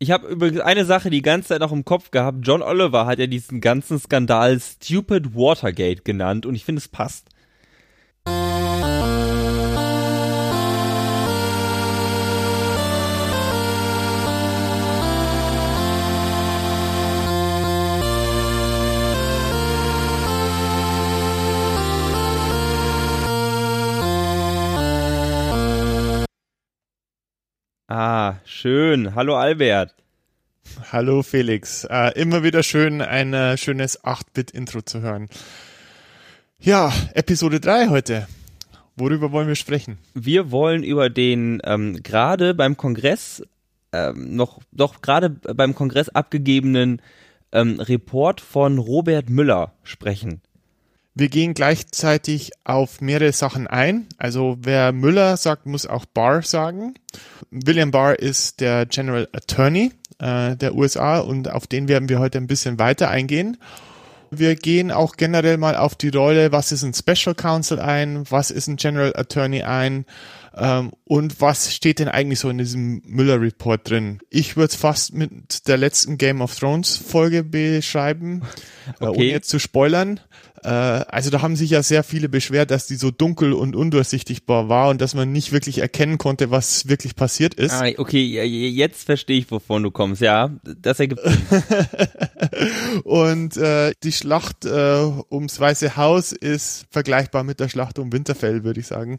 [0.00, 2.46] Ich habe übrigens eine Sache die ganze Zeit noch im Kopf gehabt.
[2.46, 7.30] John Oliver hat ja diesen ganzen Skandal Stupid Watergate genannt und ich finde es passt.
[27.90, 29.14] Ah, schön.
[29.14, 29.94] Hallo Albert.
[30.92, 31.84] Hallo Felix.
[31.84, 35.30] Äh, immer wieder schön, ein äh, schönes 8-Bit-Intro zu hören.
[36.58, 38.28] Ja, Episode 3 heute.
[38.94, 39.96] Worüber wollen wir sprechen?
[40.12, 43.42] Wir wollen über den ähm, gerade beim Kongress
[43.92, 47.00] ähm, noch doch gerade beim Kongress abgegebenen
[47.52, 50.42] ähm, Report von Robert Müller sprechen.
[51.18, 54.06] Wir gehen gleichzeitig auf mehrere Sachen ein.
[54.18, 56.94] Also wer Müller sagt, muss auch Barr sagen.
[57.50, 59.90] William Barr ist der General Attorney
[60.20, 63.56] äh, der USA und auf den werden wir heute ein bisschen weiter eingehen.
[64.30, 68.52] Wir gehen auch generell mal auf die Rolle, was ist ein Special Counsel ein, was
[68.52, 70.04] ist ein General Attorney ein
[70.54, 74.20] ähm, und was steht denn eigentlich so in diesem Müller Report drin.
[74.30, 78.42] Ich würde es fast mit der letzten Game of Thrones Folge beschreiben,
[79.00, 79.04] okay.
[79.04, 80.20] äh, ohne jetzt zu spoilern.
[80.62, 84.68] Äh, also da haben sich ja sehr viele beschwert, dass die so dunkel und undurchsichtigbar
[84.68, 87.72] war und dass man nicht wirklich erkennen konnte, was wirklich passiert ist.
[87.72, 90.20] Ah, okay, jetzt verstehe ich, wovon du kommst.
[90.20, 91.20] Ja, das ergibt
[93.04, 98.64] und äh, die Schlacht äh, ums Weiße Haus ist vergleichbar mit der Schlacht um Winterfell,
[98.64, 99.18] würde ich sagen.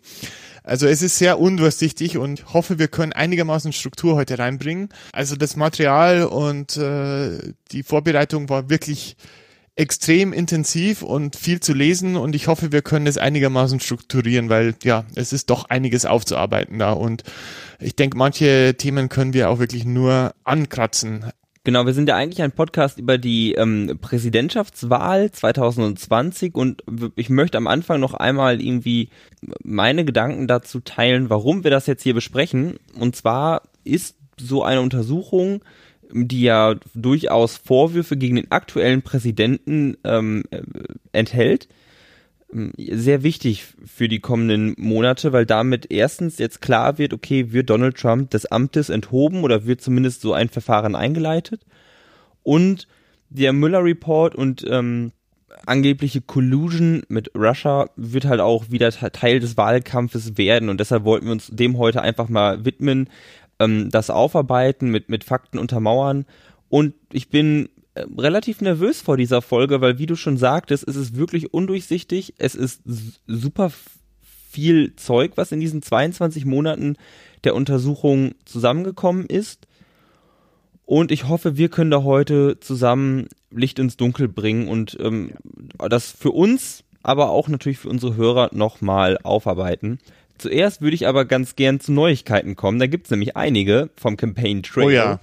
[0.63, 4.89] Also es ist sehr undurchsichtig und hoffe, wir können einigermaßen Struktur heute reinbringen.
[5.13, 9.15] Also das Material und äh, die Vorbereitung war wirklich
[9.79, 14.75] extrem intensiv und viel zu lesen und ich hoffe, wir können es einigermaßen strukturieren, weil
[14.83, 17.23] ja, es ist doch einiges aufzuarbeiten da und
[17.79, 21.31] ich denke, manche Themen können wir auch wirklich nur ankratzen.
[21.63, 26.83] Genau, wir sind ja eigentlich ein Podcast über die ähm, Präsidentschaftswahl 2020 und
[27.15, 29.09] ich möchte am Anfang noch einmal irgendwie
[29.63, 32.79] meine Gedanken dazu teilen, warum wir das jetzt hier besprechen.
[32.99, 35.61] Und zwar ist so eine Untersuchung
[36.11, 40.61] die ja durchaus Vorwürfe gegen den aktuellen Präsidenten ähm, äh,
[41.11, 41.67] enthält,
[42.51, 47.69] ähm, sehr wichtig für die kommenden Monate, weil damit erstens jetzt klar wird, okay, wird
[47.69, 51.61] Donald Trump des Amtes enthoben oder wird zumindest so ein Verfahren eingeleitet?
[52.43, 52.87] Und
[53.29, 55.11] der Müller Report und ähm,
[55.65, 60.69] angebliche Collusion mit Russia wird halt auch wieder Teil des Wahlkampfes werden.
[60.69, 63.09] Und deshalb wollten wir uns dem heute einfach mal widmen,
[63.59, 66.25] ähm, das aufarbeiten, mit, mit Fakten untermauern.
[66.69, 70.95] Und ich bin äh, relativ nervös vor dieser Folge, weil wie du schon sagtest, es
[70.95, 72.35] ist wirklich undurchsichtig.
[72.37, 72.81] Es ist
[73.27, 73.71] super
[74.49, 76.95] viel Zeug, was in diesen 22 Monaten
[77.43, 79.67] der Untersuchung zusammengekommen ist.
[80.85, 85.33] Und ich hoffe, wir können da heute zusammen Licht ins Dunkel bringen und ähm,
[85.77, 89.99] das für uns, aber auch natürlich für unsere Hörer nochmal aufarbeiten.
[90.39, 92.79] Zuerst würde ich aber ganz gern zu Neuigkeiten kommen.
[92.79, 94.85] Da gibt's nämlich einige vom Campaign Trail.
[94.85, 95.19] Oh ja.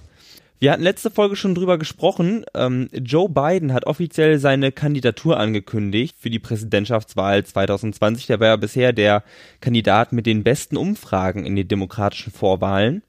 [0.59, 2.43] Wir hatten letzte Folge schon drüber gesprochen.
[2.55, 8.25] Ähm, Joe Biden hat offiziell seine Kandidatur angekündigt für die Präsidentschaftswahl 2020.
[8.25, 9.23] Der war ja bisher der
[9.61, 13.03] Kandidat mit den besten Umfragen in den demokratischen Vorwahlen.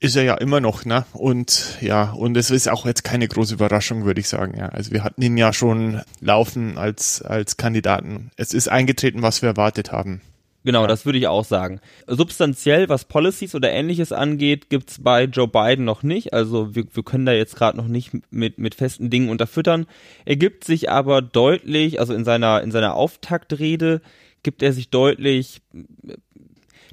[0.00, 1.04] Ist er ja immer noch, ne?
[1.12, 4.56] Und ja, und es ist auch jetzt keine große Überraschung, würde ich sagen.
[4.56, 8.30] Ja, also wir hatten ihn ja schon laufen als als Kandidaten.
[8.36, 10.20] Es ist eingetreten, was wir erwartet haben.
[10.68, 10.86] Genau, ja.
[10.86, 11.80] das würde ich auch sagen.
[12.06, 16.34] Substanziell, was Policies oder ähnliches angeht, gibt's bei Joe Biden noch nicht.
[16.34, 19.86] Also wir, wir können da jetzt gerade noch nicht mit, mit festen Dingen unterfüttern.
[20.26, 24.02] Er gibt sich aber deutlich, also in seiner, in seiner Auftaktrede
[24.42, 25.62] gibt er sich deutlich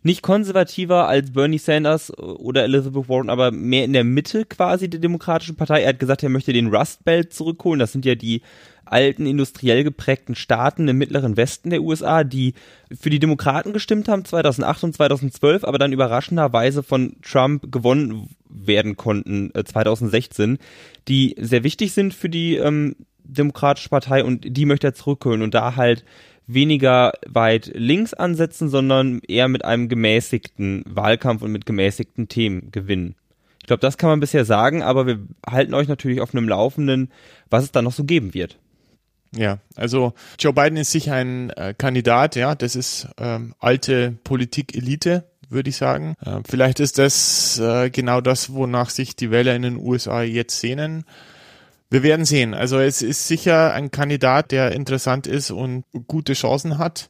[0.05, 4.99] nicht konservativer als Bernie Sanders oder Elizabeth Warren, aber mehr in der Mitte quasi der
[4.99, 5.81] Demokratischen Partei.
[5.81, 7.79] Er hat gesagt, er möchte den Rust Belt zurückholen.
[7.79, 8.43] Das sind ja die
[8.85, 12.53] alten industriell geprägten Staaten im mittleren Westen der USA, die
[12.95, 18.97] für die Demokraten gestimmt haben 2008 und 2012, aber dann überraschenderweise von Trump gewonnen werden
[18.97, 20.59] konnten äh, 2016,
[21.07, 25.55] die sehr wichtig sind für die ähm, Demokratische Partei und die möchte er zurückholen und
[25.55, 26.05] da halt
[26.47, 33.15] weniger weit links ansetzen, sondern eher mit einem gemäßigten Wahlkampf und mit gemäßigten Themen gewinnen.
[33.61, 37.11] Ich glaube, das kann man bisher sagen, aber wir halten euch natürlich auf einem Laufenden,
[37.49, 38.59] was es da noch so geben wird.
[39.35, 45.25] Ja, also Joe Biden ist sicher ein äh, Kandidat, ja, das ist ähm, alte Politik-Elite,
[45.49, 46.15] würde ich sagen.
[46.23, 50.59] Äh, vielleicht ist das äh, genau das, wonach sich die Wähler in den USA jetzt
[50.59, 51.03] sehnen.
[51.89, 52.53] Wir werden sehen.
[52.53, 57.09] Also es ist sicher ein Kandidat, der interessant ist und gute Chancen hat.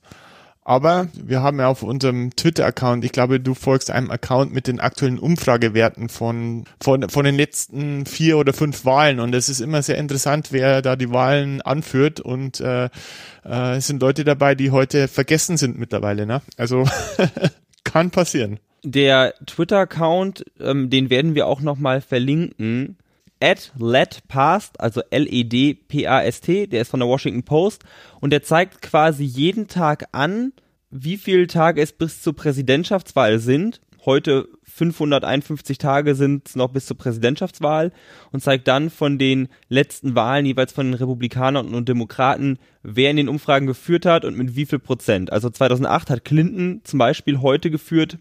[0.67, 4.79] Aber wir haben ja auf unserem Twitter-Account, ich glaube, du folgst einem Account mit den
[4.79, 9.19] aktuellen Umfragewerten von, von, von den letzten vier oder fünf Wahlen.
[9.19, 12.19] Und es ist immer sehr interessant, wer da die Wahlen anführt.
[12.19, 12.85] Und äh,
[13.45, 16.25] äh, es sind Leute dabei, die heute vergessen sind mittlerweile.
[16.25, 16.41] Ne?
[16.57, 16.85] Also
[17.83, 18.59] kann passieren.
[18.83, 22.97] Der Twitter-Account, ähm, den werden wir auch nochmal verlinken
[23.45, 27.83] at ledpast, also L-E-D-P-A-S-T, der ist von der Washington Post
[28.19, 30.51] und der zeigt quasi jeden Tag an,
[30.89, 33.81] wie viele Tage es bis zur Präsidentschaftswahl sind.
[34.03, 37.91] Heute 551 Tage sind es noch bis zur Präsidentschaftswahl
[38.31, 43.17] und zeigt dann von den letzten Wahlen jeweils von den Republikanern und Demokraten, wer in
[43.17, 45.31] den Umfragen geführt hat und mit wie viel Prozent.
[45.31, 48.17] Also 2008 hat Clinton zum Beispiel heute geführt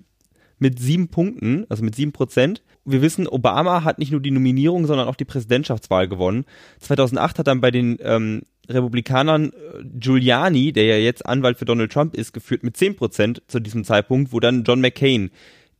[0.58, 4.86] mit sieben Punkten, also mit sieben Prozent wir wissen, Obama hat nicht nur die Nominierung,
[4.86, 6.44] sondern auch die Präsidentschaftswahl gewonnen.
[6.81, 11.92] 2008 hat dann bei den ähm, Republikanern äh, Giuliani, der ja jetzt Anwalt für Donald
[11.92, 15.31] Trump ist, geführt mit 10 Prozent zu diesem Zeitpunkt, wo dann John McCain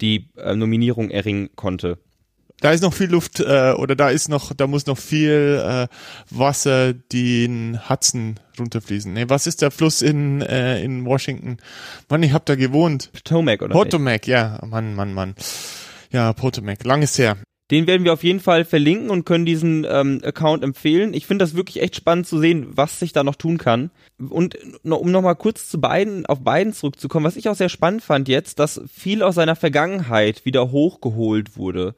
[0.01, 1.99] die äh, Nominierung erringen konnte.
[2.61, 5.87] Da ist noch viel Luft äh, oder da ist noch, da muss noch viel äh,
[6.31, 9.13] Wasser den Hudson runterfließen.
[9.13, 11.59] Nee, was ist der Fluss in äh, in Washington?
[12.09, 13.11] Mann, ich hab da gewohnt.
[13.13, 13.73] Potomac oder?
[13.73, 15.35] Potomac, ja, Mann, Mann, Mann.
[16.15, 17.37] Ja, Potomac, langes her.
[17.73, 21.13] Den werden wir auf jeden Fall verlinken und können diesen ähm, Account empfehlen.
[21.13, 23.91] Ich finde das wirklich echt spannend zu sehen, was sich da noch tun kann.
[24.21, 28.29] Und um nochmal kurz zu beiden, auf beiden zurückzukommen, was ich auch sehr spannend fand
[28.29, 31.97] jetzt, dass viel aus seiner Vergangenheit wieder hochgeholt wurde.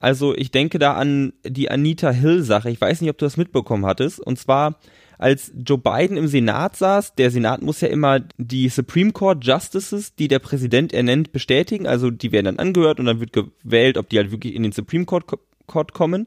[0.00, 2.70] Also ich denke da an die Anita Hill Sache.
[2.70, 4.18] Ich weiß nicht, ob du das mitbekommen hattest.
[4.18, 4.80] Und zwar
[5.18, 10.14] als Joe Biden im Senat saß, der Senat muss ja immer die Supreme Court Justices,
[10.14, 11.86] die der Präsident ernennt, bestätigen.
[11.86, 14.72] Also die werden dann angehört und dann wird gewählt, ob die halt wirklich in den
[14.72, 15.24] Supreme Court,
[15.66, 16.26] Court kommen.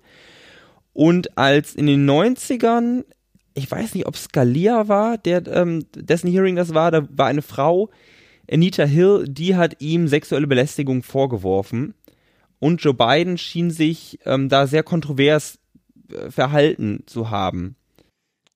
[0.93, 3.05] Und als in den 90ern,
[3.53, 7.41] ich weiß nicht, ob Scalia war, der, ähm, dessen Hearing das war, da war eine
[7.41, 7.89] Frau,
[8.51, 11.93] Anita Hill, die hat ihm sexuelle Belästigung vorgeworfen.
[12.57, 15.59] Und Joe Biden schien sich ähm, da sehr kontrovers
[16.11, 17.75] äh, verhalten zu haben.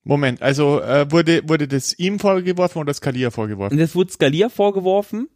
[0.03, 3.77] Moment, also äh, wurde, wurde das ihm vorgeworfen oder Scalia vorgeworfen?
[3.77, 5.29] Das wurde Scalia vorgeworfen,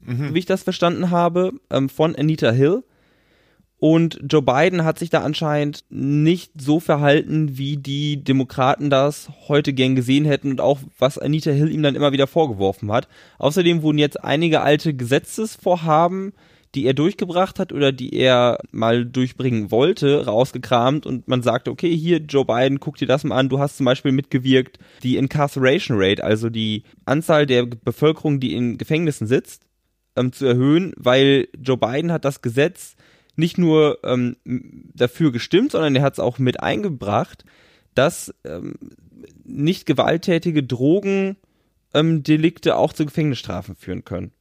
[0.00, 0.34] mhm.
[0.34, 2.84] wie ich das verstanden habe, ähm, von Anita Hill.
[3.78, 9.72] Und Joe Biden hat sich da anscheinend nicht so verhalten, wie die Demokraten das heute
[9.72, 13.08] gern gesehen hätten und auch was Anita Hill ihm dann immer wieder vorgeworfen hat.
[13.38, 16.32] Außerdem wurden jetzt einige alte Gesetzesvorhaben
[16.74, 21.94] die er durchgebracht hat oder die er mal durchbringen wollte, rausgekramt und man sagte, okay,
[21.96, 25.96] hier Joe Biden, guck dir das mal an, du hast zum Beispiel mitgewirkt, die Incarceration
[26.00, 29.66] Rate, also die Anzahl der Bevölkerung, die in Gefängnissen sitzt,
[30.16, 32.96] ähm, zu erhöhen, weil Joe Biden hat das Gesetz
[33.36, 34.36] nicht nur ähm,
[34.94, 37.44] dafür gestimmt, sondern er hat es auch mit eingebracht,
[37.94, 38.74] dass ähm,
[39.44, 44.33] nicht gewalttätige Drogendelikte auch zu Gefängnisstrafen führen können.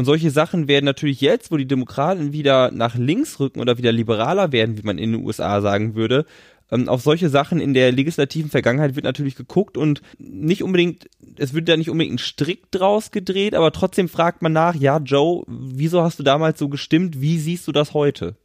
[0.00, 3.92] Und solche Sachen werden natürlich jetzt, wo die Demokraten wieder nach links rücken oder wieder
[3.92, 6.24] liberaler werden, wie man in den USA sagen würde,
[6.70, 11.52] ähm, auf solche Sachen in der legislativen Vergangenheit wird natürlich geguckt und nicht unbedingt, es
[11.52, 15.44] wird da nicht unbedingt ein Strick draus gedreht, aber trotzdem fragt man nach, ja, Joe,
[15.46, 17.20] wieso hast du damals so gestimmt?
[17.20, 18.36] Wie siehst du das heute?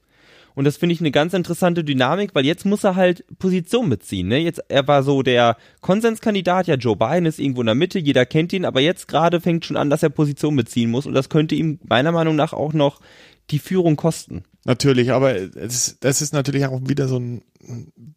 [0.55, 4.29] Und das finde ich eine ganz interessante Dynamik, weil jetzt muss er halt Position beziehen.
[4.29, 4.39] Ne?
[4.39, 8.25] Jetzt, er war so der Konsenskandidat, ja, Joe Biden ist irgendwo in der Mitte, jeder
[8.25, 11.29] kennt ihn, aber jetzt gerade fängt schon an, dass er Position beziehen muss und das
[11.29, 13.01] könnte ihm meiner Meinung nach auch noch
[13.51, 14.43] die Führung kosten.
[14.63, 17.43] Natürlich, aber das, das ist natürlich auch wieder so ein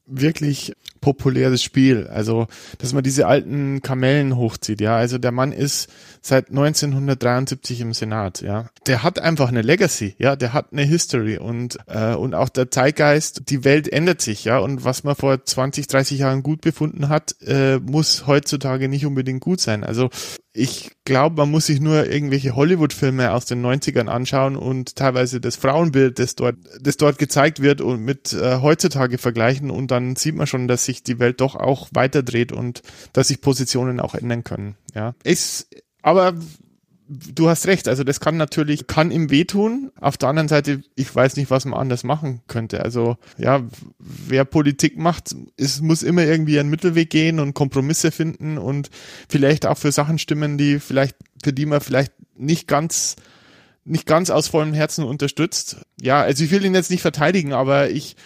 [0.07, 2.07] wirklich populäres Spiel.
[2.09, 2.47] Also,
[2.79, 4.97] dass man diese alten Kamellen hochzieht, ja.
[4.97, 5.89] Also der Mann ist
[6.21, 8.71] seit 1973 im Senat, ja.
[8.87, 10.37] Der hat einfach eine Legacy, ja.
[10.37, 13.51] Der hat eine History und äh, und auch der Zeitgeist.
[13.51, 14.59] Die Welt ändert sich, ja.
[14.59, 19.41] Und was man vor 20, 30 Jahren gut befunden hat, äh, muss heutzutage nicht unbedingt
[19.41, 19.85] gut sein.
[19.85, 20.11] Also
[20.53, 25.55] ich glaube, man muss sich nur irgendwelche Hollywood-Filme aus den 90ern anschauen und teilweise das
[25.55, 29.38] Frauenbild, das dort, das dort gezeigt wird und mit äh, heutzutage vergleichen
[29.71, 33.41] und dann sieht man schon, dass sich die Welt doch auch weiterdreht und dass sich
[33.41, 34.77] Positionen auch ändern können.
[34.95, 35.69] Ja, ist,
[36.03, 36.35] aber
[37.09, 39.91] du hast recht, also das kann natürlich, kann ihm wehtun.
[40.01, 42.83] Auf der anderen Seite, ich weiß nicht, was man anders machen könnte.
[42.83, 43.63] Also ja,
[43.99, 48.91] wer Politik macht, es muss immer irgendwie einen Mittelweg gehen und Kompromisse finden und
[49.29, 53.17] vielleicht auch für Sachen stimmen, die vielleicht, für die man vielleicht nicht ganz
[53.89, 55.79] nicht ganz aus vollem Herzen unterstützt.
[55.99, 58.17] Ja, also ich will ihn jetzt nicht verteidigen, aber ich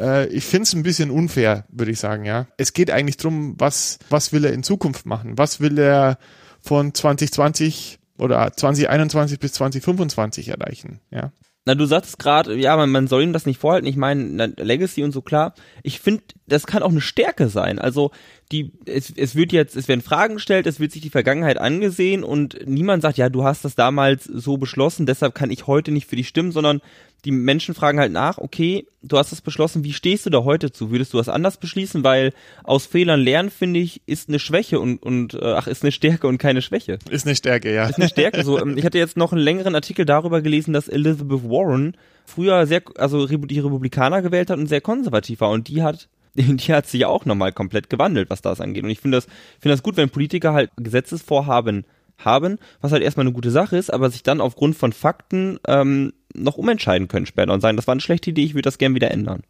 [0.00, 2.46] äh, ich finde es ein bisschen unfair, würde ich sagen, ja.
[2.56, 5.38] Es geht eigentlich drum, was, was will er in Zukunft machen?
[5.38, 6.18] Was will er
[6.60, 11.32] von 2020 oder 2021 bis 2025 erreichen, ja.
[11.66, 13.86] Na, du sagst gerade, ja, man, man soll ihm das nicht vorhalten.
[13.86, 15.54] Ich meine, Legacy und so klar.
[15.82, 17.78] Ich finde, das kann auch eine Stärke sein.
[17.78, 18.12] Also
[18.50, 22.24] die, es, es wird jetzt, es werden Fragen gestellt, es wird sich die Vergangenheit angesehen
[22.24, 26.08] und niemand sagt, ja, du hast das damals so beschlossen, deshalb kann ich heute nicht
[26.08, 26.80] für dich stimmen, sondern
[27.24, 30.72] die Menschen fragen halt nach, okay, du hast das beschlossen, wie stehst du da heute
[30.72, 30.90] zu?
[30.90, 32.04] Würdest du das anders beschließen?
[32.04, 32.32] Weil
[32.64, 36.26] aus Fehlern lernen, finde ich, ist eine Schwäche und, und äh, ach, ist eine Stärke
[36.26, 36.98] und keine Schwäche.
[37.10, 37.86] Ist eine Stärke, ja.
[37.86, 38.44] Ist eine Stärke.
[38.44, 42.66] So, ähm, ich hatte jetzt noch einen längeren Artikel darüber gelesen, dass Elizabeth Warren früher
[42.66, 46.86] sehr, also die Republikaner gewählt hat und sehr konservativ war und die hat die hat
[46.86, 48.84] sich auch nochmal komplett gewandelt, was das angeht.
[48.84, 49.26] Und ich finde das,
[49.58, 51.84] finde das gut, wenn Politiker halt Gesetzesvorhaben
[52.18, 56.12] haben, was halt erstmal eine gute Sache ist, aber sich dann aufgrund von Fakten ähm,
[56.34, 58.94] noch umentscheiden können später und sagen, das war eine schlechte Idee, ich würde das gern
[58.94, 59.42] wieder ändern.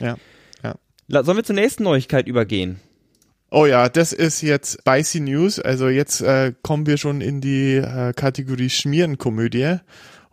[0.00, 0.16] Ja,
[0.62, 0.74] ja.
[1.22, 2.80] Sollen wir zur nächsten Neuigkeit übergehen?
[3.50, 5.60] Oh ja, das ist jetzt Spicy News.
[5.60, 9.76] Also jetzt äh, kommen wir schon in die äh, Kategorie Schmierenkomödie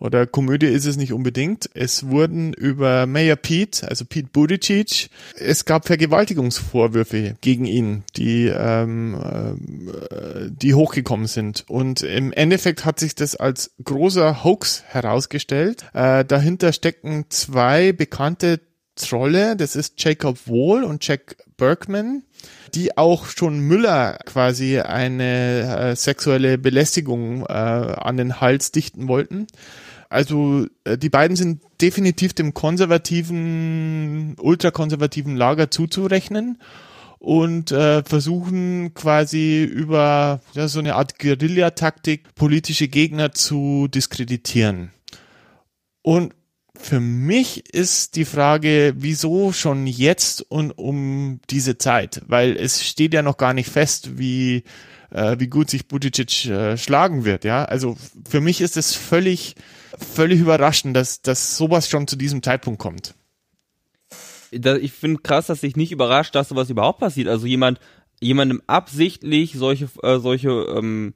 [0.02, 1.70] oder Komödie ist es nicht unbedingt.
[1.74, 9.16] Es wurden über Mayor Pete, also Pete Buttigieg, es gab Vergewaltigungsvorwürfe gegen ihn, die ähm,
[9.22, 11.66] äh, die hochgekommen sind.
[11.68, 15.86] Und im Endeffekt hat sich das als großer Hoax herausgestellt.
[15.94, 18.60] Äh, dahinter stecken zwei bekannte
[18.96, 22.24] Trolle, das ist Jacob Wohl und Jack Berkman
[22.74, 29.48] die auch schon Müller quasi eine äh, sexuelle Belästigung äh, an den Hals dichten wollten.
[30.12, 36.62] Also äh, die beiden sind definitiv dem konservativen, ultrakonservativen Lager zuzurechnen
[37.18, 44.92] und äh, versuchen quasi über ja, so eine Art Guerillataktik politische Gegner zu diskreditieren.
[46.02, 46.34] Und
[46.76, 52.22] für mich ist die Frage, wieso schon jetzt und um diese Zeit?
[52.28, 54.64] Weil es steht ja noch gar nicht fest, wie,
[55.10, 57.46] äh, wie gut sich Buttigieg äh, schlagen wird.
[57.46, 57.96] Ja, also
[58.30, 59.56] für mich ist es völlig
[59.98, 63.16] völlig überraschend, dass, dass sowas schon zu diesem Zeitpunkt kommt.
[64.52, 67.30] Ich finde krass, dass sich nicht überrascht, dass sowas überhaupt passiert.
[67.30, 67.80] Also jemand,
[68.20, 71.14] jemandem absichtlich solche, äh, solche ähm,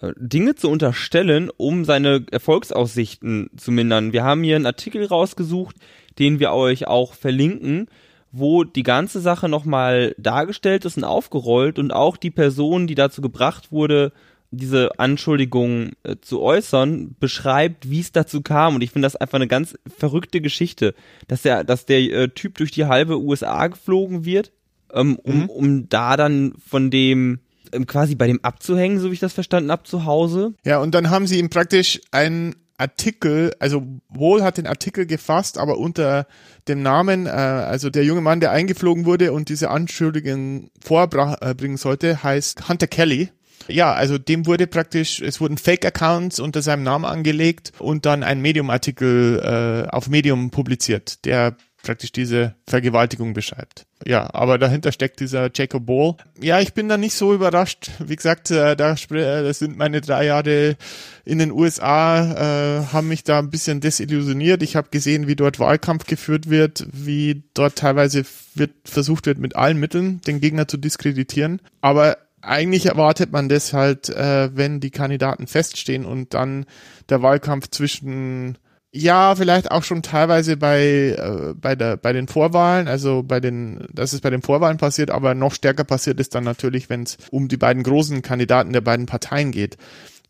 [0.00, 4.12] äh, Dinge zu unterstellen, um seine Erfolgsaussichten zu mindern.
[4.12, 5.76] Wir haben hier einen Artikel rausgesucht,
[6.18, 7.88] den wir euch auch verlinken,
[8.30, 13.20] wo die ganze Sache nochmal dargestellt ist und aufgerollt und auch die Person, die dazu
[13.20, 14.12] gebracht wurde,
[14.50, 18.74] diese Anschuldigung äh, zu äußern, beschreibt, wie es dazu kam.
[18.74, 20.94] Und ich finde das einfach eine ganz verrückte Geschichte,
[21.28, 24.52] dass der, dass der äh, Typ durch die halbe USA geflogen wird,
[24.92, 25.50] ähm, um, mhm.
[25.50, 27.40] um da dann von dem
[27.72, 30.54] ähm, quasi bei dem abzuhängen, so wie ich das verstanden habe, zu Hause.
[30.64, 35.58] Ja, und dann haben sie ihm praktisch einen Artikel, also Wohl hat den Artikel gefasst,
[35.58, 36.26] aber unter
[36.66, 42.22] dem Namen, äh, also der junge Mann, der eingeflogen wurde und diese Anschuldigungen vorbringen sollte,
[42.22, 43.30] heißt Hunter Kelly
[43.68, 48.40] ja, also dem wurde praktisch, es wurden Fake-Accounts unter seinem Namen angelegt und dann ein
[48.40, 53.86] Medium-Artikel äh, auf Medium publiziert, der praktisch diese Vergewaltigung beschreibt.
[54.06, 56.16] Ja, aber dahinter steckt dieser Jacob Ball.
[56.40, 57.90] Ja, ich bin da nicht so überrascht.
[57.98, 60.76] Wie gesagt, äh, da äh, das sind meine drei Jahre
[61.24, 64.62] in den USA, äh, haben mich da ein bisschen desillusioniert.
[64.62, 68.24] Ich habe gesehen, wie dort Wahlkampf geführt wird, wie dort teilweise
[68.54, 71.60] wird versucht wird, mit allen Mitteln den Gegner zu diskreditieren.
[71.80, 76.66] Aber eigentlich erwartet man das halt, äh, wenn die Kandidaten feststehen und dann
[77.08, 78.58] der Wahlkampf zwischen
[78.92, 83.86] ja, vielleicht auch schon teilweise bei, äh, bei, der, bei den Vorwahlen, also bei den,
[83.92, 87.16] das ist bei den Vorwahlen passiert, aber noch stärker passiert ist dann natürlich, wenn es
[87.30, 89.76] um die beiden großen Kandidaten der beiden Parteien geht.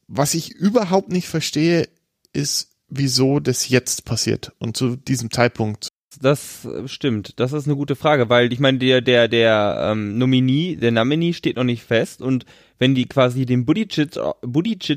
[0.08, 1.88] Was ich überhaupt nicht verstehe,
[2.34, 5.88] ist, wieso das jetzt passiert und zu diesem Zeitpunkt
[6.18, 7.38] das stimmt.
[7.38, 11.32] Das ist eine gute Frage, weil ich meine, der, der, der ähm, Nominee, der Nominee
[11.32, 12.44] steht noch nicht fest und
[12.78, 14.16] wenn die quasi den Budicic,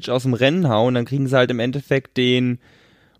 [0.10, 2.60] aus dem Rennen hauen, dann kriegen sie halt im Endeffekt den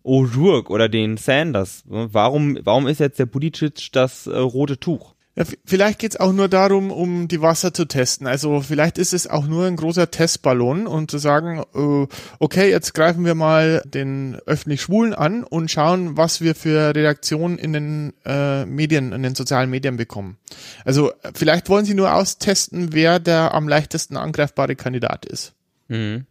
[0.04, 1.84] O'Rourke oder den Sanders.
[1.86, 5.13] Warum, warum ist jetzt der Budicic das äh, rote Tuch?
[5.36, 8.28] Ja, vielleicht geht's auch nur darum, um die Wasser zu testen.
[8.28, 12.94] Also vielleicht ist es auch nur ein großer Testballon und zu sagen, äh, okay, jetzt
[12.94, 18.14] greifen wir mal den öffentlich Schwulen an und schauen, was wir für Reaktionen in den
[18.26, 20.38] äh, Medien, in den sozialen Medien bekommen.
[20.86, 25.54] Also vielleicht wollen sie nur austesten, wer der am leichtesten angreifbare Kandidat ist.
[25.88, 26.28] Mhm.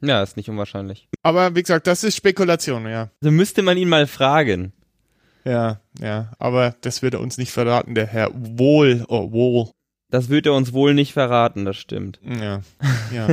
[0.00, 1.08] Ja, ist nicht unwahrscheinlich.
[1.22, 3.10] Aber wie gesagt, das ist Spekulation, ja.
[3.20, 4.72] Also müsste man ihn mal fragen.
[5.44, 9.70] Ja, ja, aber das wird er uns nicht verraten, der Herr Wohl, oh, Wohl.
[10.10, 12.20] Das wird er uns wohl nicht verraten, das stimmt.
[12.22, 12.60] Ja,
[13.12, 13.28] ja.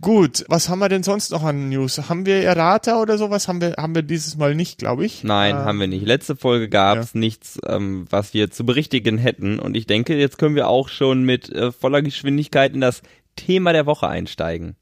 [0.00, 2.08] Gut, was haben wir denn sonst noch an News?
[2.08, 3.48] Haben wir Errata oder sowas?
[3.48, 5.24] Haben wir, haben wir dieses Mal nicht, glaube ich.
[5.24, 6.06] Nein, äh, haben wir nicht.
[6.06, 7.20] Letzte Folge gab es ja.
[7.20, 9.58] nichts, ähm, was wir zu berichtigen hätten.
[9.58, 13.02] Und ich denke, jetzt können wir auch schon mit äh, voller Geschwindigkeit in das
[13.34, 14.76] Thema der Woche einsteigen.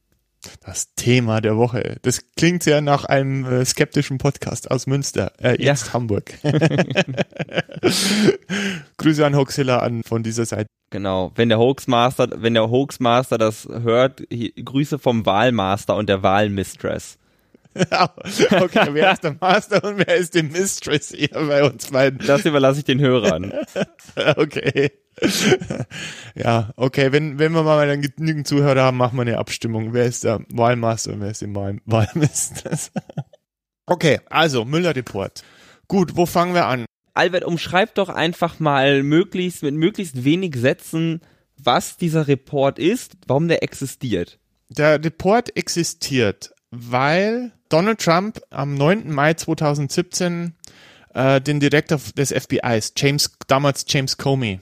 [0.65, 1.97] Das Thema der Woche.
[2.03, 5.73] Das klingt ja nach einem äh, skeptischen Podcast aus Münster, äh, Ja.
[5.73, 6.35] jetzt Hamburg.
[8.99, 10.69] Grüße an Hoxilla an von dieser Seite.
[10.91, 11.33] Genau.
[11.35, 17.19] Wenn der Hoaxmaster, wenn der Hoaxmaster das hört, hi- Grüße vom Wahlmaster und der Wahlmistress.
[18.63, 22.27] okay, wer ist der Master und wer ist die Mistress hier bei uns beiden?
[22.27, 23.53] Das überlasse ich den Hörern.
[24.37, 24.93] Okay.
[26.35, 29.93] ja, okay, wenn, wenn wir mal dann genügend Zuhörer haben, machen wir eine Abstimmung.
[29.93, 32.93] Wer ist der Wahlmaster und wer ist die Wahl Wahlmistress?
[33.87, 35.43] okay, also Müller-Report.
[35.89, 36.87] Gut, wo fangen wir an?
[37.15, 41.21] Albert, umschreib doch einfach mal möglichst, mit möglichst wenig Sätzen,
[41.57, 44.39] was dieser Report ist, warum der existiert.
[44.69, 49.11] Der Report existiert, weil Donald Trump am 9.
[49.11, 50.55] Mai 2017
[51.15, 54.61] äh, den Direktor des FBIs, James, damals James Comey,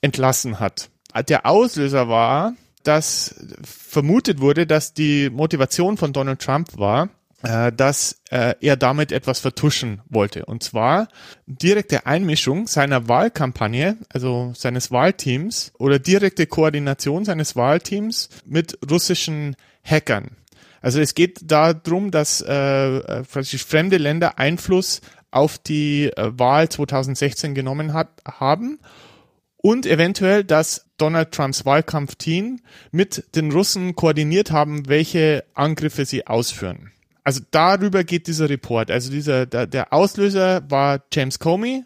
[0.00, 0.90] entlassen hat.
[1.28, 3.34] Der Auslöser war, dass
[3.64, 7.08] vermutet wurde, dass die Motivation von Donald Trump war,
[7.42, 10.46] äh, dass äh, er damit etwas vertuschen wollte.
[10.46, 11.08] Und zwar
[11.46, 20.30] direkte Einmischung seiner Wahlkampagne, also seines Wahlteams oder direkte Koordination seines Wahlteams mit russischen Hackern.
[20.86, 25.00] Also es geht darum, dass äh, äh, praktisch fremde Länder Einfluss
[25.32, 28.78] auf die äh, Wahl 2016 genommen hat, haben
[29.56, 32.60] und eventuell, dass Donald Trumps Wahlkampfteam
[32.92, 36.92] mit den Russen koordiniert haben, welche Angriffe sie ausführen.
[37.24, 38.92] Also darüber geht dieser Report.
[38.92, 41.82] Also dieser der, der Auslöser war James Comey,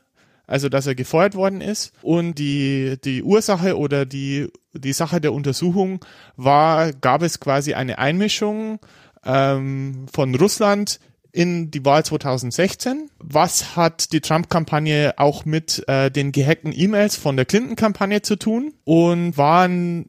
[0.51, 5.33] also dass er gefeuert worden ist und die die Ursache oder die die Sache der
[5.33, 6.05] Untersuchung
[6.37, 8.79] war, gab es quasi eine Einmischung
[9.25, 11.01] ähm, von Russland
[11.33, 13.11] in die Wahl 2016.
[13.19, 18.75] Was hat die Trump-Kampagne auch mit äh, den gehackten E-Mails von der Clinton-Kampagne zu tun?
[18.85, 20.09] Und waren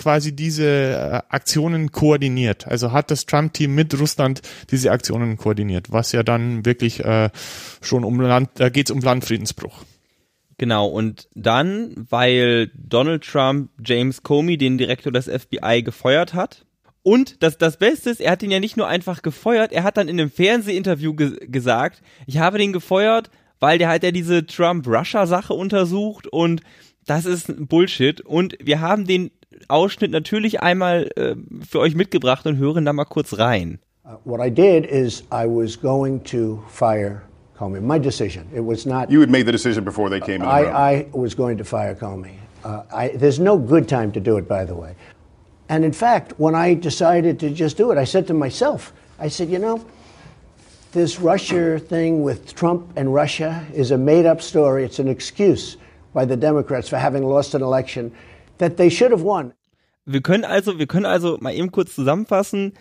[0.00, 2.66] quasi diese äh, Aktionen koordiniert?
[2.66, 4.40] Also hat das Trump-Team mit Russland
[4.70, 5.92] diese Aktionen koordiniert?
[5.92, 7.28] Was ja dann wirklich äh,
[7.82, 9.84] schon um Land, da geht's um Landfriedensbruch.
[10.56, 16.64] Genau, und dann, weil Donald Trump James Comey, den Direktor des FBI, gefeuert hat.
[17.02, 19.96] Und das, das Beste ist, er hat ihn ja nicht nur einfach gefeuert, er hat
[19.96, 24.46] dann in einem Fernsehinterview ge gesagt, ich habe den gefeuert, weil der hat ja diese
[24.46, 26.62] Trump-Russia-Sache untersucht und
[27.06, 28.20] das ist Bullshit.
[28.20, 29.30] Und wir haben den
[29.68, 31.34] Ausschnitt natürlich einmal äh,
[31.68, 33.78] für euch mitgebracht und hören da mal kurz rein.
[34.04, 37.22] Uh, what I did is I was going to fire
[37.56, 37.80] Comey.
[37.80, 38.48] My decision.
[38.54, 39.10] It was not.
[39.10, 40.74] You had made the decision before they came in the room.
[40.74, 42.36] I, I was going to fire Comey.
[42.64, 44.94] Uh, I, there's no good time to do it, by the way.
[45.68, 49.28] And in fact, when I decided to just do it, I said to myself, I
[49.28, 49.84] said, you know,
[50.92, 54.84] this Russia thing with Trump and Russia is a made up story.
[54.84, 55.76] It's an excuse
[56.12, 58.12] by the Democrats for having lost an election
[58.60, 59.52] that they should have won.
[60.04, 62.74] Wir können also, wir können also mal eben kurz zusammenfassen.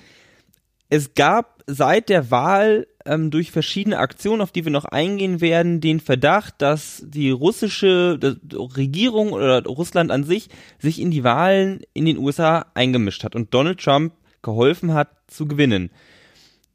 [0.90, 5.82] Es gab seit der Wahl ähm, durch verschiedene Aktionen, auf die wir noch eingehen werden,
[5.82, 11.82] den Verdacht, dass die russische die Regierung oder Russland an sich sich in die Wahlen
[11.94, 15.92] in den USA eingemischt hat und Donald Trump geholfen hat zu gewinnen.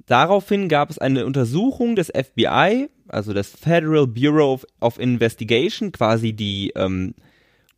[0.07, 6.35] Daraufhin gab es eine Untersuchung des FBI, also des Federal Bureau of, of Investigation, quasi
[6.35, 7.15] die ähm,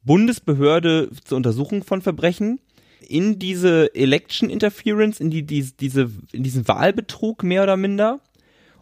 [0.07, 2.61] Bundesbehörde zur Untersuchung von Verbrechen
[3.07, 8.21] in diese Election Interference, in die, die diese, in diesen Wahlbetrug mehr oder minder.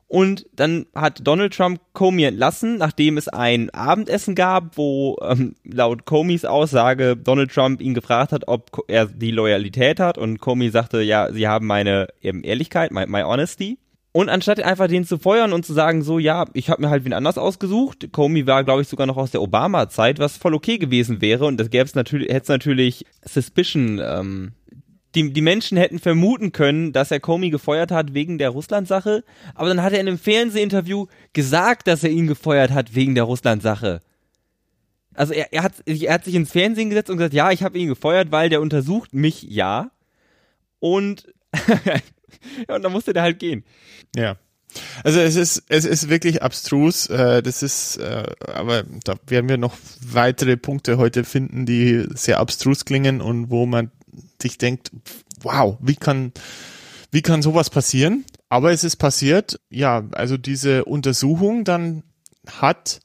[0.06, 6.04] Und dann hat Donald Trump Comey entlassen, nachdem es ein Abendessen gab, wo ähm, laut
[6.04, 11.00] Comeys Aussage Donald Trump ihn gefragt hat, ob er die Loyalität hat und Comey sagte,
[11.00, 13.78] ja, sie haben meine eben Ehrlichkeit, my, my honesty.
[14.16, 17.04] Und anstatt einfach den zu feuern und zu sagen, so, ja, ich habe mir halt
[17.04, 20.78] wen anders ausgesucht, Comey war, glaube ich, sogar noch aus der Obama-Zeit, was voll okay
[20.78, 24.52] gewesen wäre und das gäbe es natürlich, hätte es natürlich Suspicion, ähm,
[25.16, 29.24] die, die Menschen hätten vermuten können, dass er Comey gefeuert hat wegen der Russland-Sache,
[29.56, 33.24] aber dann hat er in einem Fernsehinterview gesagt, dass er ihn gefeuert hat wegen der
[33.24, 34.00] Russland-Sache.
[35.14, 37.76] Also er, er, hat, er hat sich ins Fernsehen gesetzt und gesagt, ja, ich habe
[37.76, 39.90] ihn gefeuert, weil der untersucht mich, ja.
[40.78, 41.34] Und,
[42.68, 43.64] und dann musste der halt gehen.
[44.14, 44.36] Ja.
[45.04, 47.08] Also es ist es ist wirklich abstrus.
[47.08, 52.40] Äh, das ist, äh, aber da werden wir noch weitere Punkte heute finden, die sehr
[52.40, 53.90] abstrus klingen und wo man
[54.42, 54.90] sich denkt,
[55.42, 56.32] wow, wie kann
[57.12, 58.24] wie kann sowas passieren?
[58.48, 59.60] Aber es ist passiert.
[59.70, 62.02] Ja, also diese Untersuchung dann
[62.46, 63.00] hat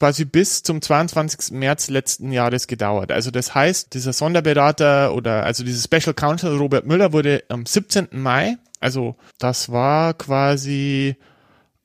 [0.00, 1.52] quasi bis zum 22.
[1.52, 3.12] März letzten Jahres gedauert.
[3.12, 8.08] Also das heißt, dieser Sonderberater oder also dieser Special Counsel Robert Müller wurde am 17.
[8.12, 11.16] Mai, also das war quasi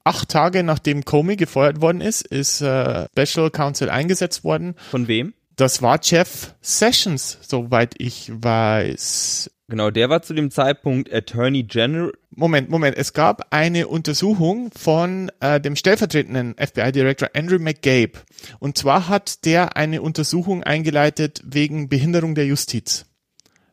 [0.06, 4.75] acht Tage nachdem Comey gefeuert worden ist, ist äh, Special Counsel eingesetzt worden.
[4.91, 5.34] Von wem?
[5.58, 9.51] Das war Jeff Sessions, soweit ich weiß.
[9.67, 12.13] Genau, der war zu dem Zeitpunkt Attorney General.
[12.30, 12.95] Moment, Moment.
[12.97, 18.19] Es gab eine Untersuchung von äh, dem stellvertretenden FBI-Director Andrew McGabe.
[18.60, 23.08] Und zwar hat der eine Untersuchung eingeleitet wegen Behinderung der Justiz.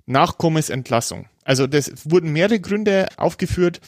[0.07, 1.27] Nach Comis Entlassung.
[1.45, 3.81] Also das wurden mehrere Gründe aufgeführt,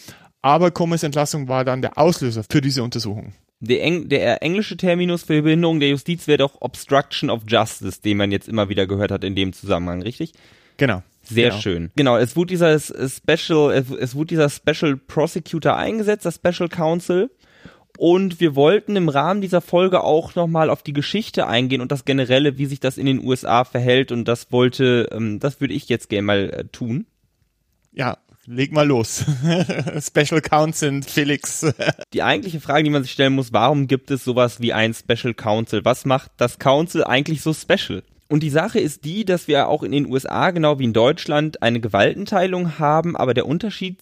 [0.43, 3.33] aber Comis Entlassung war dann der Auslöser für diese Untersuchung.
[3.61, 8.19] Der, Eng der englische Terminus für Behinderung der Justiz wäre doch Obstruction of Justice, den
[8.19, 10.35] man jetzt immer wieder gehört hat in dem Zusammenhang, richtig?
[10.77, 11.03] Genau.
[11.25, 11.61] Sehr genau.
[11.61, 11.91] schön.
[11.97, 17.31] Genau, es wurde dieser Special, es wurde dieser Special Prosecutor eingesetzt, das Special Counsel.
[17.97, 22.05] Und wir wollten im Rahmen dieser Folge auch nochmal auf die Geschichte eingehen und das
[22.05, 24.11] Generelle, wie sich das in den USA verhält.
[24.11, 27.07] Und das wollte, ähm, das würde ich jetzt gerne mal äh, tun.
[27.93, 29.25] Ja, leg mal los.
[30.01, 31.65] Special Counsel, Felix.
[32.13, 35.33] die eigentliche Frage, die man sich stellen muss, warum gibt es sowas wie ein Special
[35.33, 35.85] Counsel?
[35.85, 38.03] Was macht das Counsel eigentlich so special?
[38.35, 41.63] Und die Sache ist die, dass wir auch in den USA, genau wie in Deutschland,
[41.63, 44.01] eine Gewaltenteilung haben, aber der Unterschied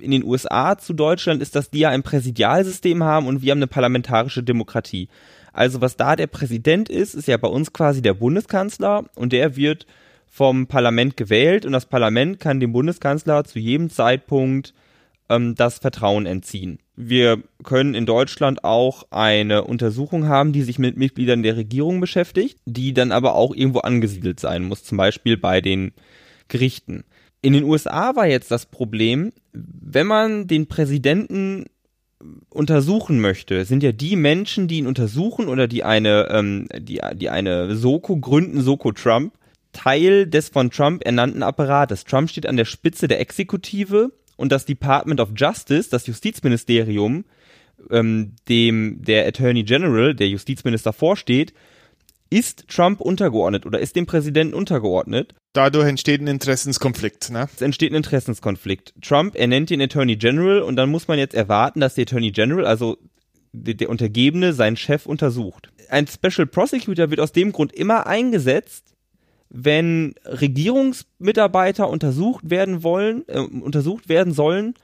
[0.00, 3.60] in den USA zu Deutschland ist, dass die ja ein Präsidialsystem haben und wir haben
[3.60, 5.08] eine parlamentarische Demokratie.
[5.52, 9.54] Also was da der Präsident ist, ist ja bei uns quasi der Bundeskanzler und der
[9.54, 9.86] wird
[10.26, 14.74] vom Parlament gewählt und das Parlament kann dem Bundeskanzler zu jedem Zeitpunkt
[15.28, 16.80] ähm, das Vertrauen entziehen.
[17.00, 22.58] Wir können in Deutschland auch eine Untersuchung haben, die sich mit Mitgliedern der Regierung beschäftigt,
[22.66, 25.92] die dann aber auch irgendwo angesiedelt sein muss, zum Beispiel bei den
[26.48, 27.04] Gerichten.
[27.40, 31.66] In den USA war jetzt das Problem, wenn man den Präsidenten
[32.50, 37.30] untersuchen möchte, sind ja die Menschen, die ihn untersuchen oder die eine, ähm, die, die
[37.30, 39.34] eine Soko gründen, Soko Trump,
[39.72, 42.02] Teil des von Trump ernannten Apparates.
[42.02, 47.24] Trump steht an der Spitze der Exekutive und das Department of Justice, das Justizministerium,
[47.90, 51.52] ähm, dem der Attorney General, der Justizminister vorsteht,
[52.30, 55.34] ist Trump untergeordnet oder ist dem Präsidenten untergeordnet.
[55.54, 57.48] Dadurch entsteht ein Interessenskonflikt, ne?
[57.52, 58.94] Es entsteht ein Interessenskonflikt.
[59.02, 62.64] Trump ernennt den Attorney General und dann muss man jetzt erwarten, dass der Attorney General,
[62.64, 62.98] also
[63.52, 65.70] der, der Untergebene, seinen Chef untersucht.
[65.88, 68.94] Ein Special Prosecutor wird aus dem Grund immer eingesetzt,
[69.50, 74.74] wenn Regierungsmitarbeiter untersucht werden wollen, äh, untersucht werden sollen.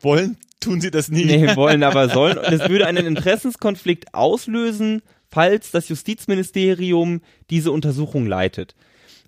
[0.00, 0.36] Wollen?
[0.60, 1.24] Tun sie das nie?
[1.24, 2.38] Nee, wollen aber sollen.
[2.38, 8.74] Und es würde einen Interessenskonflikt auslösen, falls das Justizministerium diese Untersuchung leitet.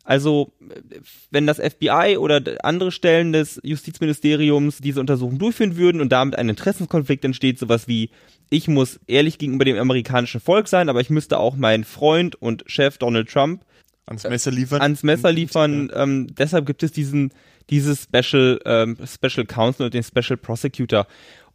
[0.04, 0.52] Also,
[1.32, 6.48] wenn das FBI oder andere Stellen des Justizministeriums diese Untersuchung durchführen würden und damit ein
[6.48, 8.10] Interessenskonflikt entsteht, sowas wie,
[8.48, 12.62] ich muss ehrlich gegenüber dem amerikanischen Volk sein, aber ich müsste auch meinen Freund und
[12.68, 13.64] Chef Donald Trump
[14.06, 14.80] ans Messer liefern.
[14.80, 15.90] Ans Messer liefern.
[15.94, 17.32] Ähm, deshalb gibt es diesen
[17.70, 21.06] dieses Special ähm, Special Counsel und den Special Prosecutor.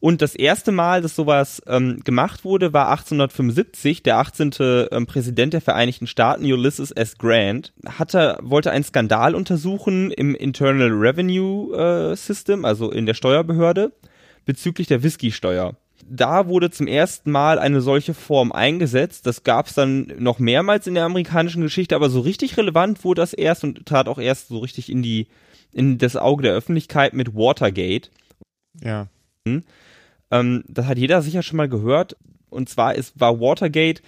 [0.01, 4.01] Und das erste Mal, dass sowas ähm, gemacht wurde, war 1875.
[4.01, 4.51] Der 18.
[4.91, 7.17] Ähm, Präsident der Vereinigten Staaten, Ulysses S.
[7.17, 13.91] Grant, hatte, wollte einen Skandal untersuchen im Internal Revenue äh, System, also in der Steuerbehörde,
[14.45, 15.75] bezüglich der Whisky-Steuer
[16.09, 19.25] da wurde zum ersten Mal eine solche Form eingesetzt.
[19.25, 23.21] Das gab es dann noch mehrmals in der amerikanischen Geschichte, aber so richtig relevant wurde
[23.21, 25.27] das erst und trat auch erst so richtig in die
[25.73, 28.11] in das Auge der Öffentlichkeit mit Watergate.
[28.81, 29.07] Ja.
[29.45, 32.17] Ähm, das hat jeder sicher schon mal gehört.
[32.49, 34.01] Und zwar ist war Watergate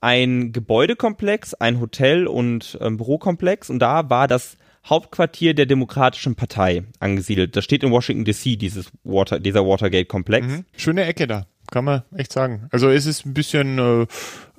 [0.00, 4.56] ein Gebäudekomplex, ein Hotel und ähm, Bürokomplex und da war das
[4.88, 7.56] Hauptquartier der Demokratischen Partei angesiedelt.
[7.56, 10.46] Das steht in Washington DC, dieses Water, dieser Watergate-Komplex.
[10.46, 10.64] Mhm.
[10.76, 12.68] Schöne Ecke da, kann man echt sagen.
[12.70, 14.06] Also es ist ein bisschen, äh, äh,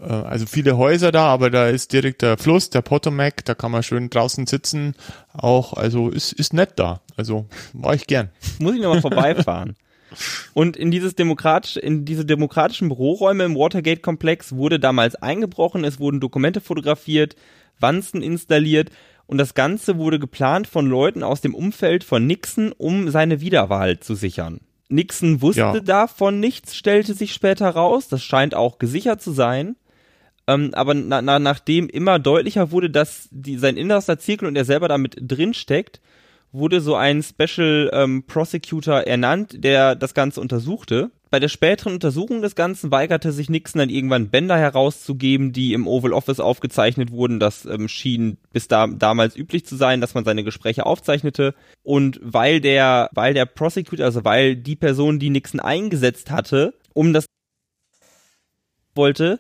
[0.04, 3.82] also viele Häuser da, aber da ist direkt der Fluss, der Potomac, da kann man
[3.82, 4.96] schön draußen sitzen.
[5.34, 7.02] Auch, also ist, ist nett da.
[7.18, 8.30] Also war ich gern.
[8.60, 9.76] Muss ich nochmal vorbeifahren.
[10.54, 16.20] Und in dieses demokratische, in diese demokratischen Büroräume im Watergate-Komplex wurde damals eingebrochen, es wurden
[16.20, 17.36] Dokumente fotografiert,
[17.80, 18.90] Wanzen installiert
[19.30, 24.00] und das Ganze wurde geplant von Leuten aus dem Umfeld von Nixon, um seine Wiederwahl
[24.00, 24.60] zu sichern.
[24.88, 25.80] Nixon wusste ja.
[25.82, 28.08] davon nichts, stellte sich später raus.
[28.08, 29.76] Das scheint auch gesichert zu sein.
[30.48, 34.66] Ähm, aber na, na, nachdem immer deutlicher wurde, dass die, sein innerster Zirkel und er
[34.66, 36.02] selber damit drin steckt,
[36.52, 41.12] wurde so ein Special ähm, Prosecutor ernannt, der das Ganze untersuchte.
[41.32, 45.88] Bei der späteren Untersuchung des Ganzen weigerte sich Nixon dann irgendwann Bänder herauszugeben, die im
[45.88, 47.40] Oval Office aufgezeichnet wurden.
[47.40, 51.54] Das ähm, schien bis da, damals üblich zu sein, dass man seine Gespräche aufzeichnete.
[51.84, 57.14] Und weil der, weil der Prosecutor, also weil die Person, die Nixon eingesetzt hatte, um
[57.14, 57.26] das
[58.96, 59.40] wollte,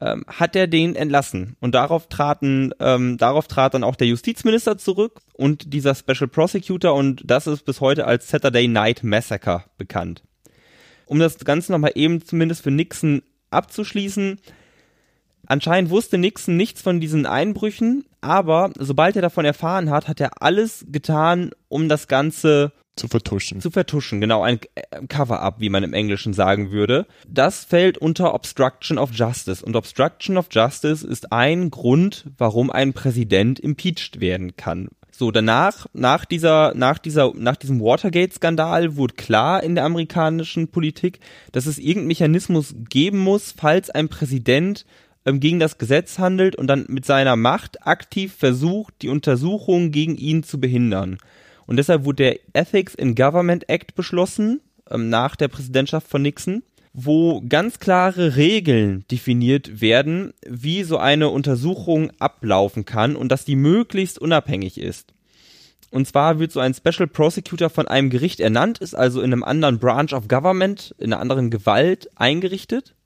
[0.00, 1.56] ähm, hat er den entlassen.
[1.60, 6.94] Und darauf traten, ähm, darauf trat dann auch der Justizminister zurück und dieser Special Prosecutor
[6.94, 10.22] und das ist bis heute als Saturday Night Massacre bekannt.
[11.08, 14.38] Um das Ganze nochmal eben zumindest für Nixon abzuschließen,
[15.46, 20.42] anscheinend wusste Nixon nichts von diesen Einbrüchen, aber sobald er davon erfahren hat, hat er
[20.42, 23.60] alles getan, um das Ganze zu vertuschen.
[23.60, 27.06] Zu vertuschen, genau, ein äh, Cover-up, wie man im Englischen sagen würde.
[27.26, 29.64] Das fällt unter Obstruction of Justice.
[29.64, 34.88] Und Obstruction of Justice ist ein Grund, warum ein Präsident impeached werden kann.
[35.18, 41.18] So, danach, nach dieser, nach dieser, nach diesem Watergate-Skandal wurde klar in der amerikanischen Politik,
[41.50, 44.86] dass es irgendeinen Mechanismus geben muss, falls ein Präsident
[45.26, 50.16] ähm, gegen das Gesetz handelt und dann mit seiner Macht aktiv versucht, die Untersuchungen gegen
[50.16, 51.18] ihn zu behindern.
[51.66, 56.62] Und deshalb wurde der Ethics in Government Act beschlossen, ähm, nach der Präsidentschaft von Nixon,
[57.00, 63.54] wo ganz klare Regeln definiert werden, wie so eine Untersuchung ablaufen kann und dass die
[63.54, 65.14] möglichst unabhängig ist.
[65.92, 69.44] Und zwar wird so ein Special Prosecutor von einem Gericht ernannt, ist also in einem
[69.44, 72.96] anderen Branch of Government, in einer anderen Gewalt eingerichtet.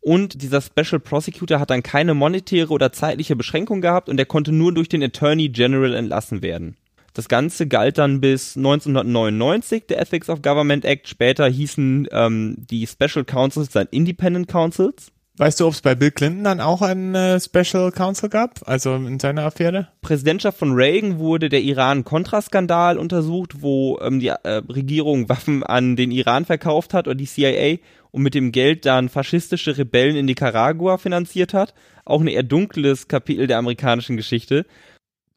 [0.00, 4.50] Und dieser Special Prosecutor hat dann keine monetäre oder zeitliche Beschränkung gehabt und er konnte
[4.50, 6.76] nur durch den Attorney General entlassen werden.
[7.14, 11.08] Das Ganze galt dann bis 1999, der Ethics of Government Act.
[11.08, 15.12] Später hießen ähm, die Special Councils dann Independent Councils.
[15.36, 18.94] Weißt du, ob es bei Bill Clinton dann auch einen äh, Special Counsel gab, also
[18.94, 19.88] in seiner Affäre?
[20.00, 26.10] Präsidentschaft von Reagan wurde der Iran-Contra-Skandal untersucht, wo ähm, die äh, Regierung Waffen an den
[26.10, 27.78] Iran verkauft hat oder die CIA
[28.10, 31.74] und mit dem Geld dann faschistische Rebellen in Nicaragua finanziert hat.
[32.04, 34.66] Auch ein eher dunkles Kapitel der amerikanischen Geschichte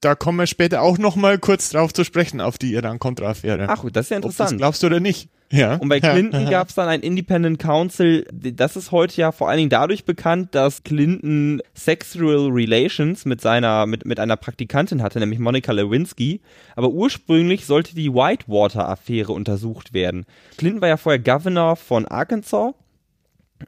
[0.02, 3.68] da kommen wir später auch noch mal kurz drauf zu sprechen, auf die Iran-Contra-Affäre.
[3.68, 4.50] Ach, das ist ja interessant.
[4.50, 5.30] Ob das glaubst du oder nicht?
[5.52, 5.76] Ja.
[5.76, 6.50] Und bei Clinton ja.
[6.50, 8.28] gab es dann ein Independent Council.
[8.32, 13.86] Das ist heute ja vor allen Dingen dadurch bekannt, dass Clinton Sexual Relations mit seiner,
[13.86, 16.42] mit, mit einer Praktikantin hatte, nämlich Monica Lewinsky.
[16.76, 20.26] Aber ursprünglich sollte die Whitewater-Affäre untersucht werden.
[20.58, 22.74] Clinton war ja vorher Governor von Arkansas,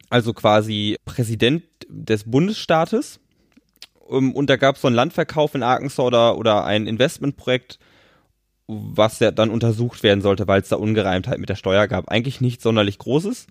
[0.10, 3.20] also quasi Präsident des Bundesstaates
[4.10, 7.80] und da gab es so einen Landverkauf in Arkansas oder, oder ein Investmentprojekt,
[8.68, 12.10] was ja dann untersucht werden sollte, weil es da Ungereimtheit mit der Steuer gab.
[12.10, 13.48] Eigentlich nichts sonderlich Großes.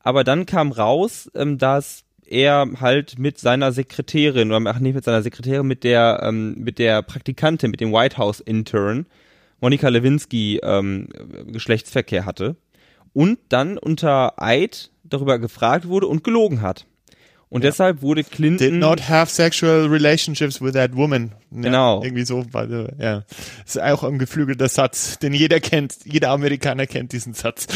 [0.00, 5.04] Aber dann kam raus, ähm, dass er halt mit seiner Sekretärin, oder ach nicht mit
[5.04, 9.06] seiner Sekretärin, mit der, ähm, mit der Praktikantin, mit dem White House Intern,
[9.60, 11.08] Monika Lewinsky, ähm,
[11.46, 12.56] Geschlechtsverkehr hatte.
[13.12, 16.86] Und dann unter Eid darüber gefragt wurde und gelogen hat.
[17.54, 17.70] Und ja.
[17.70, 18.58] deshalb wurde Clinton.
[18.58, 21.30] Did not have sexual relationships with that woman.
[21.52, 22.00] Genau.
[22.00, 23.22] Ja, irgendwie so, weil, ja.
[23.64, 25.98] Das ist auch ein geflügelter Satz, den jeder kennt.
[26.04, 27.68] Jeder Amerikaner kennt diesen Satz.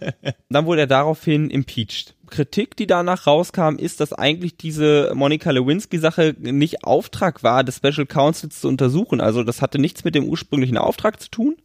[0.50, 2.14] Dann wurde er daraufhin impeached.
[2.28, 8.04] Kritik, die danach rauskam, ist, dass eigentlich diese Monica Lewinsky-Sache nicht Auftrag war, des Special
[8.04, 9.22] Counsels zu untersuchen.
[9.22, 11.56] Also das hatte nichts mit dem ursprünglichen Auftrag zu tun.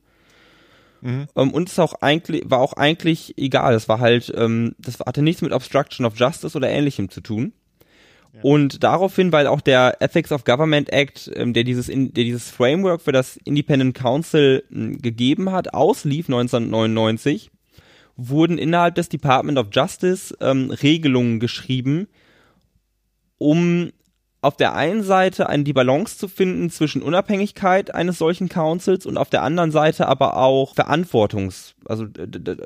[1.02, 1.28] Mhm.
[1.36, 3.74] Ähm, und es auch eigentlich, war auch eigentlich egal.
[3.74, 7.52] Es war halt, ähm, das hatte nichts mit Obstruction of Justice oder ähnlichem zu tun.
[8.38, 8.44] Ja.
[8.44, 12.52] Und daraufhin, weil auch der Ethics of Government Act, ähm, der dieses, in, der dieses
[12.52, 17.50] Framework für das Independent Council ähm, gegeben hat, auslief 1999,
[18.16, 22.08] wurden innerhalb des Department of Justice ähm, Regelungen geschrieben,
[23.38, 23.92] um
[24.42, 29.18] auf der einen Seite eine, die Balance zu finden zwischen Unabhängigkeit eines solchen Councils und
[29.18, 32.06] auf der anderen Seite aber auch Verantwortungs, also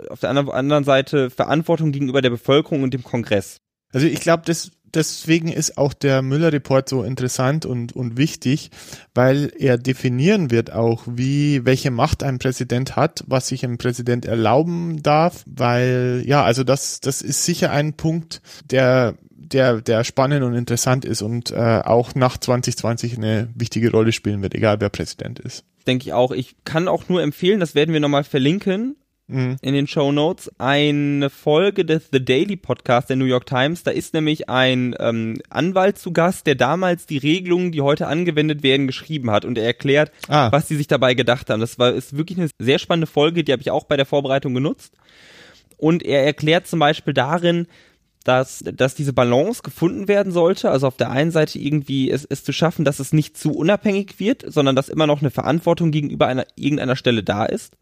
[0.10, 3.58] auf der anderen Seite Verantwortung gegenüber der Bevölkerung und dem Kongress.
[3.94, 8.72] Also ich glaube, das deswegen ist auch der Müller-Report so interessant und, und wichtig,
[9.14, 14.26] weil er definieren wird auch, wie, welche Macht ein Präsident hat, was sich ein Präsident
[14.26, 19.16] erlauben darf, weil, ja, also das, das ist sicher ein Punkt, der
[19.54, 24.42] der, der spannend und interessant ist und äh, auch nach 2020 eine wichtige Rolle spielen
[24.42, 25.66] wird, egal wer Präsident ist.
[25.88, 26.32] Denke ich auch.
[26.32, 28.96] Ich kann auch nur empfehlen, das werden wir nochmal verlinken
[29.32, 29.58] mhm.
[29.62, 33.84] in den Show Notes, eine Folge des The Daily Podcast der New York Times.
[33.84, 38.64] Da ist nämlich ein ähm, Anwalt zu Gast, der damals die Regelungen, die heute angewendet
[38.64, 40.52] werden, geschrieben hat und er erklärt, ah.
[40.52, 41.60] was sie sich dabei gedacht haben.
[41.60, 44.54] Das war ist wirklich eine sehr spannende Folge, die habe ich auch bei der Vorbereitung
[44.54, 44.94] genutzt.
[45.78, 47.68] Und er erklärt zum Beispiel darin,
[48.24, 50.70] dass, dass diese Balance gefunden werden sollte.
[50.70, 54.20] Also auf der einen Seite irgendwie es, es zu schaffen, dass es nicht zu unabhängig
[54.20, 57.76] wird, sondern dass immer noch eine Verantwortung gegenüber einer, irgendeiner Stelle da ist.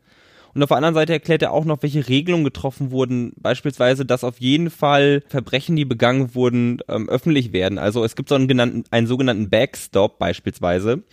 [0.53, 3.33] Und auf der anderen Seite erklärt er auch noch, welche Regelungen getroffen wurden.
[3.37, 7.77] Beispielsweise, dass auf jeden Fall Verbrechen, die begangen wurden, ähm, öffentlich werden.
[7.77, 11.03] Also es gibt so einen, genannten, einen sogenannten Backstop beispielsweise.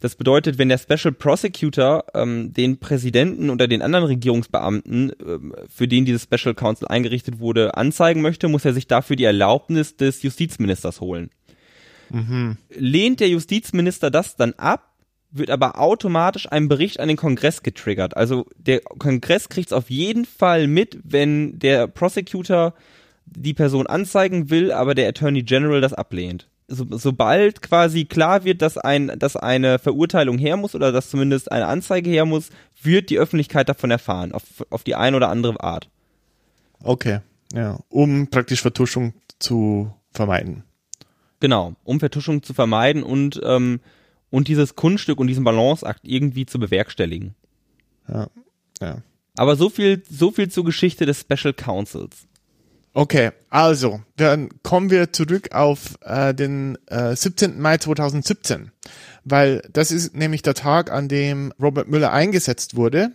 [0.00, 5.86] Das bedeutet, wenn der Special Prosecutor ähm, den Präsidenten oder den anderen Regierungsbeamten, ähm, für
[5.86, 10.22] den dieses Special Counsel eingerichtet wurde, anzeigen möchte, muss er sich dafür die Erlaubnis des
[10.22, 11.30] Justizministers holen.
[12.08, 12.56] Mhm.
[12.70, 14.89] Lehnt der Justizminister das dann ab,
[15.32, 18.16] wird aber automatisch ein Bericht an den Kongress getriggert.
[18.16, 22.74] Also der Kongress kriegt es auf jeden Fall mit, wenn der Prosecutor
[23.26, 26.48] die Person anzeigen will, aber der Attorney General das ablehnt.
[26.70, 31.50] so, sobald quasi klar wird, dass ein, dass eine Verurteilung her muss oder dass zumindest
[31.52, 32.50] eine Anzeige her muss,
[32.82, 35.88] wird die Öffentlichkeit davon erfahren, auf, auf die eine oder andere Art.
[36.82, 37.20] Okay,
[37.52, 40.64] ja, um praktisch Vertuschung zu vermeiden.
[41.40, 43.80] Genau, um Vertuschung zu vermeiden und, ähm,
[44.30, 47.34] und dieses Kunststück und diesen Balanceakt irgendwie zu bewerkstelligen.
[48.08, 48.28] Ja,
[48.80, 49.02] ja.
[49.36, 52.26] Aber so viel, so viel zur Geschichte des Special Councils.
[52.92, 57.60] Okay, also, dann kommen wir zurück auf äh, den äh, 17.
[57.60, 58.72] Mai 2017,
[59.24, 63.12] weil das ist nämlich der Tag, an dem Robert Müller eingesetzt wurde.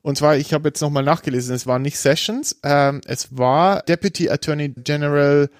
[0.00, 4.30] Und zwar, ich habe jetzt nochmal nachgelesen, es war nicht Sessions, ähm, es war Deputy
[4.30, 5.50] Attorney General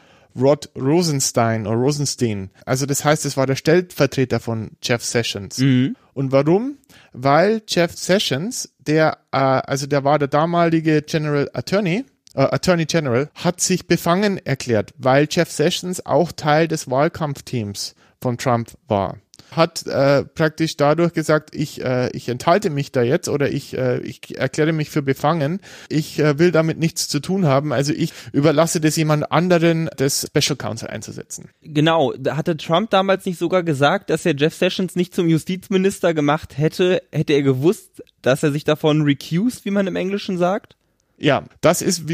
[0.41, 2.51] Rod Rosenstein oder Rosenstein.
[2.65, 5.59] Also das heißt, es war der Stellvertreter von Jeff Sessions.
[5.59, 5.97] Mhm.
[6.15, 6.79] Und warum?
[7.13, 13.31] Weil Jeff Sessions, der, äh, also der war der damalige General Attorney, äh, Attorney General,
[13.35, 19.19] hat sich befangen erklärt, weil Jeff Sessions auch Teil des Wahlkampfteams von Trump war
[19.51, 24.01] hat äh, praktisch dadurch gesagt, ich, äh, ich enthalte mich da jetzt oder ich, äh,
[24.01, 25.61] ich erkläre mich für befangen.
[25.89, 27.73] Ich äh, will damit nichts zu tun haben.
[27.73, 31.49] Also ich überlasse das jemand anderen, das Special Counsel einzusetzen.
[31.63, 36.59] Genau, hatte Trump damals nicht sogar gesagt, dass er Jeff Sessions nicht zum Justizminister gemacht
[36.59, 40.78] hätte, hätte er gewusst, dass er sich davon recused, wie man im Englischen sagt?
[41.21, 42.05] Ja, das ist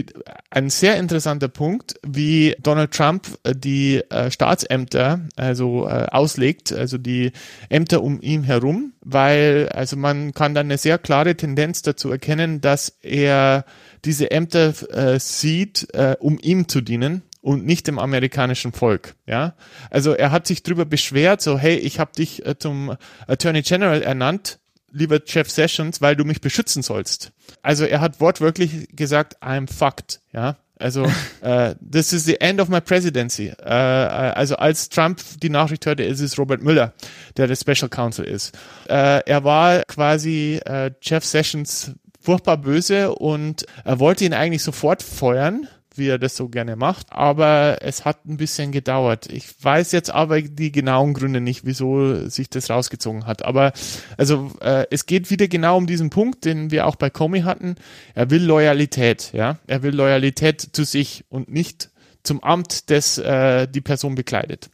[0.49, 6.97] ein sehr interessanter Punkt, wie Donald Trump äh, die äh, Staatsämter also äh, auslegt, also
[6.97, 7.33] die
[7.69, 12.63] Ämter um ihn herum, weil also man kann dann eine sehr klare Tendenz dazu erkennen,
[12.63, 13.67] dass er
[14.07, 19.17] diese Ämter äh, sieht, äh, um ihm zu dienen und nicht dem amerikanischen Volk.
[19.27, 19.55] Ja,
[19.91, 24.61] also er hat sich drüber beschwert, so hey, ich habe dich zum Attorney General ernannt,
[24.95, 27.33] lieber Jeff Sessions, weil du mich beschützen sollst.
[27.63, 30.57] Also er hat wortwörtlich gesagt, I'm fucked, ja.
[30.77, 33.53] Also, uh, this is the end of my presidency.
[33.65, 36.93] Uh, also als Trump die Nachricht hörte, ist es Robert Müller,
[37.37, 38.57] der der Special Counsel ist.
[38.89, 40.61] Uh, er war quasi
[41.01, 46.49] Jeff Sessions furchtbar böse und er wollte ihn eigentlich sofort feuern wie er das so
[46.49, 47.13] gerne macht.
[47.13, 49.31] Aber es hat ein bisschen gedauert.
[49.33, 53.45] Ich weiß jetzt aber die genauen Gründe nicht, wieso sich das rausgezogen hat.
[53.45, 53.73] Aber
[54.17, 57.77] also äh, es geht wieder genau um diesen Punkt, den wir auch bei Comey hatten.
[58.15, 59.59] Er will Loyalität, ja.
[59.67, 61.91] Er will Loyalität zu sich und nicht
[62.23, 64.71] zum Amt, das äh, die Person bekleidet.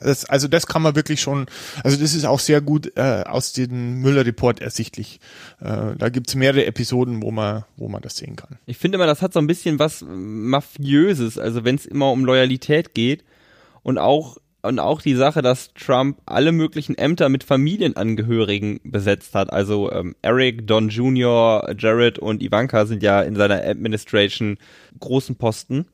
[0.00, 1.46] Das, also das kann man wirklich schon,
[1.82, 5.20] also das ist auch sehr gut äh, aus dem Müller-Report ersichtlich.
[5.60, 8.58] Äh, da gibt's mehrere Episoden, wo man, wo man das sehen kann.
[8.66, 12.24] Ich finde immer, das hat so ein bisschen was Mafiöses, also wenn es immer um
[12.24, 13.24] Loyalität geht
[13.82, 19.52] und auch und auch die Sache, dass Trump alle möglichen Ämter mit Familienangehörigen besetzt hat.
[19.52, 24.56] Also ähm, Eric, Don Jr., Jared und Ivanka sind ja in seiner Administration
[24.98, 25.86] großen Posten.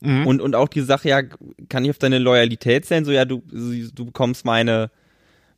[0.00, 0.26] Mhm.
[0.26, 1.22] Und, und auch die Sache, ja,
[1.68, 3.04] kann ich auf deine Loyalität zählen?
[3.04, 4.90] So, ja, du, du bekommst meine,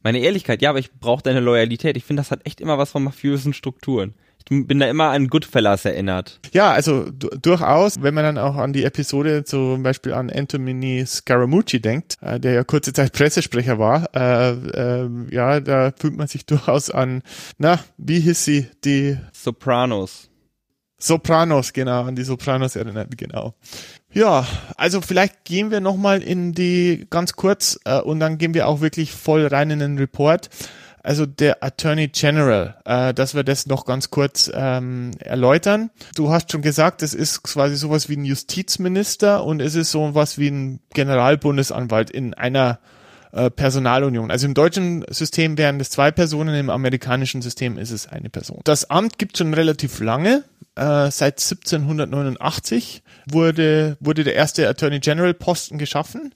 [0.02, 0.62] meine Ehrlichkeit.
[0.62, 1.96] Ja, aber ich brauche deine Loyalität.
[1.96, 4.14] Ich finde, das hat echt immer was von mafiösen Strukturen.
[4.38, 6.40] Ich bin da immer an Goodfellas erinnert.
[6.52, 11.80] Ja, also durchaus, wenn man dann auch an die Episode zum Beispiel an Anthony Scaramucci
[11.80, 16.44] denkt, äh, der ja kurze Zeit Pressesprecher war, äh, äh, ja, da fühlt man sich
[16.44, 17.22] durchaus an,
[17.58, 20.28] na, wie hieß sie, die Sopranos.
[20.98, 23.54] Sopranos, genau, an die Sopranos erinnert, genau.
[24.14, 24.46] Ja,
[24.76, 28.82] also vielleicht gehen wir nochmal in die ganz kurz äh, und dann gehen wir auch
[28.82, 30.50] wirklich voll rein in den Report.
[31.02, 35.90] Also der Attorney General, äh, dass wir das noch ganz kurz ähm, erläutern.
[36.14, 40.38] Du hast schon gesagt, es ist quasi sowas wie ein Justizminister und es ist sowas
[40.38, 42.78] wie ein Generalbundesanwalt in einer
[43.32, 44.30] äh, Personalunion.
[44.30, 48.60] Also im deutschen System wären das zwei Personen, im amerikanischen System ist es eine Person.
[48.64, 50.44] Das Amt gibt schon relativ lange,
[50.76, 56.34] äh, seit 1789 wurde, wurde der erste Attorney General Posten geschaffen.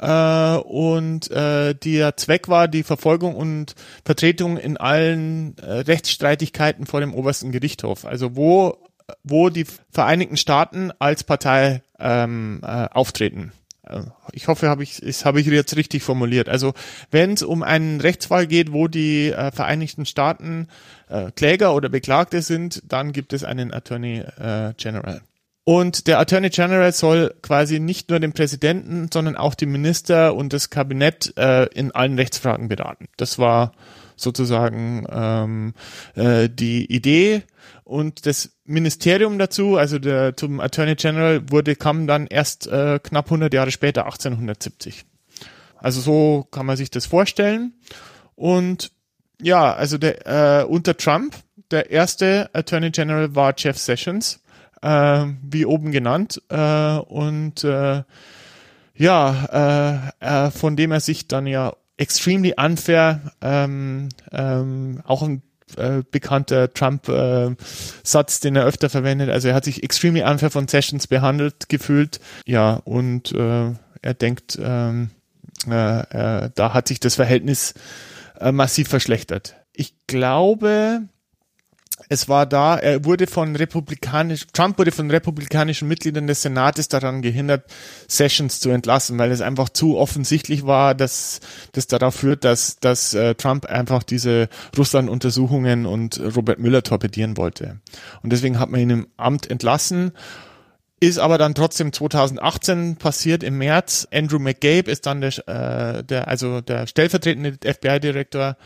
[0.00, 7.00] Äh, und äh, der Zweck war die Verfolgung und Vertretung in allen äh, Rechtsstreitigkeiten vor
[7.00, 8.04] dem obersten Gerichtshof.
[8.04, 8.78] Also wo,
[9.22, 13.52] wo die Vereinigten Staaten als Partei ähm, äh, auftreten.
[13.88, 16.48] Äh, ich hoffe, habe ich, das habe ich jetzt richtig formuliert.
[16.48, 16.74] Also
[17.10, 20.68] wenn es um einen Rechtsfall geht, wo die äh, Vereinigten Staaten
[21.08, 25.22] äh, Kläger oder Beklagte sind, dann gibt es einen Attorney äh, General.
[25.64, 30.52] Und der Attorney General soll quasi nicht nur den Präsidenten, sondern auch die Minister und
[30.52, 33.08] das Kabinett äh, in allen Rechtsfragen beraten.
[33.16, 33.72] Das war
[34.14, 35.74] sozusagen ähm,
[36.14, 37.42] äh, die Idee
[37.82, 43.26] und das Ministerium dazu, also der zum Attorney General wurde kam dann erst äh, knapp
[43.26, 45.04] 100 Jahre später, 1870.
[45.76, 47.74] Also so kann man sich das vorstellen
[48.34, 48.90] und
[49.42, 51.36] ja, also der äh, unter Trump
[51.70, 54.40] der erste Attorney General war Jeff Sessions,
[54.80, 58.02] äh, wie oben genannt äh, und äh,
[58.96, 65.42] ja, äh, äh, von dem er sich dann ja extremely unfair, ähm, ähm, auch ein
[65.76, 69.30] äh, bekannter Trump-Satz, äh, den er öfter verwendet.
[69.30, 72.20] Also er hat sich extremely unfair von Sessions behandelt gefühlt.
[72.46, 73.72] Ja, und äh,
[74.02, 75.10] er denkt, ähm,
[75.68, 76.00] äh,
[76.44, 77.74] äh, da hat sich das Verhältnis
[78.40, 79.56] äh, massiv verschlechtert.
[79.72, 81.08] Ich glaube,
[82.14, 87.22] es war da, er wurde von republikanisch, Trump wurde von republikanischen Mitgliedern des Senates daran
[87.22, 87.64] gehindert,
[88.08, 91.40] Sessions zu entlassen, weil es einfach zu offensichtlich war, dass
[91.72, 94.48] das darauf führt, dass, dass äh, Trump einfach diese
[94.78, 97.80] Russland-Untersuchungen und Robert Müller torpedieren wollte.
[98.22, 100.12] Und deswegen hat man ihn im Amt entlassen.
[101.00, 104.06] Ist aber dann trotzdem 2018 passiert im März.
[104.12, 108.56] Andrew McGabe ist dann der, äh, der also der stellvertretende FBI-Direktor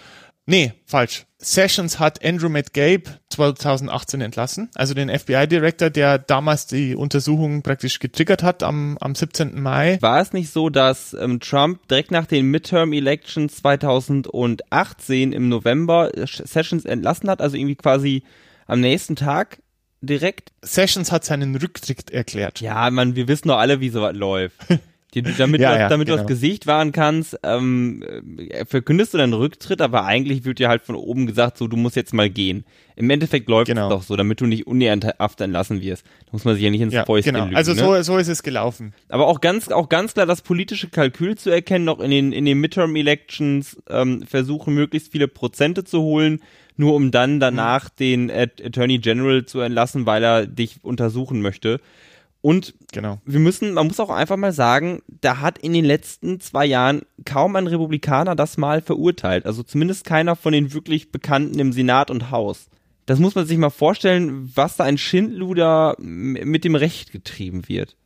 [0.50, 1.26] Nee, falsch.
[1.36, 8.42] Sessions hat Andrew McGabe 2018 entlassen, also den FBI-Director, der damals die Untersuchung praktisch getriggert
[8.42, 9.60] hat am, am 17.
[9.60, 9.98] Mai.
[10.00, 16.86] War es nicht so, dass ähm, Trump direkt nach den Midterm-Elections 2018 im November Sessions
[16.86, 18.22] entlassen hat, also irgendwie quasi
[18.66, 19.58] am nächsten Tag
[20.00, 20.52] direkt?
[20.62, 22.62] Sessions hat seinen Rücktritt erklärt.
[22.62, 24.56] Ja, man, wir wissen doch alle, wie sowas läuft.
[25.14, 26.16] Die, damit ja, du, ja, damit genau.
[26.16, 26.40] du das genau.
[26.40, 28.02] Gesicht wahren kannst, ähm,
[28.50, 31.76] äh, verkündest du deinen Rücktritt, aber eigentlich wird dir halt von oben gesagt, so, du
[31.76, 32.64] musst jetzt mal gehen.
[32.94, 33.88] Im Endeffekt läuft genau.
[33.88, 36.04] es doch so, damit du nicht unehrenhaft entlassen wirst.
[36.26, 37.46] Da muss man sich ja nicht ins ja, Fäustchen genau.
[37.46, 37.56] lügen.
[37.56, 38.02] Also so, ne?
[38.02, 38.92] so ist es gelaufen.
[39.08, 42.44] Aber auch ganz, auch ganz klar das politische Kalkül zu erkennen, noch in den, in
[42.44, 46.40] den Midterm-Elections ähm, versuchen, möglichst viele Prozente zu holen,
[46.76, 47.96] nur um dann danach mhm.
[47.98, 51.80] den Attorney General zu entlassen, weil er dich untersuchen möchte.
[52.40, 53.18] Und genau.
[53.24, 57.02] wir müssen, man muss auch einfach mal sagen, da hat in den letzten zwei Jahren
[57.24, 59.44] kaum ein Republikaner das mal verurteilt.
[59.44, 62.68] Also zumindest keiner von den wirklich Bekannten im Senat und Haus.
[63.06, 67.96] Das muss man sich mal vorstellen, was da ein Schindluder mit dem Recht getrieben wird.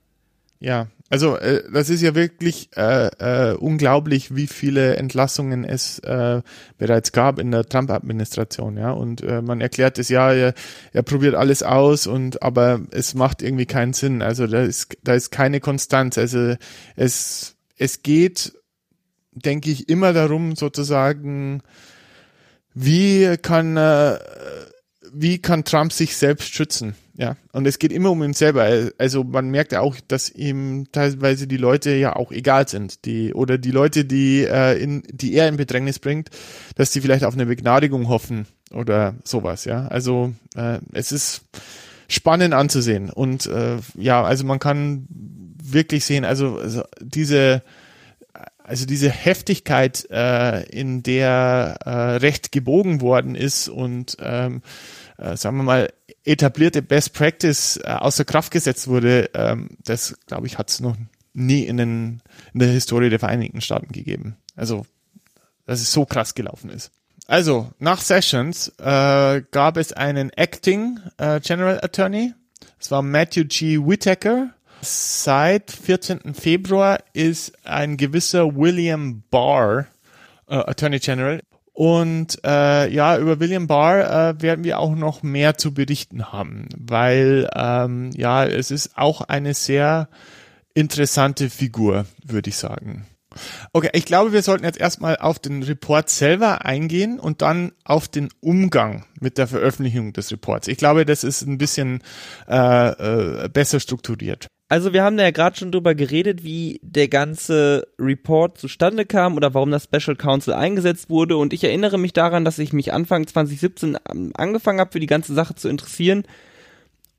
[0.60, 3.08] Ja, also äh, das ist ja wirklich äh,
[3.50, 6.40] äh, unglaublich, wie viele Entlassungen es äh,
[6.78, 8.92] bereits gab in der Trump-Administration, ja.
[8.92, 10.54] Und äh, man erklärt es ja, er,
[10.94, 14.22] er probiert alles aus und aber es macht irgendwie keinen Sinn.
[14.22, 16.16] Also da ist da ist keine Konstanz.
[16.16, 16.54] Also
[16.96, 18.54] es es geht,
[19.32, 21.62] denke ich, immer darum, sozusagen,
[22.72, 24.18] wie kann äh,
[25.12, 26.94] wie kann Trump sich selbst schützen?
[27.14, 28.90] Ja, und es geht immer um ihn selber.
[28.96, 33.34] Also man merkt ja auch, dass ihm teilweise die Leute ja auch egal sind, die
[33.34, 36.30] oder die Leute, die äh, in die er in Bedrängnis bringt,
[36.76, 39.66] dass die vielleicht auf eine Begnadigung hoffen oder sowas.
[39.66, 41.42] Ja, also äh, es ist
[42.08, 45.06] spannend anzusehen und äh, ja, also man kann
[45.62, 47.62] wirklich sehen, also, also diese
[48.72, 54.62] also diese Heftigkeit, äh, in der äh, Recht gebogen worden ist und ähm,
[55.18, 55.92] äh, sagen wir mal,
[56.24, 60.96] etablierte Best Practice äh, außer Kraft gesetzt wurde, ähm, das, glaube ich, hat es noch
[61.34, 62.22] nie in, den,
[62.54, 64.38] in der Historie der Vereinigten Staaten gegeben.
[64.56, 64.86] Also,
[65.66, 66.92] dass es so krass gelaufen ist.
[67.26, 72.32] Also, nach Sessions äh, gab es einen Acting äh, General Attorney.
[72.78, 73.78] Das war Matthew G.
[73.80, 74.54] Whitaker.
[74.84, 76.34] Seit 14.
[76.34, 79.86] Februar ist ein gewisser William Barr
[80.48, 81.40] äh, Attorney General.
[81.72, 86.68] Und äh, ja, über William Barr äh, werden wir auch noch mehr zu berichten haben,
[86.76, 90.08] weil ähm, ja, es ist auch eine sehr
[90.74, 93.06] interessante Figur, würde ich sagen.
[93.72, 98.08] Okay, ich glaube, wir sollten jetzt erstmal auf den Report selber eingehen und dann auf
[98.08, 100.68] den Umgang mit der Veröffentlichung des Reports.
[100.68, 102.02] Ich glaube, das ist ein bisschen
[102.48, 104.48] äh, äh, besser strukturiert.
[104.72, 109.36] Also wir haben da ja gerade schon drüber geredet, wie der ganze Report zustande kam
[109.36, 111.36] oder warum das Special Counsel eingesetzt wurde.
[111.36, 113.98] Und ich erinnere mich daran, dass ich mich Anfang 2017
[114.32, 116.24] angefangen habe, für die ganze Sache zu interessieren.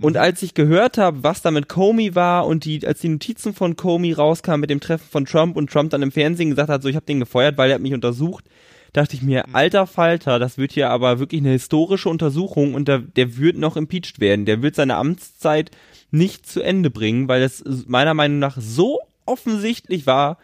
[0.02, 3.54] Und als ich gehört habe, was da mit Comey war und die, als die Notizen
[3.54, 6.82] von Comey rauskamen mit dem Treffen von Trump und Trump dann im Fernsehen gesagt hat,
[6.82, 8.46] so ich habe den gefeuert, weil er hat mich untersucht,
[8.94, 9.56] dachte ich mir, mhm.
[9.56, 13.78] alter Falter, das wird hier aber wirklich eine historische Untersuchung und der, der wird noch
[13.78, 14.48] impeached werden.
[14.48, 15.70] Der wird seine Amtszeit
[16.14, 20.38] nicht zu Ende bringen, weil es meiner Meinung nach so offensichtlich war,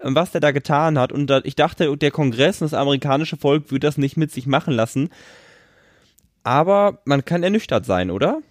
[0.00, 1.12] ähm, was der da getan hat.
[1.12, 4.74] Und ich dachte, der Kongress und das amerikanische Volk würde das nicht mit sich machen
[4.74, 5.10] lassen.
[6.42, 8.42] Aber man kann ernüchtert sein, oder?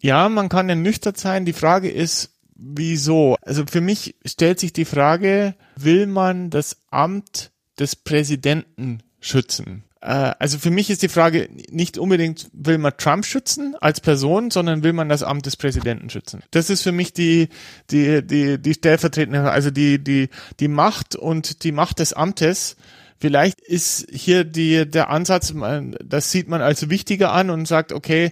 [0.00, 1.46] Ja, man kann ernüchtert sein.
[1.46, 3.36] Die Frage ist, wieso?
[3.40, 9.84] Also für mich stellt sich die Frage, will man das Amt des Präsidenten schützen?
[10.00, 14.50] Äh, also für mich ist die Frage nicht unbedingt, will man Trump schützen als Person,
[14.50, 16.42] sondern will man das Amt des Präsidenten schützen.
[16.50, 17.48] Das ist für mich die,
[17.90, 20.28] die, die, die stellvertretende, also die, die,
[20.60, 22.76] die Macht und die Macht des Amtes
[23.20, 25.52] Vielleicht ist hier die, der Ansatz,
[26.04, 28.30] das sieht man als wichtiger an und sagt, okay,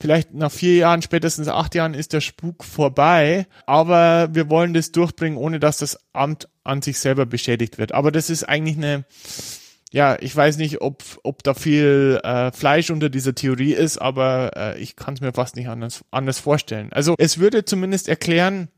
[0.00, 4.92] vielleicht nach vier Jahren, spätestens acht Jahren ist der Spuk vorbei, aber wir wollen das
[4.92, 7.90] durchbringen, ohne dass das Amt an sich selber beschädigt wird.
[7.90, 9.04] Aber das ist eigentlich eine,
[9.92, 14.50] ja, ich weiß nicht, ob, ob da viel äh, Fleisch unter dieser Theorie ist, aber
[14.56, 16.92] äh, ich kann es mir fast nicht anders, anders vorstellen.
[16.92, 18.68] Also es würde zumindest erklären,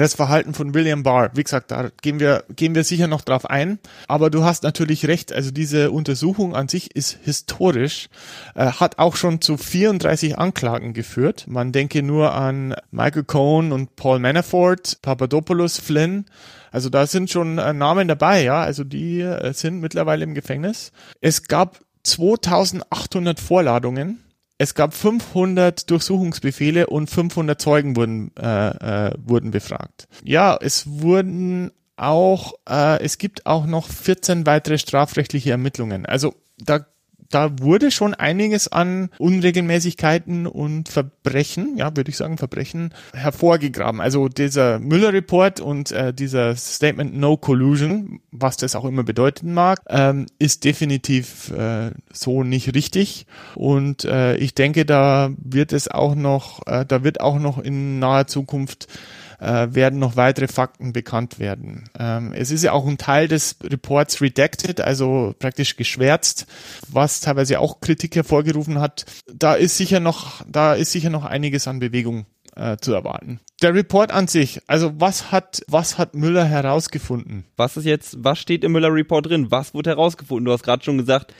[0.00, 3.48] das Verhalten von William Barr, wie gesagt, da gehen wir, gehen wir sicher noch drauf
[3.48, 3.78] ein.
[4.08, 8.08] Aber du hast natürlich recht, also diese Untersuchung an sich ist historisch,
[8.54, 11.44] äh, hat auch schon zu 34 Anklagen geführt.
[11.46, 16.26] Man denke nur an Michael Cohen und Paul Manafort, Papadopoulos, Flynn.
[16.72, 18.62] Also da sind schon äh, Namen dabei, ja.
[18.62, 20.90] Also die äh, sind mittlerweile im Gefängnis.
[21.20, 24.23] Es gab 2800 Vorladungen
[24.58, 30.06] es gab 500 Durchsuchungsbefehle und 500 Zeugen wurden, äh, äh, wurden befragt.
[30.22, 36.06] Ja, es wurden auch, äh, es gibt auch noch 14 weitere strafrechtliche Ermittlungen.
[36.06, 36.86] Also da
[37.30, 44.00] da wurde schon einiges an Unregelmäßigkeiten und Verbrechen, ja, würde ich sagen, Verbrechen hervorgegraben.
[44.00, 49.80] Also dieser Müller-Report und äh, dieser Statement No Collusion, was das auch immer bedeuten mag,
[49.88, 53.26] ähm, ist definitiv äh, so nicht richtig.
[53.54, 57.98] Und äh, ich denke, da wird es auch noch, äh, da wird auch noch in
[57.98, 58.88] naher Zukunft
[59.40, 61.88] äh, werden noch weitere Fakten bekannt werden.
[61.98, 66.46] Ähm, es ist ja auch ein Teil des Reports redacted, also praktisch geschwärzt,
[66.88, 69.06] was teilweise auch Kritik hervorgerufen hat.
[69.32, 72.26] Da ist sicher noch, da ist sicher noch einiges an Bewegung
[72.56, 73.40] äh, zu erwarten.
[73.62, 77.44] Der Report an sich, also was hat, was hat Müller herausgefunden?
[77.56, 79.50] Was ist jetzt, was steht im Müller Report drin?
[79.50, 80.44] Was wurde herausgefunden?
[80.44, 81.32] Du hast gerade schon gesagt,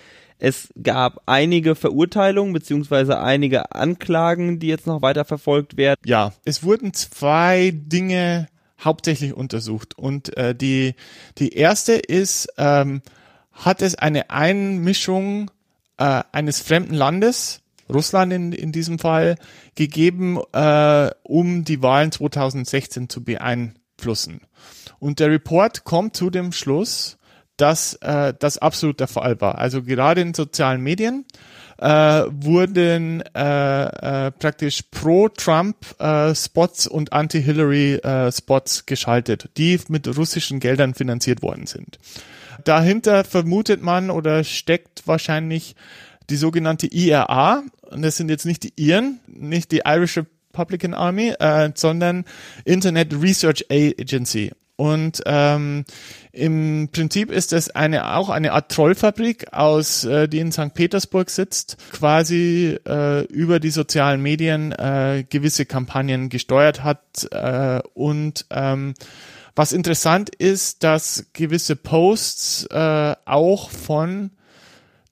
[0.45, 6.01] es gab einige Verurteilungen beziehungsweise einige Anklagen, die jetzt noch weiter verfolgt werden.
[6.05, 9.97] Ja, es wurden zwei Dinge hauptsächlich untersucht.
[9.97, 10.97] Und äh, die,
[11.39, 13.01] die erste ist, ähm,
[13.53, 15.51] hat es eine Einmischung
[15.97, 19.37] äh, eines fremden Landes, Russland in, in diesem Fall,
[19.77, 24.43] gegeben, äh, um die Wahlen 2016 zu beeinflussen.
[24.99, 27.17] Und der Report kommt zu dem Schluss,
[27.57, 29.59] dass äh, das absolut der Fall war.
[29.59, 31.25] Also gerade in sozialen Medien
[31.79, 40.95] äh, wurden äh, äh, praktisch pro-Trump-Spots äh, und anti-Hillary-Spots äh, geschaltet, die mit russischen Geldern
[40.95, 41.99] finanziert worden sind.
[42.65, 45.75] Dahinter vermutet man oder steckt wahrscheinlich
[46.31, 47.63] die sogenannte IRA.
[47.91, 50.19] Und das sind jetzt nicht die Iren, nicht die Irish
[50.55, 52.25] Republican Army, äh, sondern
[52.65, 54.53] Internet Research Agency.
[54.77, 55.85] Und ähm,
[56.33, 60.75] im Prinzip ist es eine auch eine Art Trollfabrik aus, äh, die in St.
[60.75, 68.47] Petersburg sitzt, quasi äh, über die sozialen Medien äh, gewisse Kampagnen gesteuert hat äh, und
[68.51, 68.95] ähm,
[69.55, 74.33] was interessant ist, dass gewisse Posts äh, auch von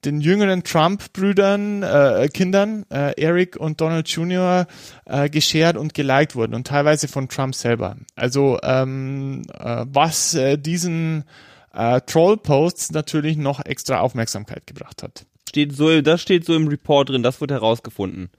[0.05, 4.67] den jüngeren Trump-Brüdern, äh, Kindern, äh, Eric und Donald Jr.,
[5.05, 7.97] äh, geshared und geliked wurden und teilweise von Trump selber.
[8.17, 11.25] Also ähm, äh, was äh, diesen
[11.73, 15.27] äh, Troll-Posts natürlich noch extra Aufmerksamkeit gebracht hat.
[15.49, 18.31] Steht so, das steht so im Report drin, das wurde herausgefunden.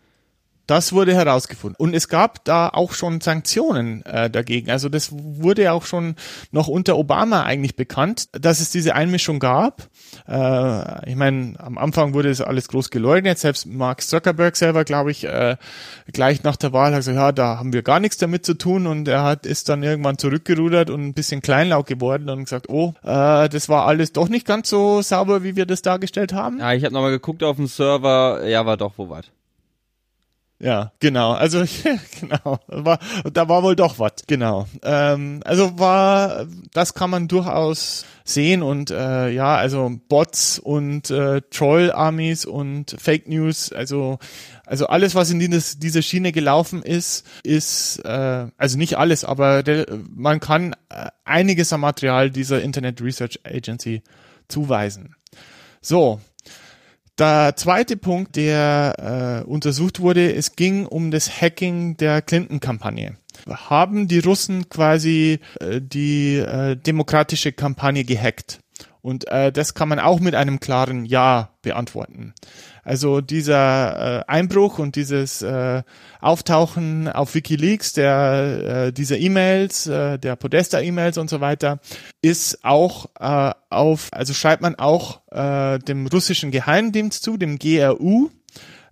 [0.65, 1.75] Das wurde herausgefunden.
[1.77, 4.71] Und es gab da auch schon Sanktionen äh, dagegen.
[4.71, 6.15] Also das wurde ja auch schon
[6.51, 9.89] noch unter Obama eigentlich bekannt, dass es diese Einmischung gab.
[10.25, 13.39] Äh, ich meine, am Anfang wurde es alles groß geleugnet.
[13.39, 15.57] Selbst Mark Zuckerberg selber, glaube ich, äh,
[16.13, 18.87] gleich nach der Wahl hat gesagt, ja, da haben wir gar nichts damit zu tun.
[18.87, 22.93] Und er hat ist dann irgendwann zurückgerudert und ein bisschen kleinlaut geworden und gesagt, oh,
[23.03, 26.59] äh, das war alles doch nicht ganz so sauber, wie wir das dargestellt haben.
[26.59, 28.47] Ja, ich habe nochmal geguckt auf dem Server.
[28.47, 29.25] Ja, war doch wo was.
[30.63, 31.33] Ja, genau.
[31.33, 31.65] Also
[32.21, 32.97] genau, war,
[33.31, 34.13] da war wohl doch was.
[34.27, 34.65] Genau.
[34.81, 41.41] Ähm, also war, das kann man durchaus sehen und äh, ja, also Bots und äh,
[41.51, 44.19] Troll-Armies und Fake News, also
[44.65, 49.61] also alles, was in dieses, diese Schiene gelaufen ist, ist äh, also nicht alles, aber
[49.61, 49.85] der,
[50.15, 54.01] man kann äh, einiges am Material dieser Internet Research Agency
[54.47, 55.15] zuweisen.
[55.81, 56.21] So,
[57.19, 63.17] der zweite Punkt, der äh, untersucht wurde, es ging um das Hacking der Clinton-Kampagne.
[63.47, 68.59] Haben die Russen quasi äh, die äh, demokratische Kampagne gehackt?
[69.03, 72.33] Und äh, das kann man auch mit einem klaren Ja beantworten.
[72.85, 75.83] Also dieser äh, Einbruch und dieses äh,
[76.21, 81.79] Auftauchen auf WikiLeaks der äh, dieser E-Mails, äh, der Podesta-E-Mails und so weiter,
[82.21, 88.29] ist auch äh, auf, also schreibt man auch äh, dem russischen Geheimdienst zu, dem GRU,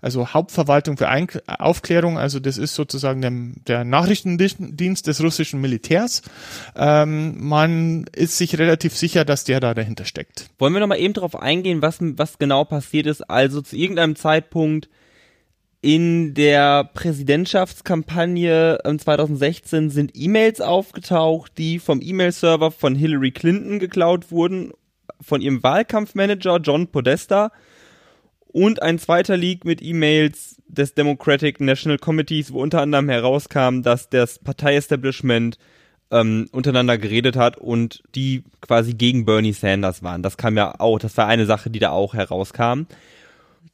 [0.02, 3.32] also Hauptverwaltung für Ein Aufklärung, also das ist sozusagen der,
[3.68, 6.24] der Nachrichtendienst des russischen Militärs.
[6.76, 10.50] Ähm, man ist sich relativ sicher, dass der da dahinter steckt.
[10.58, 13.22] Wollen wir nochmal eben darauf eingehen, was, was genau passiert ist?
[13.30, 14.90] Also zu irgendeinem Zeitpunkt
[15.82, 24.32] in der Präsidentschaftskampagne 2016 ähm, sind E-Mails aufgetaucht, die vom E-Mail-Server von Hillary Clinton geklaut
[24.32, 24.74] wurden,
[25.20, 27.52] von ihrem Wahlkampfmanager John Podesta
[28.52, 34.10] und ein zweiter Leak mit E-Mails des Democratic National Committees, wo unter anderem herauskam, dass
[34.10, 35.58] das Parteiestablishment
[36.12, 40.22] ähm, untereinander geredet hat und die quasi gegen Bernie Sanders waren.
[40.22, 42.84] Das kam ja auch, das war eine Sache, die da auch herauskam.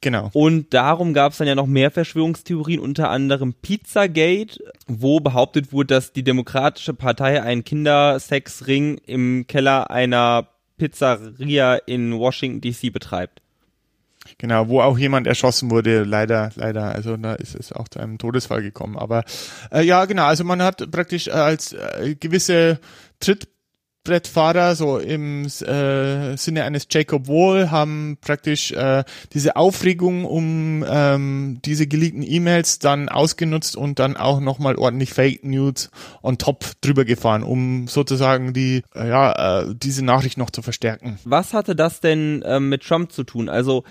[0.00, 0.30] Genau.
[0.32, 5.94] Und darum gab es dann ja noch mehr Verschwörungstheorien, unter anderem Pizzagate, wo behauptet wurde,
[5.94, 13.42] dass die Demokratische Partei einen Kindersexring im Keller einer Pizzeria in Washington DC betreibt.
[14.36, 18.18] Genau, wo auch jemand erschossen wurde, leider, leider, also da ist es auch zu einem
[18.18, 18.98] Todesfall gekommen.
[18.98, 19.24] Aber
[19.72, 22.80] äh, ja, genau, also man hat praktisch als äh, gewisse
[23.20, 23.48] Tritt
[24.08, 29.04] Trittbrettfahrer, so im äh, Sinne eines Jacob Wall, haben praktisch äh,
[29.34, 35.44] diese Aufregung um ähm, diese geleakten E-Mails dann ausgenutzt und dann auch nochmal ordentlich Fake
[35.44, 35.90] News
[36.22, 41.18] on top drüber gefahren, um sozusagen die, äh, ja, äh, diese Nachricht noch zu verstärken.
[41.24, 43.48] Was hatte das denn äh, mit Trump zu tun?
[43.48, 43.84] Also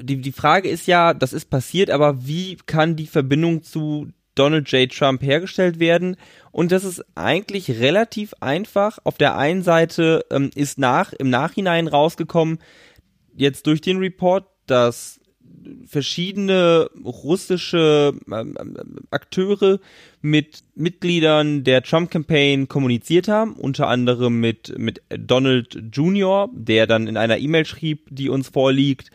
[0.00, 4.70] die, die Frage ist ja, das ist passiert, aber wie kann die Verbindung zu Donald
[4.72, 4.90] J.
[4.90, 6.16] Trump hergestellt werden.
[6.52, 8.98] Und das ist eigentlich relativ einfach.
[9.04, 12.58] Auf der einen Seite ähm, ist nach, im Nachhinein rausgekommen,
[13.34, 15.20] jetzt durch den Report, dass
[15.86, 18.56] verschiedene russische ähm,
[19.10, 19.78] Akteure
[20.20, 27.16] mit Mitgliedern der Trump-Campaign kommuniziert haben, unter anderem mit, mit Donald Jr., der dann in
[27.16, 29.10] einer E-Mail schrieb, die uns vorliegt,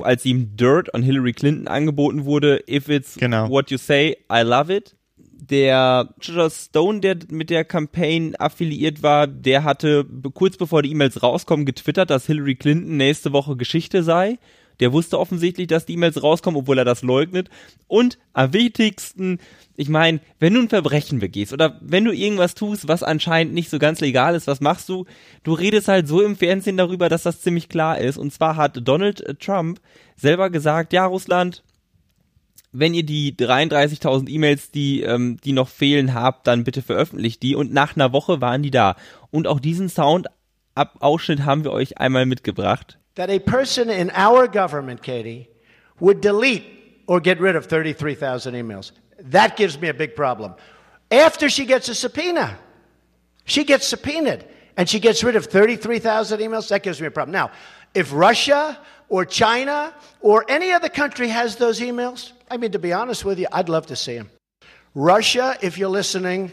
[0.00, 3.48] als ihm Dirt on Hillary Clinton angeboten wurde, if it's genau.
[3.48, 4.94] what you say, I love it.
[5.16, 11.22] Der Roger Stone, der mit der Campaign affiliiert war, der hatte kurz bevor die E-Mails
[11.22, 14.38] rauskommen getwittert, dass Hillary Clinton nächste Woche Geschichte sei.
[14.80, 17.48] Der wusste offensichtlich, dass die E-Mails rauskommen, obwohl er das leugnet.
[17.86, 19.38] Und am wichtigsten,
[19.76, 23.70] ich meine, wenn du ein Verbrechen begehst oder wenn du irgendwas tust, was anscheinend nicht
[23.70, 25.06] so ganz legal ist, was machst du?
[25.42, 28.18] Du redest halt so im Fernsehen darüber, dass das ziemlich klar ist.
[28.18, 29.80] Und zwar hat Donald Trump
[30.16, 31.62] selber gesagt, ja, Russland,
[32.72, 37.54] wenn ihr die 33.000 E-Mails, die, ähm, die noch fehlen, habt, dann bitte veröffentlicht die.
[37.54, 38.96] Und nach einer Woche waren die da.
[39.30, 42.98] Und auch diesen Sound-Ausschnitt haben wir euch einmal mitgebracht.
[43.14, 45.48] That a person in our government, Katie,
[46.00, 46.64] would delete
[47.06, 48.92] or get rid of 33,000 emails.
[49.18, 50.54] That gives me a big problem.
[51.10, 52.58] After she gets a subpoena,
[53.44, 54.44] she gets subpoenaed
[54.76, 56.68] and she gets rid of 33,000 emails.
[56.68, 57.32] That gives me a problem.
[57.32, 57.52] Now,
[57.94, 62.92] if Russia or China or any other country has those emails, I mean, to be
[62.92, 64.30] honest with you, I'd love to see them.
[64.94, 66.50] Russia, if you're listening,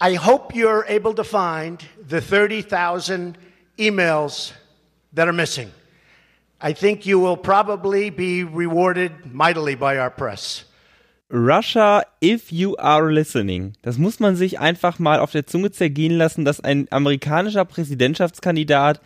[0.00, 3.36] I hope you're able to find the 30,000
[3.78, 4.52] emails
[5.12, 5.72] that are missing.
[6.60, 10.64] I think you will probably be rewarded mightily by our press.
[11.30, 13.74] Russia, if you are listening.
[13.82, 19.00] Das muss man sich einfach mal auf der Zunge zergehen lassen, dass ein amerikanischer Präsidentschaftskandidat,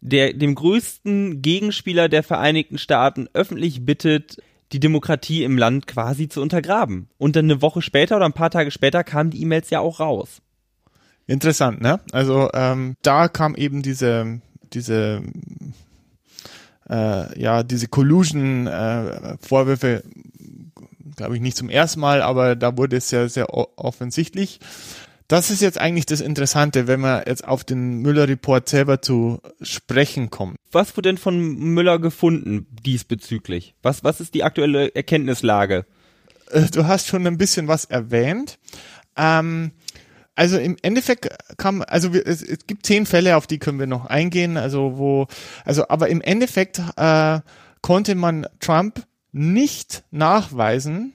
[0.00, 4.42] der dem größten Gegenspieler der Vereinigten Staaten öffentlich bittet,
[4.72, 7.08] die Demokratie im Land quasi zu untergraben.
[7.16, 10.00] Und dann eine Woche später oder ein paar Tage später kamen die E-Mails ja auch
[10.00, 10.42] raus.
[11.26, 12.00] Interessant, ne?
[12.12, 14.40] Also ähm, da kam eben diese
[14.72, 15.22] diese
[16.88, 20.02] äh, ja, diese Collusion-Vorwürfe, äh,
[21.16, 24.58] glaube ich, nicht zum ersten Mal, aber da wurde es sehr, sehr offensichtlich.
[25.28, 30.30] Das ist jetzt eigentlich das Interessante, wenn man jetzt auf den Müller-Report selber zu sprechen
[30.30, 30.56] kommt.
[30.72, 33.74] Was wurde denn von Müller gefunden diesbezüglich?
[33.82, 35.84] Was, was ist die aktuelle Erkenntnislage?
[36.50, 38.58] Äh, du hast schon ein bisschen was erwähnt.
[39.16, 39.72] Ähm,
[40.38, 43.88] also im Endeffekt kam, also wir, es, es gibt zehn Fälle, auf die können wir
[43.88, 45.26] noch eingehen, also wo,
[45.64, 47.40] also aber im Endeffekt äh,
[47.82, 51.12] konnte man Trump nicht nachweisen,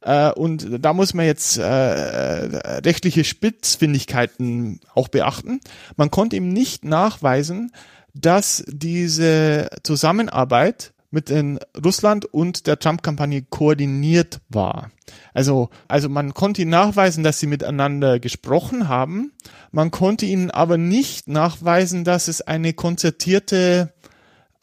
[0.00, 5.60] äh, und da muss man jetzt äh, rechtliche Spitzfindigkeiten auch beachten.
[5.96, 7.70] Man konnte ihm nicht nachweisen,
[8.14, 14.90] dass diese Zusammenarbeit mit in Russland und der Trump-Kampagne koordiniert war.
[15.32, 19.32] Also, also man konnte ihnen nachweisen, dass sie miteinander gesprochen haben.
[19.70, 23.94] Man konnte ihnen aber nicht nachweisen, dass es eine konzertierte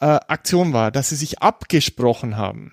[0.00, 2.72] äh, Aktion war, dass sie sich abgesprochen haben.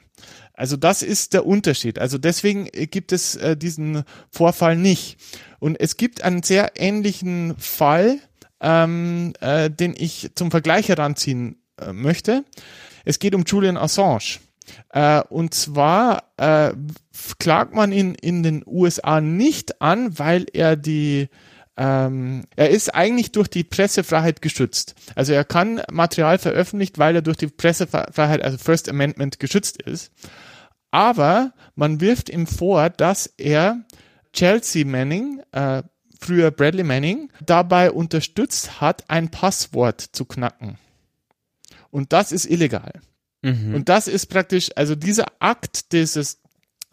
[0.54, 2.00] Also das ist der Unterschied.
[2.00, 5.18] Also deswegen gibt es äh, diesen Vorfall nicht.
[5.60, 8.20] Und es gibt einen sehr ähnlichen Fall,
[8.60, 12.44] ähm, äh, den ich zum Vergleich heranziehen äh, möchte.
[13.06, 14.40] Es geht um Julian Assange.
[14.90, 16.74] Äh, und zwar äh,
[17.40, 21.30] klagt man ihn in den USA nicht an, weil er die
[21.80, 24.96] ähm, er ist eigentlich durch die Pressefreiheit geschützt.
[25.16, 30.12] Also er kann Material veröffentlicht, weil er durch die Pressefreiheit, also First Amendment geschützt ist.
[30.92, 33.80] Aber man wirft ihm vor, dass er
[34.34, 35.84] Chelsea Manning, äh,
[36.20, 40.78] früher Bradley Manning, dabei unterstützt hat, ein Passwort zu knacken.
[41.92, 43.02] Und das ist illegal.
[43.42, 43.76] Mhm.
[43.76, 46.40] Und das ist praktisch, also dieser Akt dieses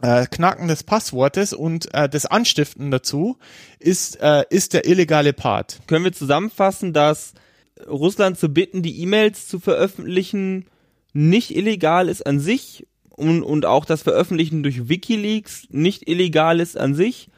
[0.02, 3.38] äh, Knacken des Passwortes und äh, das Anstiften dazu
[3.78, 5.80] ist, äh, ist der illegale Part.
[5.86, 7.34] Können wir zusammenfassen, dass
[7.86, 10.66] Russland zu bitten, die E-Mails zu veröffentlichen,
[11.12, 16.76] nicht illegal ist an sich und, und auch das Veröffentlichen durch Wikileaks nicht illegal ist
[16.76, 17.30] an sich.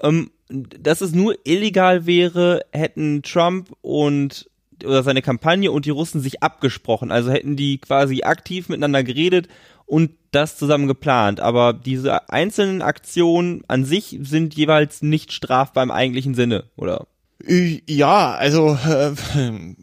[0.00, 4.48] Ähm, dass es nur illegal wäre, hätten Trump und
[4.84, 7.10] oder seine Kampagne und die Russen sich abgesprochen.
[7.10, 9.48] Also hätten die quasi aktiv miteinander geredet
[9.86, 11.40] und das zusammen geplant.
[11.40, 17.06] Aber diese einzelnen Aktionen an sich sind jeweils nicht strafbar im eigentlichen Sinne, oder?
[17.48, 19.12] Ja, also äh,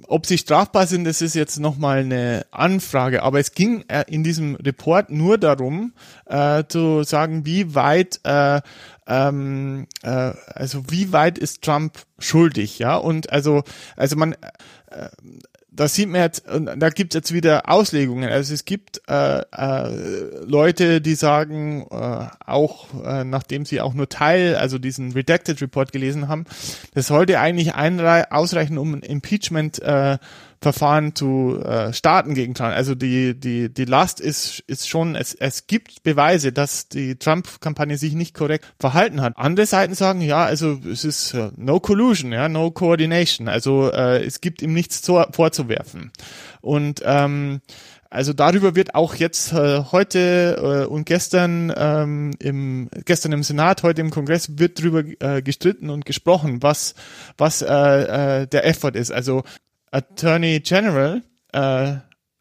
[0.07, 3.21] ob sie strafbar sind, das ist jetzt nochmal eine Anfrage.
[3.21, 5.93] Aber es ging äh, in diesem Report nur darum,
[6.25, 8.59] äh, zu sagen, wie weit, äh,
[9.07, 12.95] ähm, äh, also wie weit ist Trump schuldig, ja?
[12.95, 13.63] Und also,
[13.95, 14.35] also man,
[15.75, 18.29] da sieht man jetzt, da gibt es jetzt wieder Auslegungen.
[18.29, 24.07] Also es gibt äh, äh, Leute, die sagen, äh, auch äh, nachdem sie auch nur
[24.07, 26.45] Teil, also diesen Redacted Report gelesen haben,
[26.93, 30.19] das sollte eigentlich ausreichen, um ein Impeachment äh,
[30.63, 32.73] Verfahren zu äh, starten gegen Trump.
[32.73, 37.97] Also die, die, die Last ist, ist schon, es, es gibt Beweise, dass die Trump-Kampagne
[37.97, 39.37] sich nicht korrekt verhalten hat.
[39.37, 43.47] Andere Seiten sagen, ja, also es ist uh, no collusion, ja, no coordination.
[43.47, 46.11] Also äh, es gibt ihm nichts zu, vorzuwerfen.
[46.61, 47.61] Und ähm,
[48.13, 53.81] also darüber wird auch jetzt äh, heute äh, und gestern ähm, im gestern im Senat,
[53.81, 56.93] heute im Kongress wird drüber äh, gestritten und gesprochen, was
[57.39, 57.65] was äh,
[58.43, 59.11] äh, der Effort ist.
[59.11, 59.41] Also
[59.93, 61.21] Attorney General
[61.53, 61.93] äh,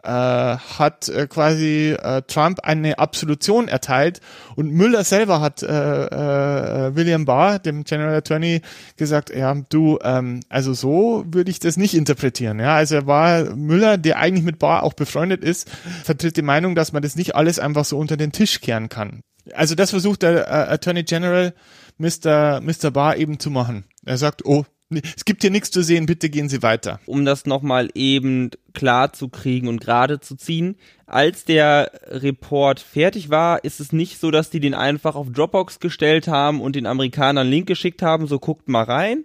[0.04, 4.20] äh, hat äh, quasi äh, Trump eine Absolution erteilt
[4.56, 8.62] und Müller selber hat äh, äh, William Barr, dem General Attorney,
[8.96, 12.58] gesagt, ja, du, ähm, also so würde ich das nicht interpretieren.
[12.58, 15.70] Ja, also er war Müller, der eigentlich mit Barr auch befreundet ist,
[16.02, 19.20] vertritt die Meinung, dass man das nicht alles einfach so unter den Tisch kehren kann.
[19.54, 21.54] Also das versucht der äh, Attorney General
[21.98, 22.60] Mr.
[22.60, 22.90] Mr.
[22.90, 23.84] Barr eben zu machen.
[24.04, 24.64] Er sagt, oh,
[25.16, 27.00] es gibt hier nichts zu sehen, bitte gehen Sie weiter.
[27.06, 30.76] Um das nochmal eben klar zu kriegen und gerade zu ziehen,
[31.06, 35.78] als der Report fertig war, ist es nicht so, dass die den einfach auf Dropbox
[35.80, 39.24] gestellt haben und den Amerikanern Link geschickt haben, so guckt mal rein,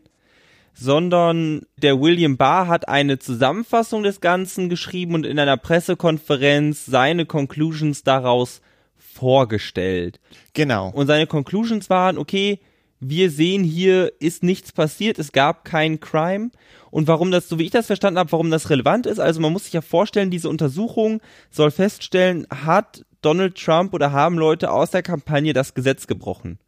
[0.73, 7.25] sondern der William Barr hat eine Zusammenfassung des Ganzen geschrieben und in einer Pressekonferenz seine
[7.25, 8.61] Conclusions daraus
[8.97, 10.19] vorgestellt.
[10.53, 10.89] Genau.
[10.89, 12.59] Und seine Conclusions waren, okay,
[12.99, 16.49] wir sehen hier ist nichts passiert, es gab kein Crime.
[16.89, 19.53] Und warum das, so wie ich das verstanden habe, warum das relevant ist, also man
[19.53, 21.21] muss sich ja vorstellen, diese Untersuchung
[21.51, 26.59] soll feststellen, hat Donald Trump oder haben Leute aus der Kampagne das Gesetz gebrochen.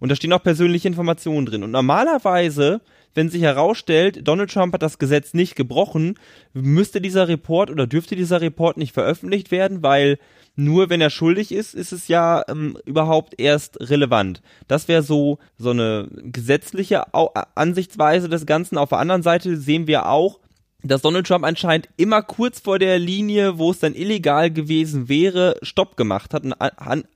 [0.00, 1.62] Und da stehen auch persönliche Informationen drin.
[1.62, 2.80] Und normalerweise,
[3.18, 6.14] wenn sich herausstellt, Donald Trump hat das Gesetz nicht gebrochen,
[6.52, 10.20] müsste dieser Report oder dürfte dieser Report nicht veröffentlicht werden, weil
[10.54, 14.40] nur wenn er schuldig ist, ist es ja ähm, überhaupt erst relevant.
[14.68, 18.78] Das wäre so so eine gesetzliche Au Ansichtsweise des Ganzen.
[18.78, 20.38] Auf der anderen Seite sehen wir auch,
[20.84, 25.56] dass Donald Trump anscheinend immer kurz vor der Linie, wo es dann illegal gewesen wäre,
[25.62, 26.54] Stopp gemacht hat und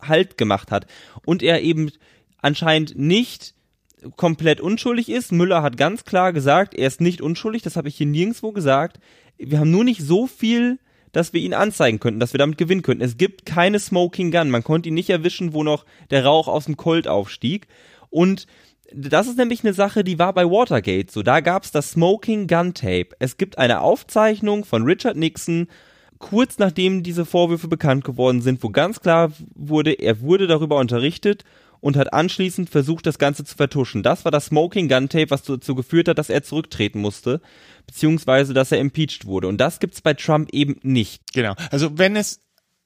[0.01, 0.89] Halt gemacht hat.
[1.25, 1.93] Und er eben
[2.41, 3.55] anscheinend nicht
[4.17, 5.33] komplett unschuldig ist.
[5.33, 8.99] Müller hat ganz klar gesagt, er ist nicht unschuldig, das habe ich hier nirgendwo gesagt.
[9.39, 10.79] Wir haben nur nicht so viel
[11.13, 13.05] dass wir ihn anzeigen könnten, dass wir damit gewinnen könnten.
[13.05, 14.51] Es gibt keine Smoking Gun.
[14.51, 17.69] Man konnte ihn nicht erwischen, wo noch der Rauch aus dem Colt aufstieg.
[18.11, 18.47] Und
[18.95, 21.23] das ist nämlich eine Sache, die war bei Watergate so.
[21.23, 23.09] Da gab es das Smoking Gun Tape.
[23.19, 25.69] Es gibt eine Aufzeichnung von Richard Nixon,
[26.19, 31.45] kurz nachdem diese Vorwürfe bekannt geworden sind, wo ganz klar wurde, er wurde darüber unterrichtet
[31.83, 34.03] und hat anschließend versucht, das Ganze zu vertuschen.
[34.03, 37.43] Das war das Smoking Gun Tape, was dazu geführt hat, dass er zurücktreten musste,
[37.87, 39.49] beziehungsweise dass er impeached wurde.
[39.49, 41.21] Und das gibt's bei Trump eben nicht.
[41.35, 41.55] Genau.
[41.71, 42.41] Also wenn es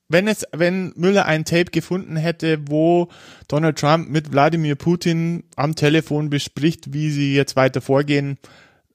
[0.09, 3.09] wenn es, wenn Müller ein Tape gefunden hätte, wo
[3.49, 8.39] Donald Trump mit Wladimir Putin am Telefon bespricht, wie sie jetzt weiter vorgehen,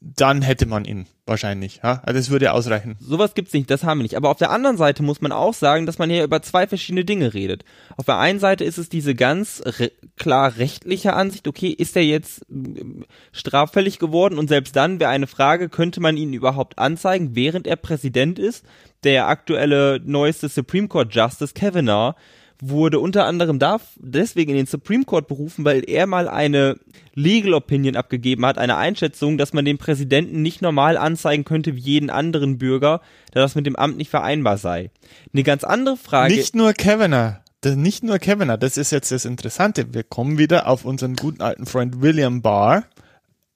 [0.04, 1.82] dann hätte man ihn wahrscheinlich.
[1.84, 2.02] Ja?
[2.04, 2.98] Also das würde ausreichen.
[3.00, 4.18] Sowas gibt's nicht, das haben wir nicht.
[4.18, 7.06] Aber auf der anderen Seite muss man auch sagen, dass man hier über zwei verschiedene
[7.06, 7.64] Dinge redet.
[7.98, 12.04] Auf der einen Seite ist es diese ganz re klar rechtliche Ansicht, okay, ist er
[12.04, 12.84] jetzt äh,
[13.32, 17.76] straffällig geworden und selbst dann wäre eine Frage, könnte man ihn überhaupt anzeigen, während er
[17.76, 18.66] Präsident ist?
[19.04, 22.16] Der aktuelle neueste Supreme Court Justice Kavanaugh
[22.62, 26.78] wurde unter anderem da deswegen in den Supreme Court berufen, weil er mal eine
[27.16, 31.82] Legal Opinion abgegeben hat, eine Einschätzung, dass man den Präsidenten nicht normal anzeigen könnte wie
[31.82, 33.02] jeden anderen Bürger,
[33.32, 34.92] da das mit dem Amt nicht vereinbar sei.
[35.34, 36.36] Eine ganz andere Frage.
[36.36, 37.38] Nicht nur Kavanaugh.
[37.66, 39.94] Nicht nur Kavanaugh, das ist jetzt das Interessante.
[39.94, 42.86] Wir kommen wieder auf unseren guten alten Freund William Barr,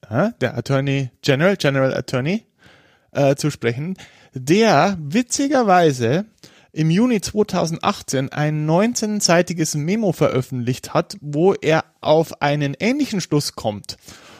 [0.09, 2.45] der Attorney General, General Attorney,
[3.11, 3.97] äh, zu sprechen,
[4.33, 6.25] der witzigerweise
[6.75, 13.95] im Juni 2018 ein 19-seitiges Memo veröffentlicht hat, wo er auf einen ähnlichen Schluss kommt.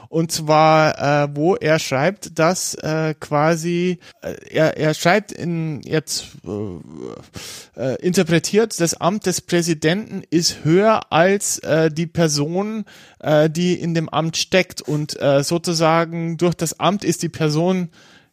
[0.10, 6.28] Und zwar, äh, wo er schreibt, dass äh, quasi, äh, er, er schreibt in jetzt
[6.46, 12.84] äh, äh, interpretiert, das Amt des Präsidenten ist höher als äh, die Person,
[13.20, 14.82] äh, die in dem Amt steckt.
[14.82, 17.90] Und äh, sozusagen durch das Amt ist die Person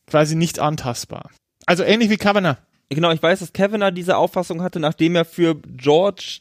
[0.07, 1.31] quasi nicht antastbar.
[1.67, 2.57] Also ähnlich wie Kavanaugh.
[2.95, 6.41] Genau, ich weiß, dass Kavanaugh diese Auffassung hatte, nachdem er für George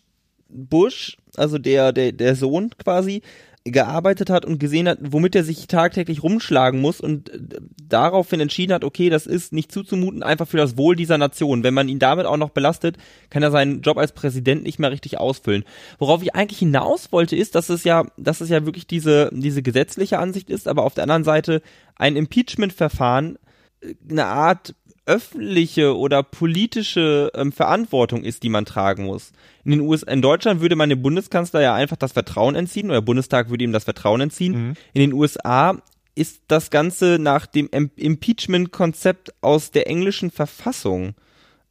[0.49, 3.21] Bush, also der, der, der Sohn quasi,
[3.63, 7.39] gearbeitet hat und gesehen hat, womit er sich tagtäglich rumschlagen muss und äh,
[7.87, 11.63] daraufhin entschieden hat, okay, das ist nicht zuzumuten, einfach für das Wohl dieser Nation.
[11.63, 12.97] Wenn man ihn damit auch noch belastet,
[13.29, 15.63] kann er seinen Job als Präsident nicht mehr richtig ausfüllen.
[15.99, 19.61] Worauf ich eigentlich hinaus wollte, ist, dass es ja, dass es ja wirklich diese, diese
[19.61, 21.61] gesetzliche Ansicht ist, aber auf der anderen Seite
[21.95, 23.37] ein Impeachment-Verfahren
[23.81, 24.73] äh, eine Art
[25.11, 29.33] öffentliche oder politische ähm, Verantwortung ist, die man tragen muss.
[29.65, 32.95] In den USA, in Deutschland würde man dem Bundeskanzler ja einfach das Vertrauen entziehen oder
[32.95, 34.67] der Bundestag würde ihm das Vertrauen entziehen.
[34.67, 34.73] Mhm.
[34.93, 35.81] In den USA
[36.15, 41.15] ist das Ganze nach dem Impeachment-Konzept aus der englischen Verfassung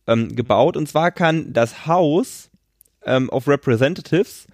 [0.06, 0.76] ähm, gebaut.
[0.76, 2.50] Und zwar kann das House
[3.06, 4.46] ähm, of Representatives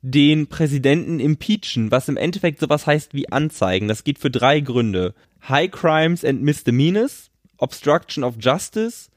[0.00, 3.88] den Präsidenten impeachen, was im Endeffekt sowas heißt wie anzeigen.
[3.88, 5.14] Das geht für drei Gründe.
[5.48, 7.27] High Crimes and Misdemeanors,
[7.58, 9.10] Obstruction of Justice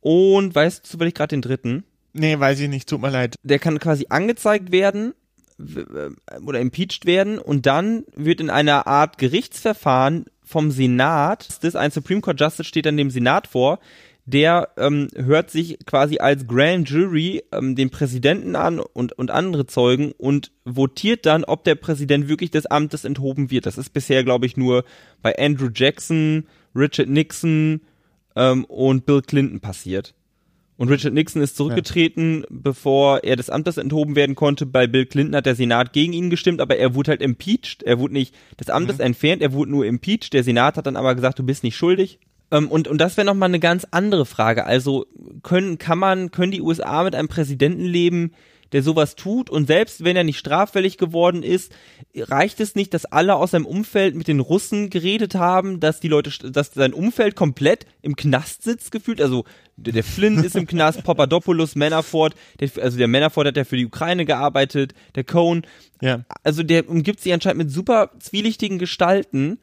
[0.00, 1.84] und weißt du zufällig gerade den dritten?
[2.12, 3.36] Nee, weiß ich nicht, tut mir leid.
[3.42, 5.14] Der kann quasi angezeigt werden
[6.44, 12.20] oder impeached werden und dann wird in einer Art Gerichtsverfahren vom Senat, das ein Supreme
[12.20, 13.80] Court Justice steht dann dem Senat vor,
[14.26, 19.66] der ähm, hört sich quasi als Grand Jury ähm, den Präsidenten an und, und andere
[19.66, 23.66] Zeugen und votiert dann, ob der Präsident wirklich des Amtes enthoben wird.
[23.66, 24.84] Das ist bisher, glaube ich, nur
[25.22, 27.82] bei Andrew Jackson, Richard Nixon
[28.34, 30.12] ähm, und Bill Clinton passiert.
[30.76, 32.46] Und Richard Nixon ist zurückgetreten, ja.
[32.50, 34.66] bevor er des Amtes enthoben werden konnte.
[34.66, 37.84] Bei Bill Clinton hat der Senat gegen ihn gestimmt, aber er wurde halt impeached.
[37.84, 39.04] Er wurde nicht des Amtes mhm.
[39.04, 40.32] entfernt, er wurde nur impeached.
[40.32, 42.18] Der Senat hat dann aber gesagt, du bist nicht schuldig.
[42.50, 44.64] Ähm, und, und das wäre nochmal eine ganz andere Frage.
[44.64, 45.06] Also
[45.42, 48.32] können, kann man, können die USA mit einem Präsidenten leben,
[48.72, 51.72] der sowas tut und selbst wenn er nicht straffällig geworden ist,
[52.16, 56.08] reicht es nicht, dass alle aus seinem Umfeld mit den Russen geredet haben, dass die
[56.08, 59.44] Leute, dass sein Umfeld komplett im Knast sitzt gefühlt, also
[59.76, 63.86] der Flynn ist im Knast, Papadopoulos, Manafort, der, also der Manafort hat ja für die
[63.86, 65.62] Ukraine gearbeitet, der Cohn,
[66.00, 66.24] ja.
[66.42, 69.58] also der umgibt sich anscheinend mit super zwielichtigen Gestalten,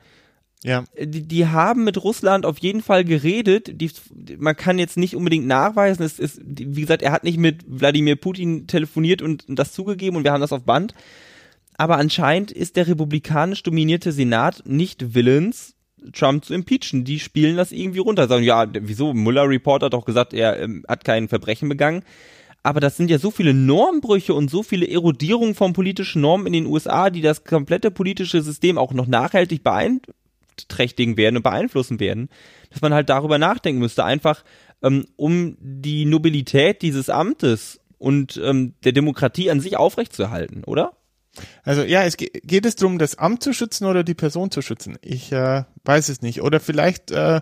[0.63, 0.85] ja.
[0.97, 3.81] Die, die haben mit Russland auf jeden Fall geredet.
[3.81, 3.91] Die,
[4.37, 6.03] man kann jetzt nicht unbedingt nachweisen.
[6.03, 10.23] Es ist, wie gesagt, er hat nicht mit Wladimir Putin telefoniert und, das zugegeben und
[10.23, 10.93] wir haben das auf Band.
[11.75, 15.75] Aber anscheinend ist der republikanisch dominierte Senat nicht willens,
[16.13, 17.03] Trump zu impeachen.
[17.03, 18.27] Die spielen das irgendwie runter.
[18.27, 19.13] Sagen, ja, wieso?
[19.13, 22.03] Mueller Report hat doch gesagt, er ähm, hat kein Verbrechen begangen.
[22.61, 26.53] Aber das sind ja so viele Normbrüche und so viele Erodierungen von politischen Normen in
[26.53, 30.22] den USA, die das komplette politische System auch noch nachhaltig beeinflussen
[30.55, 32.29] beeinträchtigen werden und beeinflussen werden,
[32.71, 34.43] dass man halt darüber nachdenken müsste, einfach
[34.81, 40.93] ähm, um die Nobilität dieses Amtes und ähm, der Demokratie an sich aufrechtzuerhalten, oder?
[41.63, 44.61] Also ja, es geht, geht es darum, das Amt zu schützen oder die Person zu
[44.61, 44.97] schützen?
[45.01, 46.41] Ich äh, weiß es nicht.
[46.43, 47.41] Oder vielleicht äh,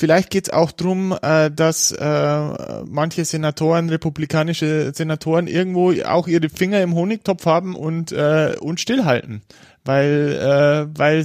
[0.00, 6.48] Vielleicht geht es auch drum, äh, dass äh, manche Senatoren, republikanische Senatoren, irgendwo auch ihre
[6.50, 9.42] Finger im Honigtopf haben und, äh, und stillhalten.
[9.84, 11.18] Weil, äh, weil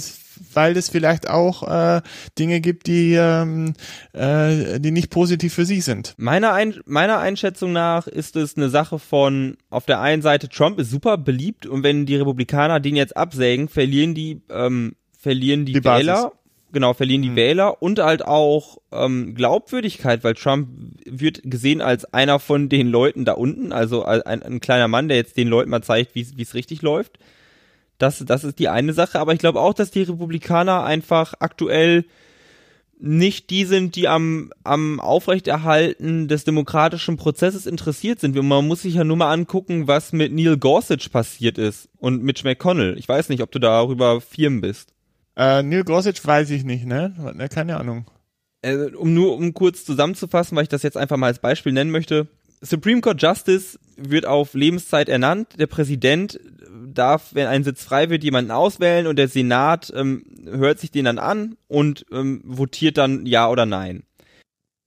[0.53, 2.01] weil es vielleicht auch äh,
[2.37, 3.73] Dinge gibt, die, ähm,
[4.13, 6.13] äh, die nicht positiv für sie sind.
[6.17, 10.79] Meiner, Ein meiner Einschätzung nach ist es eine Sache von, auf der einen Seite, Trump
[10.79, 15.73] ist super beliebt und wenn die Republikaner den jetzt absägen, verlieren die, ähm, verlieren die,
[15.73, 16.13] die Wähler.
[16.13, 16.31] Basis.
[16.73, 17.35] Genau, verlieren die mhm.
[17.35, 20.69] Wähler und halt auch ähm, Glaubwürdigkeit, weil Trump
[21.05, 25.17] wird gesehen als einer von den Leuten da unten, also ein, ein kleiner Mann, der
[25.17, 27.19] jetzt den Leuten mal zeigt, wie es richtig läuft.
[27.97, 32.05] Das, das ist die eine Sache, aber ich glaube auch, dass die Republikaner einfach aktuell
[33.05, 38.33] nicht die sind, die am, am Aufrechterhalten des demokratischen Prozesses interessiert sind.
[38.35, 42.47] Man muss sich ja nur mal angucken, was mit Neil Gorsuch passiert ist und Mitch
[42.47, 42.97] McConnell.
[42.97, 44.93] Ich weiß nicht, ob du darüber firm bist.
[45.35, 47.13] Äh, Neil Gorsuch weiß ich nicht, ne?
[47.35, 48.05] ne keine Ahnung.
[48.61, 51.91] Äh, um nur, um kurz zusammenzufassen, weil ich das jetzt einfach mal als Beispiel nennen
[51.91, 52.27] möchte.
[52.61, 53.77] Supreme Court Justice
[54.09, 55.59] wird auf Lebenszeit ernannt.
[55.59, 56.39] Der Präsident
[56.93, 61.05] darf, wenn ein Sitz frei wird, jemanden auswählen und der Senat ähm, hört sich den
[61.05, 64.03] dann an und ähm, votiert dann ja oder nein.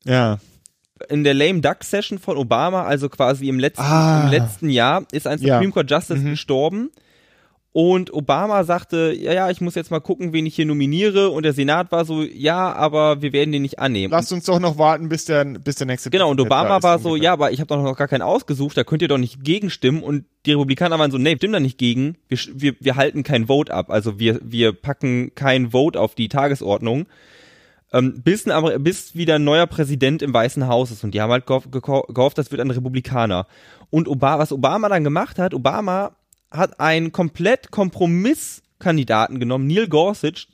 [0.04, 0.38] Ja.
[1.08, 4.24] In der Lame Duck Session von Obama, also quasi im letzten, ah.
[4.24, 5.70] im letzten Jahr, ist ein Supreme ja.
[5.70, 6.30] Court Justice mhm.
[6.30, 6.90] gestorben
[7.76, 11.28] und Obama sagte, ja, ja, ich muss jetzt mal gucken, wen ich hier nominiere.
[11.28, 14.12] Und der Senat war so, ja, aber wir werden den nicht annehmen.
[14.12, 16.08] Lasst uns doch noch warten, bis der, bis der nächste.
[16.08, 18.84] Genau, und Obama war so, ja, aber ich habe doch noch gar keinen ausgesucht, da
[18.84, 20.02] könnt ihr doch nicht gegenstimmen.
[20.02, 22.16] Und die Republikaner waren so, nee, stimmt da nicht gegen.
[22.28, 23.90] Wir, wir, wir halten kein Vote ab.
[23.90, 27.04] Also wir, wir packen kein Vote auf die Tagesordnung.
[27.92, 31.04] Ähm, bis, ein, bis wieder ein neuer Präsident im Weißen Haus ist.
[31.04, 33.46] Und die haben halt gehofft, gehofft das wird ein Republikaner.
[33.90, 36.16] Und Obama, was Obama dann gemacht hat, Obama
[36.50, 40.46] hat einen komplett Kompromisskandidaten genommen, Neil Gorsuch,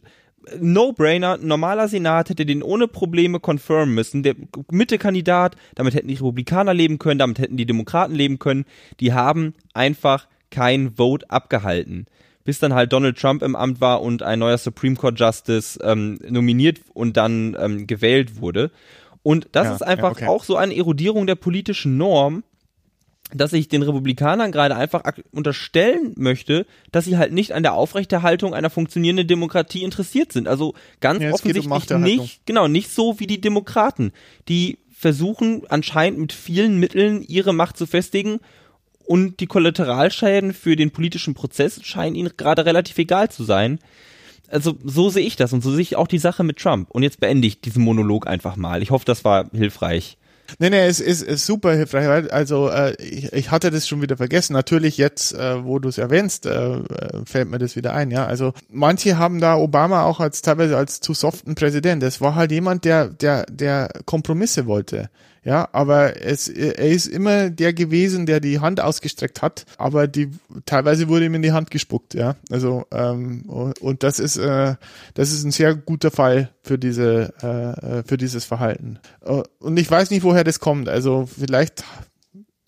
[0.59, 4.23] No-Brainer, normaler Senat hätte den ohne Probleme confirmen müssen.
[4.23, 4.35] Der
[4.71, 8.65] Mitte-Kandidat, damit hätten die Republikaner leben können, damit hätten die Demokraten leben können.
[9.01, 12.07] Die haben einfach kein Vote abgehalten.
[12.45, 16.19] Bis dann halt Donald Trump im Amt war und ein neuer Supreme Court Justice ähm,
[16.29, 18.73] nominiert und dann ähm, gewählt wurde.
[19.23, 20.27] Und das ja, ist einfach ja, okay.
[20.27, 22.43] auch so eine Erodierung der politischen Norm,
[23.35, 25.03] dass ich den Republikanern gerade einfach
[25.33, 30.49] unterstellen möchte, dass sie halt nicht an der Aufrechterhaltung einer funktionierenden Demokratie interessiert sind.
[30.49, 34.13] Also ganz ja, offensichtlich um nicht, genau, nicht so wie die Demokraten,
[34.49, 38.39] die versuchen anscheinend mit vielen Mitteln ihre Macht zu festigen
[39.05, 43.79] und die Kollateralschäden für den politischen Prozess scheinen ihnen gerade relativ egal zu sein.
[44.49, 46.91] Also so sehe ich das und so sehe ich auch die Sache mit Trump.
[46.91, 48.83] Und jetzt beende ich diesen Monolog einfach mal.
[48.83, 50.19] Ich hoffe, das war hilfreich.
[50.59, 52.33] Nee, nee, es ist, ist super hilfreich.
[52.33, 54.53] Also äh, ich, ich hatte das schon wieder vergessen.
[54.53, 56.81] Natürlich jetzt, äh, wo du es erwähnst, äh, äh,
[57.25, 58.11] fällt mir das wieder ein.
[58.11, 62.03] Ja, also manche haben da Obama auch als teilweise als zu soften Präsident.
[62.03, 65.11] Es war halt jemand, der der der Kompromisse wollte.
[65.45, 70.31] Ja, aber es, er ist immer der gewesen, der die Hand ausgestreckt hat, aber die
[70.67, 72.37] teilweise wurde ihm in die Hand gespuckt, ja.
[72.49, 74.77] Also ähm, und das ist äh,
[75.15, 79.01] das ist ein sehr guter Fall für diese äh, äh, für dieses Verhalten.
[79.25, 80.89] Äh, und ich weiß nicht, woher das kommt.
[80.89, 81.83] Also vielleicht,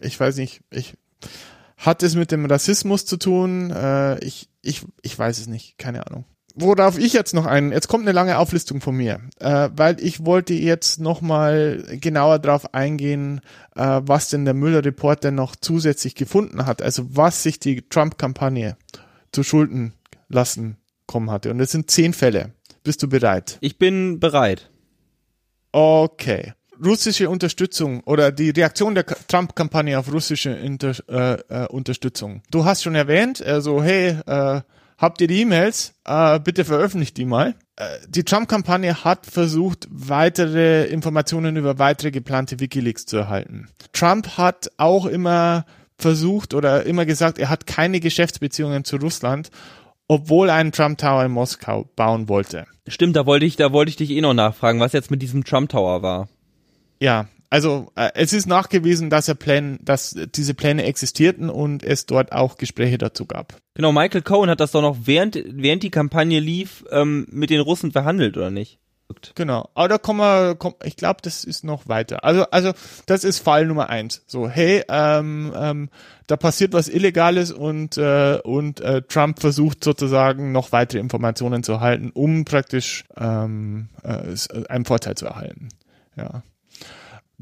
[0.01, 0.95] ich weiß nicht, ich
[1.77, 3.71] hat es mit dem Rassismus zu tun.
[3.71, 6.25] Äh, ich ich ich weiß es nicht, keine Ahnung
[6.55, 10.25] worauf ich jetzt noch ein, jetzt kommt eine lange Auflistung von mir, äh, weil ich
[10.25, 13.41] wollte jetzt nochmal genauer darauf eingehen,
[13.75, 18.77] äh, was denn der Müller-Report denn noch zusätzlich gefunden hat, also was sich die Trump-Kampagne
[19.33, 19.95] zu Schulden
[20.29, 20.77] lassen
[21.07, 21.51] kommen hatte.
[21.51, 22.53] Und es sind zehn Fälle.
[22.83, 23.59] Bist du bereit?
[23.61, 24.71] Ich bin bereit.
[25.73, 26.53] Okay.
[26.85, 32.43] Russische Unterstützung oder die Reaktion der Trump-Kampagne auf russische Inter äh, äh, Unterstützung.
[32.51, 34.61] Du hast schon erwähnt, also hey, äh,
[34.99, 35.95] habt ihr die E-Mails?
[36.05, 37.55] Äh, bitte veröffentlicht die mal.
[37.77, 43.69] Äh, die Trump-Kampagne hat versucht, weitere Informationen über weitere geplante Wikileaks zu erhalten.
[43.93, 45.65] Trump hat auch immer
[45.99, 49.51] versucht oder immer gesagt, er hat keine Geschäftsbeziehungen zu Russland,
[50.09, 52.67] obwohl er einen Trump Tower in Moskau bauen wollte.
[52.87, 55.45] Stimmt, da wollte ich, da wollte ich dich eh noch nachfragen, was jetzt mit diesem
[55.45, 56.29] Trump Tower war.
[57.01, 62.05] Ja, also äh, es ist nachgewiesen, dass er Pläne, dass diese Pläne existierten und es
[62.05, 63.55] dort auch Gespräche dazu gab.
[63.75, 67.61] Genau, Michael Cohen hat das doch noch während während die Kampagne lief ähm, mit den
[67.61, 68.81] Russen verhandelt oder nicht?
[69.37, 72.25] Genau, aber da kommen wir, komm, ich glaube, das ist noch weiter.
[72.25, 72.73] Also, also
[73.07, 74.25] das ist Fall Nummer eins.
[74.27, 75.91] So, hey, ähm, ähm,
[76.27, 81.75] da passiert was Illegales und äh, und äh, Trump versucht sozusagen noch weitere Informationen zu
[81.75, 84.35] erhalten, um praktisch ähm, äh,
[84.69, 85.69] einen Vorteil zu erhalten.
[86.17, 86.43] Ja.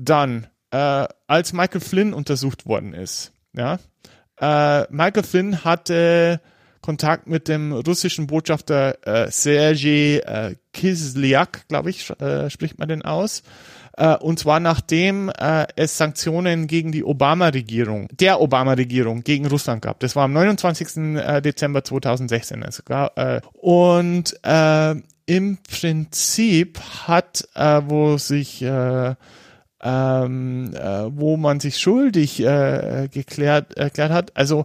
[0.04, 3.78] Dann, äh, als Michael Flynn untersucht worden ist, ja,
[4.40, 6.40] äh, Michael Flynn hatte
[6.80, 13.02] Kontakt mit dem russischen Botschafter äh, Sergei äh, Kislyak, glaube ich, äh, spricht man den
[13.02, 13.44] aus.
[13.96, 20.00] Äh, und zwar nachdem äh, es Sanktionen gegen die Obama-Regierung, der Obama-Regierung gegen Russland gab.
[20.00, 21.16] Das war am 29.
[21.16, 23.16] Äh, Dezember 2016 sogar.
[23.16, 24.94] Äh, und äh,
[25.26, 29.14] im Prinzip hat, äh, wo sich äh,
[29.82, 34.36] ähm, äh, wo man sich schuldig äh, geklärt erklärt hat.
[34.36, 34.64] Also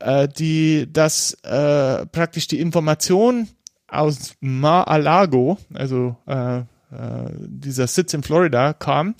[0.00, 3.48] äh, die, dass äh, praktisch die Information
[3.88, 6.64] aus Mar-a-Lago, also äh, äh,
[7.38, 9.14] dieser Sitz in Florida, kam.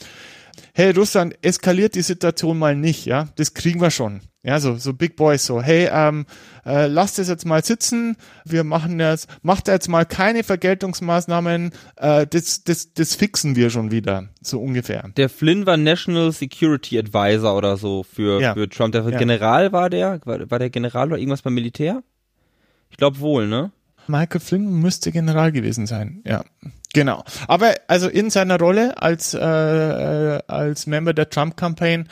[0.74, 4.20] Hey, Russland eskaliert die Situation mal nicht, ja, das kriegen wir schon.
[4.47, 6.24] Ja, so, so Big Boys, so, hey, ähm,
[6.64, 12.28] äh, lasst es jetzt mal sitzen, wir machen jetzt, macht jetzt mal keine Vergeltungsmaßnahmen, äh,
[12.28, 15.11] das, das, das fixen wir schon wieder, so ungefähr.
[15.16, 18.55] Der Flynn war National Security Advisor oder so für, Ja.
[18.55, 18.92] für Trump.
[18.92, 19.18] Der Ja.
[19.18, 22.05] General war der, war, war der General oder irgendwas beim Militär?
[22.90, 23.72] Ich glaube wohl, ne?
[24.07, 26.44] Michael Flynn müsste General gewesen sein, ja.
[26.94, 27.24] Genau.
[27.49, 32.09] Aber also in seiner Rolle als, äh, äh, als Member der Trump-Campaign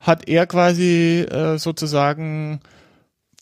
[0.00, 2.60] hat er quasi äh, sozusagen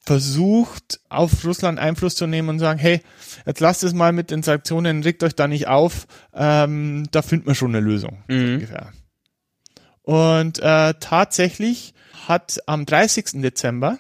[0.05, 3.01] versucht, auf Russland Einfluss zu nehmen und sagen, hey,
[3.47, 7.47] jetzt lasst es mal mit den Sanktionen, regt euch da nicht auf, ähm, da finden
[7.47, 8.23] wir schon eine Lösung.
[8.29, 8.55] Mhm.
[8.55, 8.93] Ungefähr.
[10.03, 11.95] Und äh, tatsächlich
[12.29, 13.41] hat am 30.
[13.43, 13.99] Dezember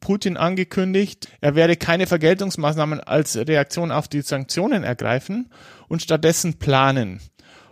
[0.00, 5.50] Putin angekündigt, er werde keine Vergeltungsmaßnahmen als Reaktion auf die Sanktionen ergreifen
[5.88, 7.20] und stattdessen planen.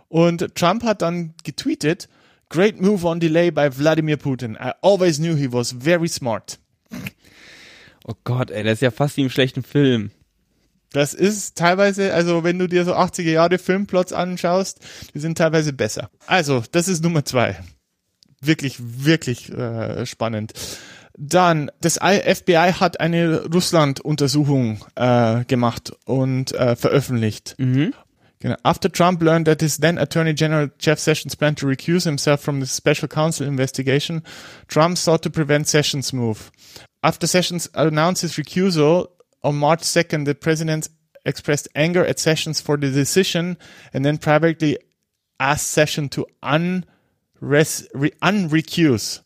[0.09, 2.09] Und Trump hat dann getweetet,
[2.49, 4.55] Great move on delay by Vladimir Putin.
[4.59, 6.57] I always knew he was very smart.
[8.07, 10.11] Oh Gott, ey, das ist ja fast wie im schlechten Film.
[10.93, 14.79] Das ist teilweise, also wenn du dir so 80er Jahre Filmplots anschaust,
[15.13, 16.09] die sind teilweise besser.
[16.25, 17.59] Also, das ist Nummer zwei.
[18.39, 20.53] Wirklich, wirklich äh, spannend.
[21.17, 27.55] Dann, das FBI hat eine Russland-Untersuchung äh, gemacht und äh, veröffentlicht.
[27.57, 27.95] Genau.
[28.63, 32.59] After Trump learned that his then Attorney General Jeff Sessions planned to recuse himself from
[32.59, 34.23] the special counsel investigation,
[34.67, 36.51] Trump sought to prevent Sessions' move.
[37.03, 39.07] After Sessions announced his recusal
[39.43, 40.89] on March 2nd, the president
[41.25, 43.57] expressed anger at Sessions for the decision
[43.93, 44.77] and then privately
[45.39, 49.21] asked Sessions to unres- re- unrecuse.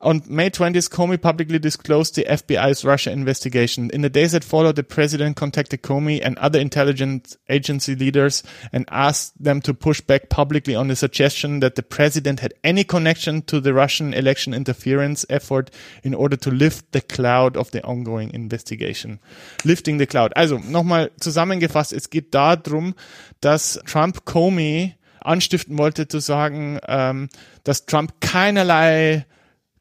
[0.00, 3.90] On May 20th, Comey publicly disclosed the FBI's Russia investigation.
[3.90, 8.84] In the days that followed, the president contacted Comey and other intelligence agency leaders and
[8.92, 13.42] asked them to push back publicly on the suggestion that the president had any connection
[13.42, 15.68] to the Russian election interference effort
[16.04, 19.18] in order to lift the cloud of the ongoing investigation.
[19.64, 20.32] Lifting the cloud.
[20.36, 22.94] Also, nochmal zusammengefasst, es geht darum,
[23.40, 27.28] dass Trump Comey anstiften wollte zu sagen, ähm,
[27.64, 29.26] dass Trump keinerlei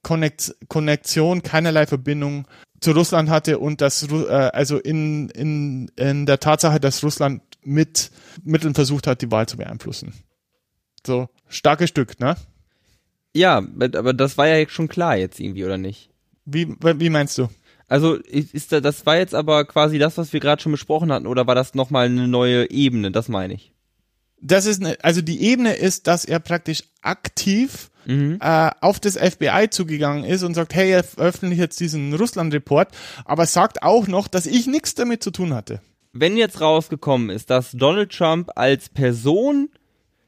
[0.08, 2.48] Konnekt Konnektion, keinerlei Verbindung
[2.80, 7.42] zu Russland hatte und dass Ru- äh, also in, in, in der Tatsache, dass Russland
[7.62, 8.10] mit
[8.46, 10.14] Mitteln versucht hat, die Wahl zu beeinflussen.
[11.06, 12.38] So, starkes Stück, ne?
[13.36, 16.10] Ja, aber das war ja schon klar jetzt irgendwie, oder nicht?
[16.46, 17.50] Wie, wie meinst du?
[17.90, 21.12] Also ist ist da, das war jetzt aber quasi das, was wir gerade schon besprochen
[21.12, 23.12] hatten, oder war das nochmal eine neue Ebene?
[23.12, 23.74] Das meine ich.
[24.40, 29.70] Das ist eine, also die Ebene ist, dass er praktisch aktiv äh, auf das FBI
[29.70, 32.90] zugegangen ist und sagt, hey, er veröffentlicht jetzt diesen Russland-Report,
[33.26, 35.82] aber sagt auch noch, dass ich nichts damit zu tun hatte.
[36.14, 39.70] Wenn jetzt rausgekommen ist, dass Donald Trump als Person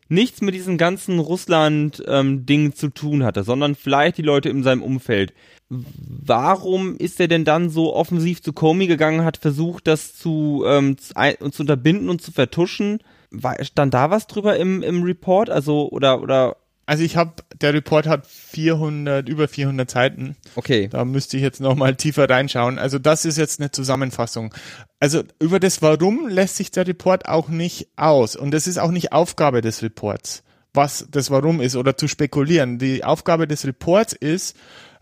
[0.10, 5.34] nichts mit diesem ganzen Russland-Ding zu tun hatte, sondern vielleicht die Leute in seinem Umfeld.
[5.70, 10.98] Warum ist er denn dann so offensiv zu Comey gegangen, hat versucht, das zu, ähm,
[10.98, 11.14] zu,
[11.52, 13.00] zu unterbinden und zu vertuschen?
[13.30, 15.52] War, stand da was drüber im, im Report?
[15.52, 16.58] Also, oder, oder,
[16.90, 20.36] Also ich habe, der Report hat 400, über 400 Seiten.
[20.56, 20.88] okay.
[20.88, 22.80] Da müsste ich jetzt nochmal tiefer reinschauen.
[22.80, 24.56] Also das ist jetzt eine Zusammenfassung.
[25.00, 28.36] Also über das Warum lässt sich der Report auch nicht aus.
[28.36, 30.42] Und das ist auch nicht Aufgabe des Reports,
[30.74, 32.80] was das Warum ist oder zu spekulieren.
[32.80, 34.58] Die Aufgabe des Reports ist,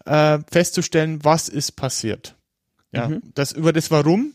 [0.06, 2.36] äh, festzustellen, was ist passiert.
[2.92, 4.34] Ja, das über das Warum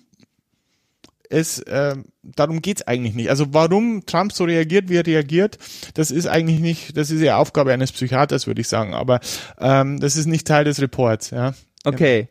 [1.33, 3.31] ist, äh, darum geht's eigentlich nicht.
[3.31, 5.59] Also warum Trump so reagiert, wie er reagiert,
[5.95, 8.95] das ist eigentlich nicht, das ist ja Aufgabe eines Psychiaters, würde ich sagen.
[8.95, 9.21] Aber
[9.59, 11.31] ähm, das ist nicht Teil des Reports.
[11.31, 11.55] Ja.
[11.85, 12.29] Okay.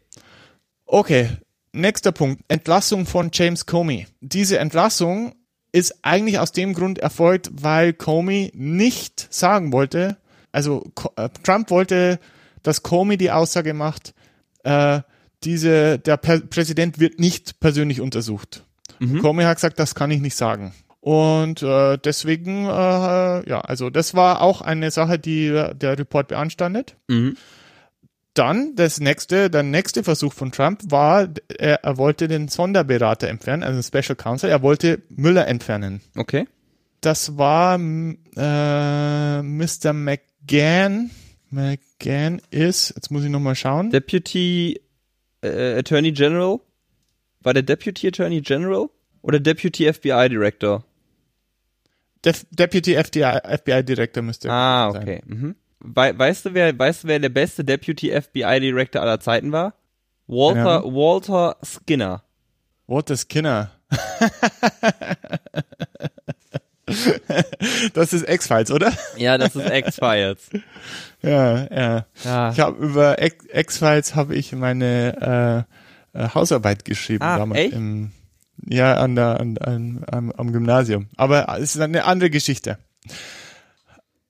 [0.85, 1.29] Okay,
[1.73, 2.43] nächster Punkt.
[2.47, 4.07] Entlassung von James Comey.
[4.19, 5.33] Diese Entlassung
[5.71, 10.17] ist eigentlich aus dem Grund erfolgt, weil Comey nicht sagen wollte,
[10.51, 12.19] also äh, Trump wollte,
[12.61, 14.13] dass Comey die Aussage macht,
[14.63, 15.01] äh,
[15.43, 18.63] diese, der Präsident wird nicht persönlich untersucht.
[19.21, 20.73] Comey hat gesagt, das kann ich nicht sagen.
[21.01, 22.69] Und äh, deswegen, äh,
[23.49, 26.95] ja, also das war auch eine Sache, die äh, der Report beanstandet.
[27.07, 27.35] Mhm.
[28.35, 33.63] Dann das nächste, der nächste Versuch von Trump war, er, er wollte den Sonderberater entfernen,
[33.63, 36.01] also den Special Counsel, er wollte Müller entfernen.
[36.15, 36.47] Okay.
[37.01, 39.93] Das war äh, Mr.
[39.93, 41.09] McGahn.
[41.49, 43.89] McGahn ist, jetzt muss ich nochmal schauen.
[43.89, 44.79] Deputy
[45.41, 46.59] äh, Attorney General?
[47.43, 48.87] War der Deputy Attorney General?
[49.21, 50.83] Oder Deputy FBI Director?
[52.23, 55.01] Def Deputy FBI, FBI Director müsste Ah, sein.
[55.01, 55.21] okay.
[55.25, 55.55] Mhm.
[55.79, 59.73] We weißt du, wer, weißt du, wer der beste Deputy FBI Director aller Zeiten war?
[60.27, 60.83] Walter, Ja.
[60.83, 62.23] Walter Skinner.
[62.87, 63.71] Walter Skinner.
[67.93, 68.91] das ist X-Files, oder?
[69.17, 70.49] Ja, das ist X-Files.
[71.23, 72.05] Ja, ja.
[72.23, 72.49] Ja.
[72.51, 75.71] Ich habe über X-Files habe ich meine äh,
[76.13, 77.73] äh, Hausarbeit geschrieben Ah, damals echt?
[77.73, 78.11] im
[78.67, 81.07] ja an der an, an, am, am Gymnasium.
[81.17, 82.77] Aber es ist eine andere Geschichte.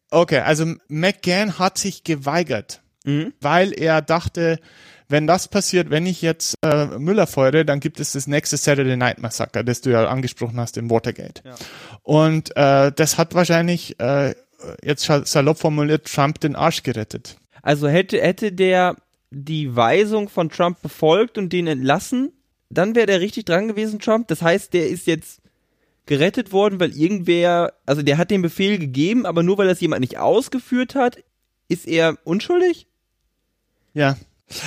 [0.10, 3.34] Okay, also McGann hat sich geweigert, Mhm.
[3.42, 4.60] weil er dachte,
[5.10, 8.96] wenn das passiert, wenn ich jetzt äh, Müller feuere, dann gibt es das nächste Saturday
[8.96, 11.42] Night Massacre, das du ja angesprochen hast im Watergate.
[12.04, 14.34] Und äh, das hat wahrscheinlich äh,
[14.84, 17.38] jetzt salopp formuliert Trump den Arsch gerettet.
[17.62, 18.96] Also hätte, hätte der
[19.32, 22.32] die Weisung von Trump befolgt und den entlassen,
[22.70, 24.28] dann wäre der richtig dran gewesen, Trump.
[24.28, 25.42] Das heißt, der ist jetzt
[26.06, 30.02] gerettet worden, weil irgendwer, also der hat den Befehl gegeben, aber nur weil das jemand
[30.02, 31.18] nicht ausgeführt hat,
[31.70, 32.88] ist er unschuldig?
[33.94, 34.18] Ja.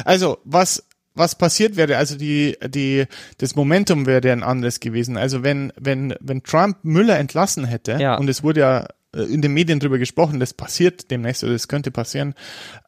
[0.04, 0.84] Also, was,
[1.14, 3.04] was passiert wäre, also die, die,
[3.38, 5.16] das Momentum wäre ein anderes gewesen.
[5.18, 8.16] Also wenn, wenn, wenn Trump Müller entlassen hätte, Ja.
[8.16, 11.90] und es wurde ja in den Medien drüber gesprochen, das passiert demnächst oder das könnte
[11.90, 12.34] passieren,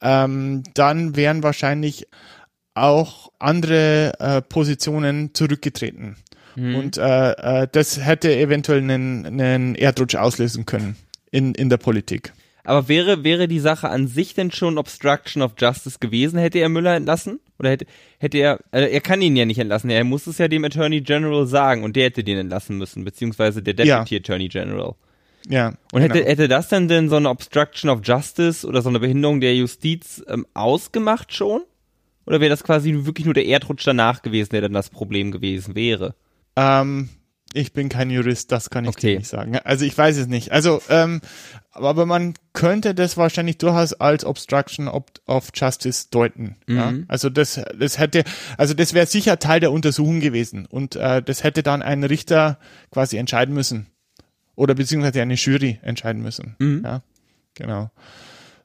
[0.03, 2.07] ähm, dann wären wahrscheinlich
[2.75, 6.17] auch andere äh, Positionen zurückgetreten.
[6.59, 10.97] Und äh, äh, das hätte eventuell einen, einen Erdrutsch auslösen können
[11.31, 12.33] in, in der Politik.
[12.65, 16.39] Aber wäre, wäre die Sache an sich denn schon Obstruction of Justice gewesen?
[16.39, 17.41] Hätte er Müller entlassen?
[17.59, 17.87] Oder hätte,
[18.19, 21.03] hätte er, also er kann ihn ja nicht entlassen, er muss es ja dem Attorney
[21.03, 24.21] General sagen und der hätte den entlassen müssen, beziehungsweise der Deputy Ja.
[24.21, 24.95] Attorney General.
[25.49, 25.75] Ja.
[25.93, 26.27] Und hätte, genau.
[26.27, 30.23] hätte das denn denn so eine Obstruction of Justice oder so eine Behinderung der Justiz
[30.29, 31.63] ähm, ausgemacht schon?
[32.27, 35.77] Oder wäre das quasi wirklich nur der Erdrutsch danach gewesen, der dann das Problem gewesen
[35.77, 36.17] wäre?
[36.57, 37.09] Ähm,
[37.53, 39.13] ich bin kein Jurist, das kann ich Okay.
[39.13, 39.57] dir nicht sagen.
[39.59, 40.51] Also ich weiß es nicht.
[40.51, 41.21] Also, ähm,
[41.71, 46.57] aber man könnte das wahrscheinlich durchaus als Obstruction of, Justice deuten.
[46.69, 46.91] Ja?
[46.91, 47.05] Mhm.
[47.07, 48.25] Also das, das hätte,
[48.59, 52.59] also das wäre sicher Teil der Untersuchung gewesen und äh, das hätte dann ein Richter
[52.91, 53.87] quasi entscheiden müssen
[54.57, 56.57] oder beziehungsweise eine Jury entscheiden müssen.
[56.59, 56.83] Mhm.
[56.85, 57.03] Ja,
[57.55, 57.91] genau.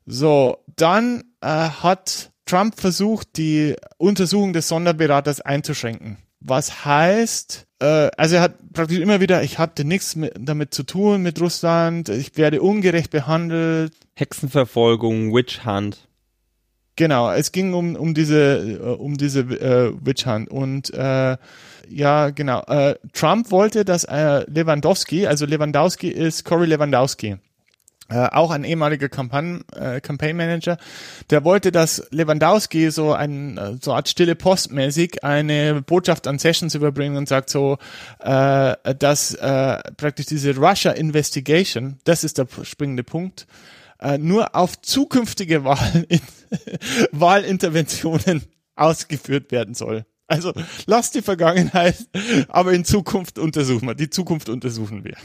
[0.05, 6.17] So, dann äh, hat Trump versucht, die Untersuchung des Sonderberaters einzuschränken.
[6.39, 10.83] Was heißt, äh, also er hat praktisch immer wieder, ich hatte nichts mit, damit zu
[10.83, 13.93] tun mit Russland, ich werde ungerecht behandelt.
[14.15, 16.07] Hexenverfolgung, Witch Hunt.
[17.01, 20.51] Genau, es ging um, um diese, äh, um diese äh, Witch Hunt.
[20.51, 21.35] Und äh,
[21.89, 22.61] ja, genau.
[22.67, 27.37] Äh, Trump wollte, dass äh, Lewandowski, also Lewandowski ist Cory Lewandowski,
[28.09, 30.77] äh, auch ein ehemaliger Campaign, äh, Campaign Manager,
[31.31, 36.37] der wollte, dass Lewandowski so ein so eine Art stille Post mäßig eine Botschaft an
[36.37, 37.79] Sessions überbringt und sagt so,
[38.19, 43.47] äh, dass äh, praktisch diese Russia Investigation, das ist der springende Punkt,
[44.01, 46.05] äh, nur auf zukünftige Wahlen
[47.11, 48.43] Wahlinterventionen
[48.75, 50.05] ausgeführt werden soll.
[50.27, 50.53] Also
[50.85, 51.97] lass die Vergangenheit,
[52.47, 53.95] aber in Zukunft untersuchen wir.
[53.95, 55.17] Die Zukunft untersuchen wir.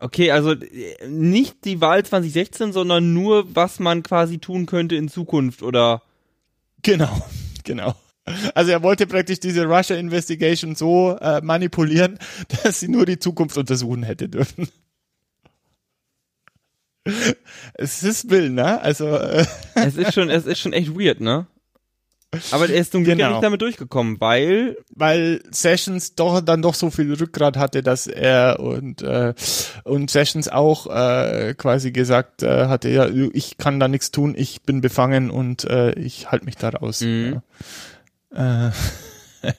[0.00, 5.08] Okay, also äh, nicht die Wahl 2016, sondern nur, was man quasi tun könnte in
[5.08, 6.02] Zukunft oder
[6.82, 7.22] Genau,
[7.64, 7.94] genau.
[8.54, 12.18] Also er wollte praktisch diese Russia Investigation so äh, manipulieren,
[12.62, 14.68] dass sie nur die Zukunft untersuchen hätte dürfen.
[17.74, 18.80] Es ist Will, ne?
[18.82, 19.44] Also äh,
[19.74, 21.46] es ist schon, es ist schon echt weird, ne?
[22.50, 23.30] Aber er ist ja Genau.
[23.30, 28.60] nicht damit durchgekommen, weil weil Sessions doch dann doch so viel Rückgrat hatte, dass er
[28.60, 29.32] und äh,
[29.84, 34.60] und Sessions auch äh, quasi gesagt äh, hatte, ja, ich kann da nichts tun, ich
[34.60, 37.00] bin befangen und äh, ich halte mich da raus.
[37.00, 37.32] Mhm.
[37.36, 37.42] Ja.
[38.34, 38.70] Äh,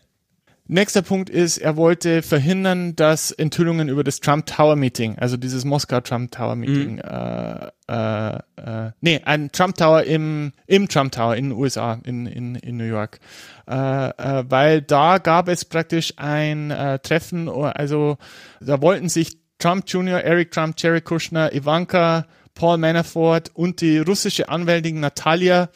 [0.71, 5.65] Nächster Punkt ist, er wollte verhindern, dass Enthüllungen über das Trump Tower Meeting, also dieses
[5.65, 11.35] Moskau Trump Tower Meeting, äh, äh, äh, nee, ein Trump Tower im, im Trump Tower
[11.35, 13.19] in den USA, in, in, in New York.
[13.67, 13.73] Äh,
[14.09, 18.19] äh, weil da gab es praktisch ein äh, Treffen, also
[18.61, 24.49] da wollten sich Trump Jr., Eric Trump, Jared Kushner, Ivanka, Paul Manafort und die russische
[24.49, 25.69] Anwältin Natalia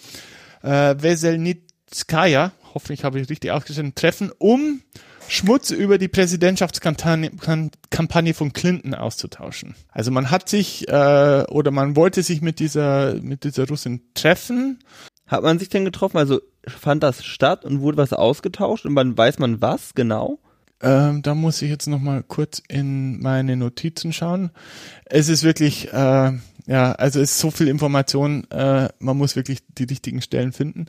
[0.61, 4.81] äh, Veselnitskaya, hoffentlich habe ich richtig ausgesprochen, treffen, um
[5.27, 7.31] Schmutz über die Präsidentschaftskampagne
[8.33, 9.75] von Clinton auszutauschen.
[9.89, 14.79] Also man hat sich äh, oder man wollte sich mit dieser mit dieser Russin treffen.
[15.25, 16.17] hat man sich denn getroffen?
[16.17, 20.39] Also fand das statt und wurde was ausgetauscht und man weiß man was genau?
[20.83, 24.51] Ähm, da muss ich jetzt noch mal kurz in meine Notizen schauen.
[25.05, 26.31] Es ist wirklich, äh,
[26.65, 30.87] ja, also es ist so viel Information, äh, man muss wirklich die richtigen Stellen finden.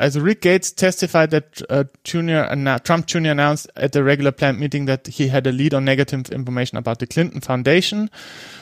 [0.00, 3.32] Also Rick Gates testified that uh, Junior, anna- Trump Jr.
[3.32, 7.00] announced at the regular planned meeting that he had a lead on negative information about
[7.00, 8.08] the Clinton Foundation.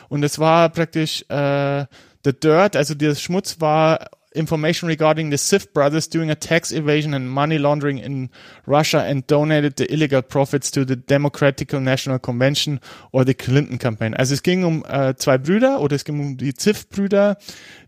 [0.08, 1.86] Und es war praktisch äh,
[2.24, 7.14] the dirt, also der Schmutz war information regarding the Sif brothers doing a tax evasion
[7.14, 8.30] and money laundering in
[8.66, 12.80] Russia and donated the illegal profits to the Democratic National Convention
[13.12, 14.14] or the Clinton Campaign.
[14.14, 17.38] Also es ging um äh, zwei Brüder oder es ging um die Sif-Brüder,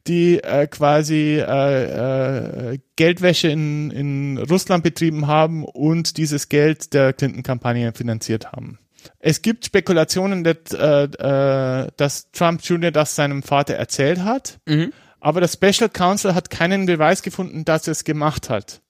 [0.06, 7.12] die äh, quasi äh, äh, Geldwäsche in, in Russland betrieben haben und dieses Geld der
[7.12, 8.78] Clinton-Kampagne finanziert haben.
[9.18, 12.90] Es gibt Spekulationen, dass, äh, äh, dass Trump Jr.
[12.90, 14.92] das seinem Vater erzählt hat, Mhm.
[15.20, 18.80] Aber das Special Counsel hat keinen Beweis gefunden, dass er es gemacht hat.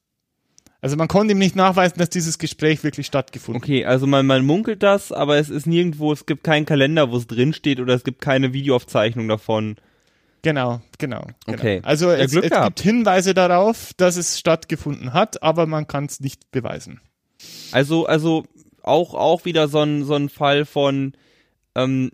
[0.83, 3.69] Also man konnte ihm nicht nachweisen, dass dieses Gespräch wirklich stattgefunden hat.
[3.69, 7.19] Okay, also man, man munkelt das, aber es ist nirgendwo, es gibt keinen Kalender, wo
[7.19, 9.77] es drin steht oder es gibt keine Videoaufzeichnung davon.
[10.43, 11.27] Genau, genau.
[11.45, 11.59] genau.
[11.59, 11.81] Okay.
[11.83, 16.51] Also es, es gibt Hinweise darauf, dass es stattgefunden hat, aber man kann es nicht
[16.51, 17.03] beweisen.
[17.73, 18.47] Also, also
[18.83, 21.13] auch, auch wieder so ein, so ein Fall von
[21.75, 22.11] ähm,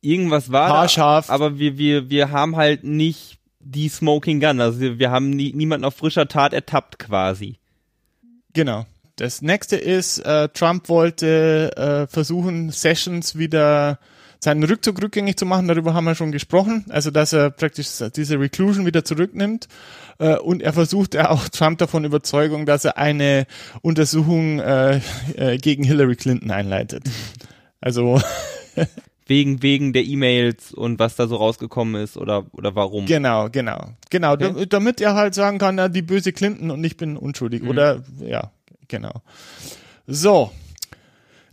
[0.00, 1.30] irgendwas war, da, Haarscharf.
[1.30, 4.60] aber wir, wir, wir haben halt nicht die Smoking Gun.
[4.60, 7.58] Also wir, wir haben nie, niemanden auf frischer Tat ertappt quasi.
[8.52, 8.86] Genau.
[9.16, 13.98] Das nächste ist, äh, Trump wollte äh, versuchen, Sessions wieder
[14.40, 15.66] seinen Rückzug rückgängig zu machen.
[15.66, 16.84] Darüber haben wir schon gesprochen.
[16.88, 19.66] Also, dass er praktisch diese Reclusion wieder zurücknimmt.
[20.18, 23.46] Äh, und er versucht ja auch Trump davon Überzeugung, dass er eine
[23.82, 25.00] Untersuchung äh,
[25.34, 27.04] äh, gegen Hillary Clinton einleitet.
[27.80, 28.20] Also,
[29.28, 33.04] Wegen, wegen der E-Mails und was da so rausgekommen ist oder, oder warum.
[33.06, 33.90] genau, genau.
[34.10, 34.44] Genau, Okay.
[34.54, 37.62] dam- damit er halt sagen kann, na, die böse Clinton und ich bin unschuldig.
[37.62, 37.68] Mhm.
[37.68, 38.50] Oder, ja,
[38.88, 39.22] genau.
[40.06, 40.50] So.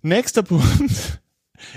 [0.01, 1.19] Nächster Punkt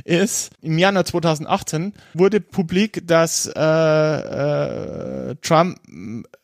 [0.05, 5.79] ist, im Januar 2018 wurde publik, dass äh, äh, Trump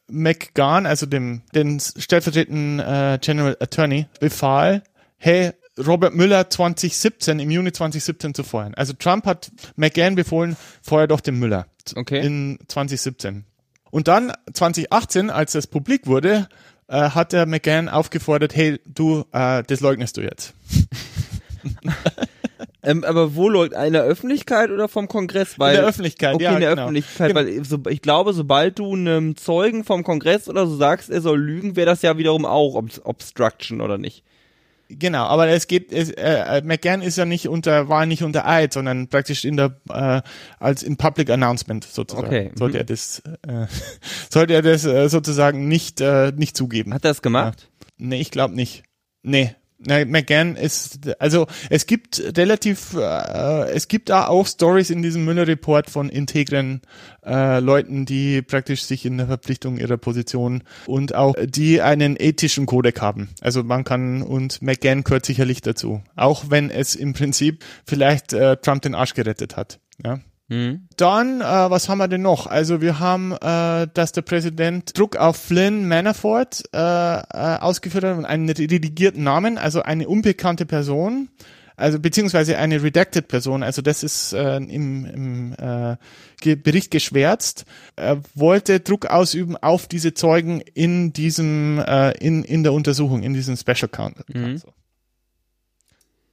[0.08, 4.82] McGahn, also dem den stellvertretenden äh, General Attorney, befahl,
[5.18, 8.74] hey, Robert Müller 2017, im Juni 2017 zu feuern.
[8.74, 12.24] Also Trump hat McGahn befohlen, feuer doch den Müller Okay.
[12.24, 13.44] in 2017.
[13.90, 16.48] Und dann 2018, als das publik wurde,
[16.88, 20.54] äh, hat der McGahn aufgefordert, hey, du, äh, das leugnest du jetzt.
[22.86, 25.58] Ähm, aber wo läuft in der Öffentlichkeit oder vom Kongress?
[25.58, 26.82] Weil, in der Öffentlichkeit, Okay, ja, in der genau.
[26.82, 31.22] Öffentlichkeit, weil so, ich glaube, sobald du einem Zeugen vom Kongress oder so sagst, er
[31.22, 34.22] soll lügen, wäre das ja wiederum auch Ob Obstruction oder nicht?
[34.88, 38.46] Genau, aber es geht, es, äh, äh, McGahn ist ja nicht unter, war nicht unter
[38.46, 40.20] Eid, sondern praktisch in der, äh,
[40.58, 42.26] als in Public Announcement sozusagen.
[42.26, 42.56] Okay, mhm.
[42.58, 43.66] Sollte er das, äh,
[44.30, 46.92] sollte er das äh, sozusagen nicht, äh, nicht zugeben.
[46.92, 47.70] Hat er das gemacht?
[47.96, 48.82] Nee, ich glaube nicht.
[49.22, 49.54] Nee.
[49.78, 55.24] Nee, McGann ist, also es gibt relativ, äh, es gibt da auch Stories in diesem
[55.24, 56.80] Müller-Report von integren
[57.24, 62.66] äh, Leuten, die praktisch sich in der Verpflichtung ihrer Position und auch die einen ethischen
[62.66, 63.30] Kodex haben.
[63.40, 66.02] Also man kann, und McGann gehört sicherlich dazu.
[66.16, 69.80] Auch wenn es im Prinzip vielleicht äh, Trump den Arsch gerettet hat.
[70.02, 70.20] Ja.
[70.48, 70.88] Mhm.
[70.96, 72.46] Dann, äh, was haben wir denn noch?
[72.46, 77.22] Also wir haben, äh, dass der Präsident Druck auf Flynn Manafort äh, äh,
[77.58, 81.30] ausgeführt hat und einen redigierten Namen, also eine unbekannte Person,
[81.76, 85.96] also beziehungsweise eine redacted Person, also das ist äh, im, im äh,
[86.40, 87.64] Ge Bericht geschwärzt,
[87.96, 93.34] äh, wollte Druck ausüben auf diese Zeugen in diesem, äh, in, in der Untersuchung, in
[93.34, 94.24] diesem Special Counsel.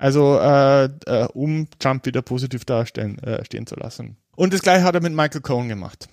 [0.02, 4.18] Also äh, äh, um Trump wieder positiv darstellen äh, stehen zu lassen.
[4.36, 6.10] Und das gleiche hat er mit Michael Cohen gemacht.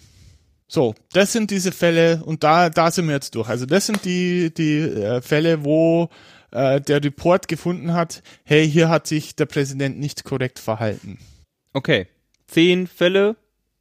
[0.67, 3.49] So, das sind diese Fälle und da da sind wir jetzt durch.
[3.49, 6.11] Also das sind die die äh, Fälle, wo
[6.51, 11.19] äh, der Report gefunden hat, hey, hier hat sich der Präsident nicht korrekt verhalten.
[11.73, 12.09] Okay.
[12.47, 13.37] Zehn Fälle,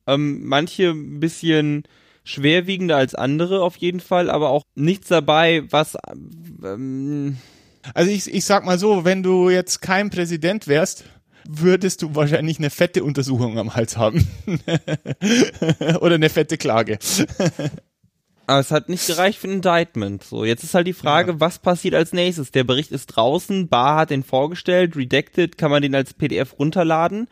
[0.08, 1.84] ähm, manche ein bisschen
[2.24, 5.98] schwerwiegender als andere auf jeden Fall, aber auch nichts dabei, was
[6.64, 7.38] ähm,
[7.94, 11.06] Also ich, ich sag mal so, wenn du jetzt kein Präsident wärst,
[11.48, 14.28] würdest du wahrscheinlich eine fette Untersuchung am Hals haben.
[16.02, 17.00] Oder eine fette Klage.
[18.48, 20.24] Aber es hat nicht gereicht für ein Indictment.
[20.24, 22.52] So, jetzt ist halt die Frage, was passiert als nächstes?
[22.52, 27.28] Der Bericht ist draußen, Barr hat den vorgestellt, redacted, kann man den als PDF runterladen.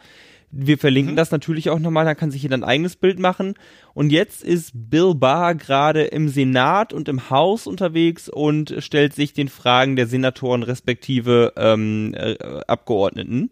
[0.58, 3.56] Wir verlinken das natürlich auch nochmal, dann kann sich jeder ein eigenes Bild machen.
[3.94, 9.34] Und jetzt ist Bill Barr gerade im Senat und im Haus unterwegs und stellt sich
[9.34, 12.38] den Fragen der Senatoren respektive ähm, äh,
[12.68, 13.50] Abgeordneten.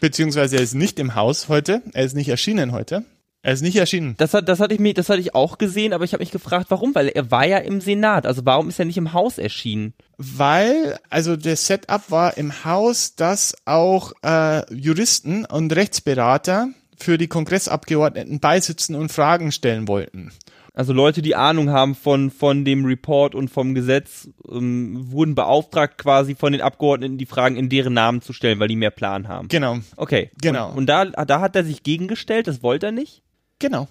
[0.00, 1.82] Beziehungsweise er ist nicht im Haus heute.
[1.94, 3.04] Er ist nicht erschienen heute.
[3.42, 4.14] Er ist nicht erschienen.
[4.18, 6.30] Das, hat, das hatte ich mir, das hatte ich auch gesehen, aber ich habe mich
[6.30, 6.94] gefragt, warum?
[6.94, 8.26] Weil er war ja im Senat.
[8.26, 9.94] Also warum ist er nicht im Haus erschienen?
[10.18, 16.68] Weil, also das Setup war im Haus, dass auch äh, Juristen und Rechtsberater
[16.98, 20.32] für die Kongressabgeordneten beisitzen und Fragen stellen wollten.
[20.74, 25.98] Also Leute, die Ahnung haben von, von dem Report und vom Gesetz, ähm, wurden beauftragt,
[25.98, 29.28] quasi von den Abgeordneten die Fragen in deren Namen zu stellen, weil die mehr Plan
[29.28, 29.48] haben.
[29.48, 30.30] Genau, Okay.
[30.40, 30.70] Genau.
[30.70, 33.22] Und, und da, da hat er sich gegengestellt, das wollte er nicht?
[33.60, 33.86] Genau.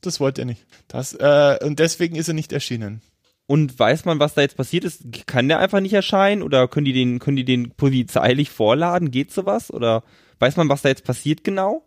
[0.00, 0.64] das wollte er nicht.
[0.88, 3.02] Das, äh, und deswegen ist er nicht erschienen.
[3.46, 5.04] Und weiß man, was da jetzt passiert ist?
[5.26, 9.10] Kann der einfach nicht erscheinen oder können die den, können die den polizeilich vorladen?
[9.10, 9.72] Geht sowas?
[9.72, 10.02] Oder
[10.38, 11.82] weiß man, was da jetzt passiert genau?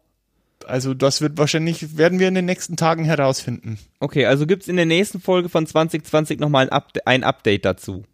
[0.65, 3.77] Also das wird wahrscheinlich, werden wir in den nächsten Tagen herausfinden.
[3.99, 8.05] Okay, also gibt's in der nächsten Folge von 2020 nochmal ein, Up ein Update dazu.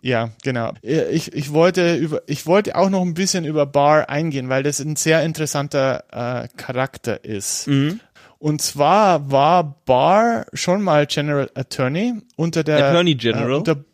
[0.00, 0.72] Ja, genau.
[0.82, 4.80] Ich, ich, wollte über, ich wollte auch noch ein bisschen über Barr eingehen, weil das
[4.80, 7.66] ein sehr interessanter äh, Charakter ist.
[7.66, 8.00] Mhm.
[8.38, 13.50] Und zwar war Barr schon mal General Attorney unter der Attorney General.
[13.50, 13.84] Äh, unter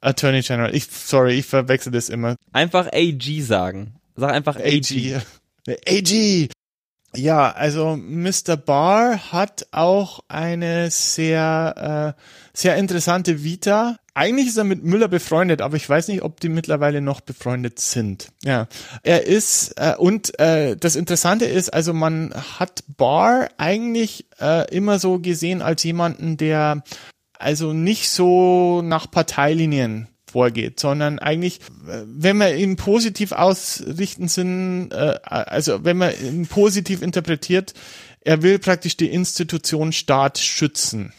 [0.00, 0.74] Attorney General.
[0.74, 2.36] Ich sorry, ich verwechsel das immer.
[2.52, 3.94] Einfach AG sagen.
[4.16, 4.90] Sag einfach AG.
[4.90, 5.22] AG.
[5.88, 6.48] AG.
[7.16, 8.56] Ja, also Mr.
[8.56, 12.20] Barr hat auch eine sehr, äh,
[12.52, 13.98] sehr interessante Vita.
[14.16, 17.80] Eigentlich ist er mit Müller befreundet, aber ich weiß nicht, ob die mittlerweile noch befreundet
[17.80, 18.28] sind.
[18.44, 18.68] Ja,
[19.02, 25.00] er ist äh, und äh, das Interessante ist, also man hat Barr eigentlich äh, immer
[25.00, 26.84] so gesehen als jemanden, der
[27.36, 35.18] also nicht so nach Parteilinien vorgeht, sondern eigentlich, wenn wir ihn positiv ausrichten sind, äh,
[35.24, 37.74] also wenn man ihn positiv interpretiert,
[38.20, 41.12] er will praktisch die Institution Staat schützen.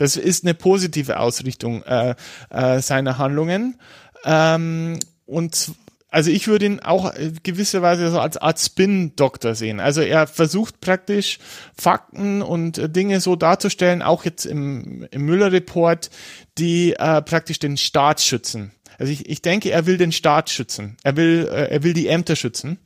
[0.00, 2.14] Das ist eine positive Ausrichtung äh,
[2.48, 3.78] äh, seiner Handlungen.
[4.24, 5.72] Ähm, und
[6.08, 7.12] also ich würde ihn auch
[7.42, 9.78] gewisserweise so als Art Spin-Doktor sehen.
[9.78, 11.38] Also er versucht praktisch
[11.76, 16.08] Fakten und Dinge so darzustellen, auch jetzt im, im Müller-Report,
[16.56, 18.72] die äh, praktisch den Staat schützen.
[18.98, 20.96] Also ich, ich denke, er will den Staat schützen.
[21.02, 22.78] Er will, äh, er will die Ämter schützen.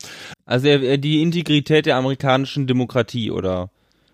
[0.46, 3.70] Also er, die Integrität der amerikanischen Demokratie oder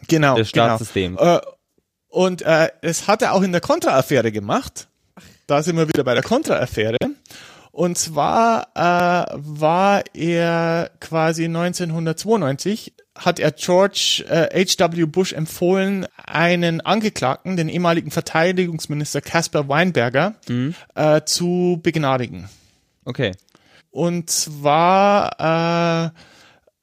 [0.06, 0.66] genau, des genau.
[0.66, 1.18] Staatssystems.
[1.18, 1.36] Genau.
[1.38, 1.40] Äh,
[2.10, 4.88] und äh, es hat er auch in der Contra-Affäre gemacht.
[5.46, 6.96] Da sind wir wieder bei der Contra-Affäre.
[7.72, 15.04] Und zwar äh, war er quasi 1992 hat er George äh, H.W.
[15.06, 20.74] Bush empfohlen, einen Angeklagten, den ehemaligen Verteidigungsminister Caspar Weinberger, mhm.
[20.94, 22.48] äh, zu begnadigen.
[23.04, 23.32] Okay.
[23.90, 26.20] Und zwar äh,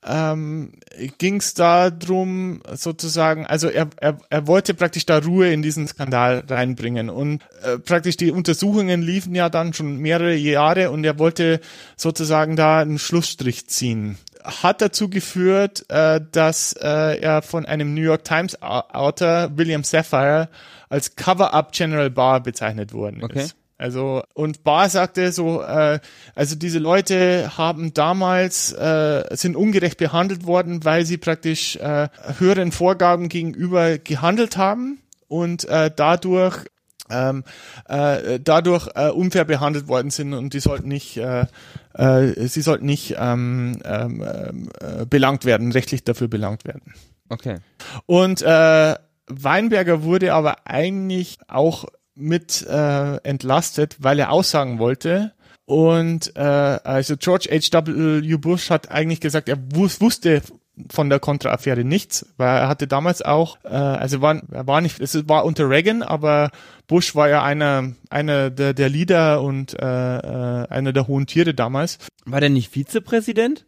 [0.08, 0.72] ähm,
[1.18, 6.44] ging es darum, sozusagen, also er, er, er wollte praktisch da Ruhe in diesen Skandal
[6.48, 11.60] reinbringen und äh, praktisch die Untersuchungen liefen ja dann schon mehrere Jahre und er wollte
[11.98, 14.18] sozusagen da einen Schlussstrich ziehen
[14.48, 20.48] hat dazu geführt, äh, dass äh, er von einem New York Times Autor William Sapphire
[20.88, 23.44] als Cover-up General Barr bezeichnet worden okay.
[23.44, 23.57] ist.
[23.78, 26.00] Also und Barr sagte so, äh,
[26.34, 32.10] also diese Leute haben damals äh, sind ungerecht behandelt worden, weil sie praktisch äh,
[32.40, 36.66] höheren Vorgaben gegenüber gehandelt haben und äh, dadurch
[37.10, 37.44] ähm,
[37.88, 41.46] äh, dadurch äh, unfair behandelt worden sind und die sollten nicht, äh,
[41.94, 46.94] äh, sie sollten nicht ähm, ähm, äh, belangt werden, rechtlich dafür belangt werden.
[47.30, 47.60] Okay.
[48.06, 48.96] Und äh,
[49.28, 51.86] Weinberger wurde aber eigentlich auch
[52.18, 55.34] mit äh, entlastet, weil er aussagen wollte.
[55.66, 58.38] Und äh, also George H.W.
[58.38, 60.42] Bush hat eigentlich gesagt, er wusste
[60.90, 65.00] von der Contra-Affäre nichts, weil er hatte damals auch, äh, also war, er war nicht,
[65.00, 66.52] es war unter Reagan, aber
[66.88, 71.54] Bush war ja einer, einer der, der Leader und äh, äh, einer der hohen Tiere
[71.54, 71.98] damals.
[72.26, 73.66] War der nicht Vizepräsident?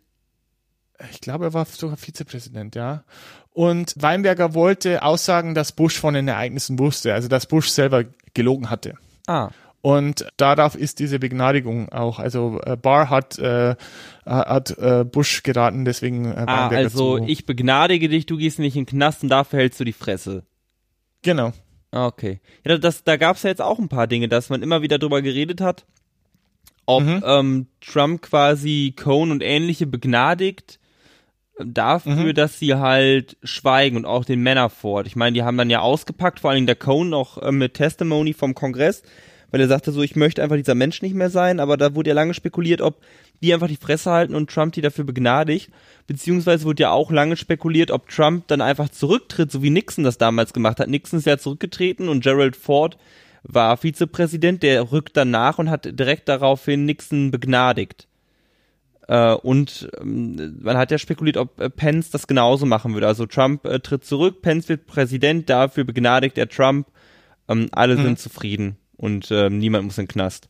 [1.11, 3.03] Ich glaube, er war sogar Vizepräsident, ja.
[3.51, 8.69] Und Weinberger wollte aussagen, dass Bush von den Ereignissen wusste, also dass Bush selber gelogen
[8.69, 8.95] hatte.
[9.27, 9.49] Ah.
[9.81, 12.19] Und darauf ist diese Begnadigung auch.
[12.19, 13.75] Also äh, Barr hat, äh,
[14.25, 17.25] hat äh, Bush geraten, deswegen äh, Ah, also zu.
[17.25, 20.43] ich begnadige dich, du gehst nicht in den Knast und dafür hältst du die Fresse.
[21.21, 21.53] Genau.
[21.91, 22.41] Ah, okay.
[22.65, 24.99] Ja, das, da gab es ja jetzt auch ein paar Dinge, dass man immer wieder
[24.99, 25.85] drüber geredet hat,
[26.85, 27.23] ob mhm.
[27.25, 30.78] ähm, Trump quasi Cohn und ähnliche begnadigt
[31.63, 32.33] dafür, mhm.
[32.33, 35.07] dass sie halt schweigen und auch den Manafort.
[35.07, 37.75] Ich meine, die haben dann ja ausgepackt, vor allen Dingen der Cohn noch äh, mit
[37.75, 39.03] Testimony vom Kongress,
[39.51, 42.09] weil er sagte so, ich möchte einfach dieser Mensch nicht mehr sein, aber da wurde
[42.09, 43.01] ja lange spekuliert, ob
[43.41, 45.69] die einfach die Fresse halten und Trump die dafür begnadigt,
[46.07, 50.17] beziehungsweise wurde ja auch lange spekuliert, ob Trump dann einfach zurücktritt, so wie Nixon das
[50.17, 50.89] damals gemacht hat.
[50.89, 52.97] Nixon ist ja zurückgetreten und Gerald Ford
[53.43, 58.08] war Vizepräsident, der rückt dann nach und hat direkt daraufhin Nixon begnadigt.
[59.09, 63.07] Äh, und ähm, man hat ja spekuliert, ob äh, Pence das genauso machen würde.
[63.07, 66.87] Also Trump äh, tritt zurück, Pence wird Präsident, dafür begnadigt er Trump.
[67.47, 68.03] Ähm, alle mhm.
[68.03, 70.47] sind zufrieden und äh, niemand muss in den Knast.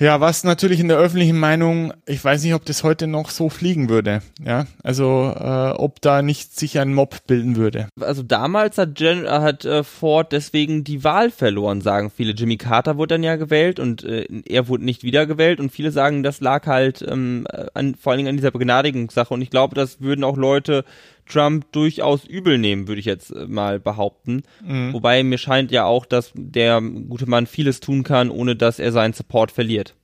[0.00, 3.48] Ja, was natürlich in der öffentlichen Meinung, ich weiß nicht, ob das heute noch so
[3.48, 4.22] fliegen würde.
[4.44, 7.88] Ja, also äh, ob da nicht sich ein Mob bilden würde.
[8.00, 12.32] Also damals hat, Gen hat äh, Ford deswegen die Wahl verloren, sagen viele.
[12.32, 16.22] Jimmy Carter wurde dann ja gewählt und äh, er wurde nicht wiedergewählt und viele sagen,
[16.22, 20.00] das lag halt ähm, an, vor allen Dingen an dieser Begnadigungssache und ich glaube, das
[20.00, 20.84] würden auch Leute
[21.28, 24.42] Trump durchaus übel nehmen, würde ich jetzt äh, mal behaupten.
[24.64, 24.92] Mhm.
[24.92, 28.92] Wobei mir scheint ja auch, dass der gute Mann vieles tun kann, ohne dass er
[28.92, 29.94] seinen Support verliert.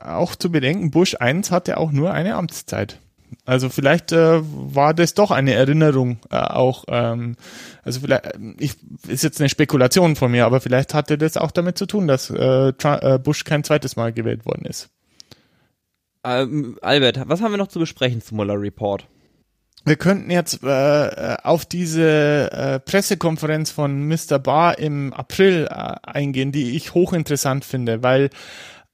[0.00, 2.98] Auch zu bedenken, Bush 1 hatte auch nur eine Amtszeit.
[3.44, 6.84] Also vielleicht äh, war das doch eine Erinnerung äh, auch.
[6.88, 7.36] Ähm,
[7.82, 8.24] also vielleicht
[8.58, 8.76] ich,
[9.08, 12.30] ist jetzt eine Spekulation von mir, aber vielleicht hatte das auch damit zu tun, dass
[12.30, 14.90] äh, Trump, äh, Bush kein zweites Mal gewählt worden ist.
[16.24, 19.06] Ähm, Albert, was haben wir noch zu besprechen zum Mueller Report?
[19.84, 24.38] Wir könnten jetzt äh, auf diese äh, Pressekonferenz von Mr.
[24.38, 28.30] Barr im April äh, eingehen, die ich hochinteressant finde, weil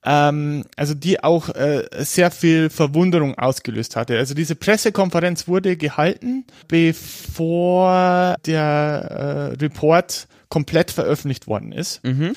[0.05, 4.19] ähm, also die auch äh, sehr viel Verwunderung ausgelöst hatte.
[4.19, 12.03] Also diese Pressekonferenz wurde gehalten, bevor der äh, Report komplett veröffentlicht worden ist.
[12.03, 12.35] Mhm.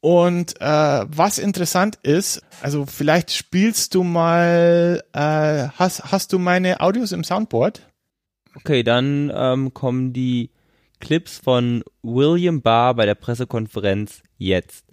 [0.00, 0.64] Und äh,
[1.08, 7.24] was interessant ist, also vielleicht spielst du mal, äh, hast, hast du meine Audios im
[7.24, 7.82] Soundboard?
[8.56, 10.50] Okay, dann ähm, kommen die
[11.00, 14.84] Clips von William Barr bei der Pressekonferenz jetzt.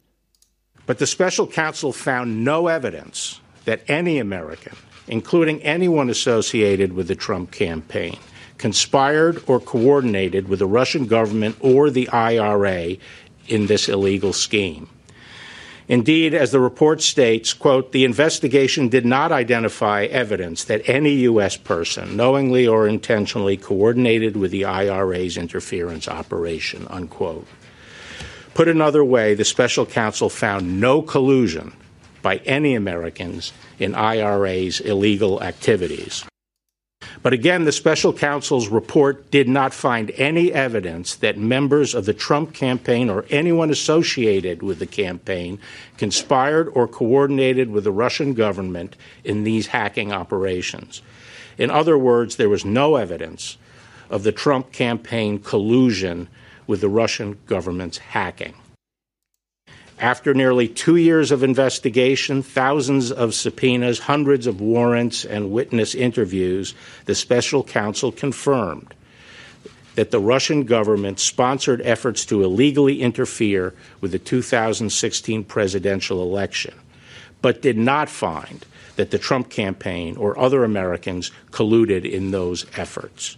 [0.86, 4.76] But the special counsel found no evidence that any American,
[5.08, 8.18] including anyone associated with the Trump campaign,
[8.58, 12.98] conspired or coordinated with the Russian government or the IRA
[13.48, 14.90] in this illegal scheme.
[15.88, 21.58] Indeed, as the report states, quote, the investigation did not identify evidence that any U.S.
[21.58, 27.48] person knowingly or intentionally coordinated with the IRA's interference operation, unquote.
[28.54, 31.74] Put another way, the special counsel found no collusion
[32.22, 36.24] by any Americans in IRA's illegal activities.
[37.24, 42.14] But again, the special counsel's report did not find any evidence that members of the
[42.14, 45.58] Trump campaign or anyone associated with the campaign
[45.98, 51.02] conspired or coordinated with the Russian government in these hacking operations.
[51.58, 53.58] In other words, there was no evidence
[54.10, 56.28] of the Trump campaign collusion
[56.68, 58.54] with the Russian government's hacking.
[60.04, 66.74] After nearly two years of investigation, thousands of subpoenas, hundreds of warrants, and witness interviews,
[67.06, 68.94] the special counsel confirmed
[69.96, 76.74] that the Russian government sponsored efforts to illegally interfere with the 2016 presidential election,
[77.42, 78.66] but did not find
[78.98, 83.38] that the Trump campaign or other Americans colluded in those efforts.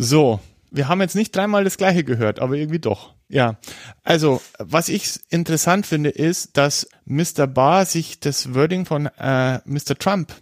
[0.00, 0.40] So,
[0.72, 3.14] wir haben jetzt nicht dreimal das gleiche gehört, aber irgendwie doch.
[3.28, 3.58] Ja,
[4.02, 7.46] also was ich interessant finde, ist, dass Mr.
[7.46, 9.96] Barr sich das Wording von äh, Mr.
[9.98, 10.32] Trump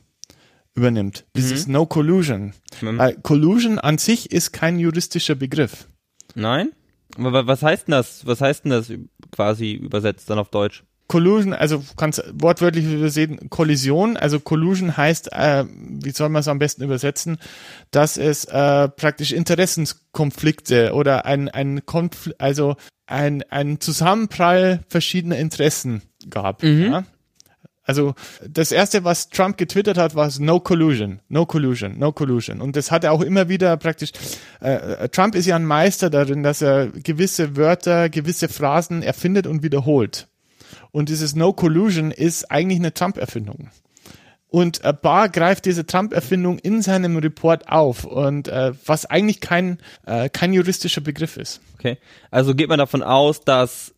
[0.74, 1.26] übernimmt.
[1.36, 1.74] Dieses mhm.
[1.74, 2.54] No Collusion.
[2.80, 2.98] Mhm.
[2.98, 5.88] Weil Collusion an sich ist kein juristischer Begriff.
[6.34, 6.70] Nein?
[7.16, 8.26] Aber was heißt denn das?
[8.26, 8.92] Was heißt denn das
[9.32, 10.84] quasi übersetzt dann auf Deutsch?
[11.10, 16.60] Collusion, also kannst wortwörtlich übersehen, Kollision, also Collusion heißt, äh, wie soll man es am
[16.60, 17.38] besten übersetzen,
[17.90, 22.76] dass es äh, praktisch Interessenskonflikte oder ein, ein Konfl also
[23.06, 26.62] ein, ein Zusammenprall verschiedener Interessen gab.
[26.62, 26.92] Mhm.
[26.92, 27.04] Ja?
[27.82, 28.14] Also
[28.46, 32.60] das erste, was Trump getwittert hat, war No Collusion, No Collusion, No Collusion.
[32.60, 34.12] Und das hat er auch immer wieder praktisch.
[34.60, 39.64] Äh, Trump ist ja ein Meister darin, dass er gewisse Wörter, gewisse Phrasen erfindet und
[39.64, 40.28] wiederholt.
[40.92, 43.70] Und dieses No Collusion ist eigentlich eine Trump-Erfindung.
[44.48, 49.78] Und äh, Barr greift diese Trump-Erfindung in seinem Report auf und äh, was eigentlich kein,
[50.06, 51.60] äh, kein juristischer Begriff ist.
[51.74, 51.98] Okay.
[52.32, 53.94] Also geht man davon aus, dass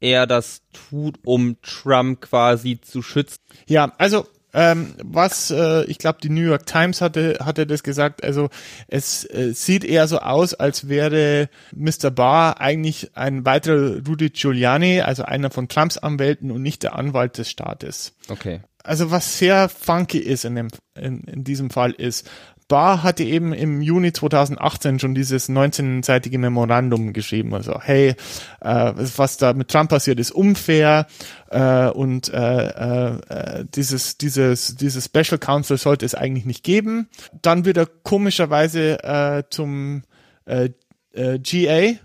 [0.00, 3.38] er das tut, um Trump quasi zu schützen.
[3.66, 8.22] Ja, also ähm, was, äh, ich glaube, die New York Times hatte, hatte das gesagt,
[8.22, 8.50] also
[8.88, 12.10] es äh, sieht eher so aus, als wäre Mr.
[12.10, 17.38] Barr eigentlich ein weiterer Rudy Giuliani, also einer von Trumps Anwälten und nicht der Anwalt
[17.38, 18.14] des Staates.
[18.28, 18.60] Okay.
[18.84, 22.28] Also was sehr funky ist in, dem, in, in diesem Fall ist,
[22.72, 27.52] Barr hatte eben im Juni 2018 schon dieses 19-seitige Memorandum geschrieben.
[27.52, 28.14] Also, hey,
[28.62, 31.06] äh, was da mit Trump passiert, ist unfair
[31.50, 37.10] äh, und äh, äh, dieses, dieses, dieses Special Counsel sollte es eigentlich nicht geben.
[37.42, 40.04] Dann wird er komischerweise äh, zum
[40.46, 40.70] äh,
[41.12, 41.98] GA,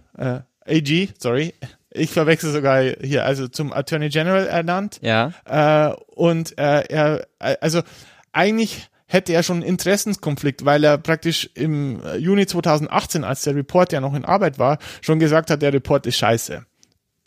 [0.67, 1.53] AG, sorry,
[1.91, 4.99] ich verwechsel sogar hier, also zum Attorney General ernannt.
[5.01, 5.31] Ja.
[5.45, 7.83] Äh, und äh, er, also
[8.33, 13.91] eigentlich hätte er schon einen Interessenskonflikt, weil er praktisch im Juni 2018, als der Report
[13.93, 16.65] ja noch in Arbeit war, schon gesagt hat, der Report ist scheiße.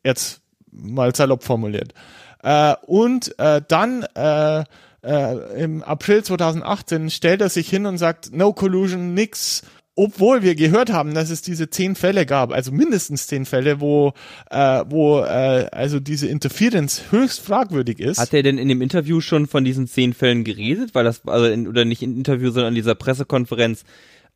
[0.05, 1.94] Jetzt mal salopp formuliert.
[2.43, 4.65] Äh, und äh, dann äh,
[5.02, 9.62] äh, im April 2018 stellt er sich hin und sagt, no collusion, nix,
[10.02, 14.14] obwohl wir gehört haben, dass es diese zehn Fälle gab, also mindestens zehn Fälle, wo,
[14.51, 18.18] äh, wo äh, also diese Interference höchst fragwürdig ist.
[18.18, 20.94] Hat er denn in dem Interview schon von diesen zehn Fällen geredet?
[20.94, 23.85] Weil das, also in, oder nicht im Interview, sondern in dieser Pressekonferenz,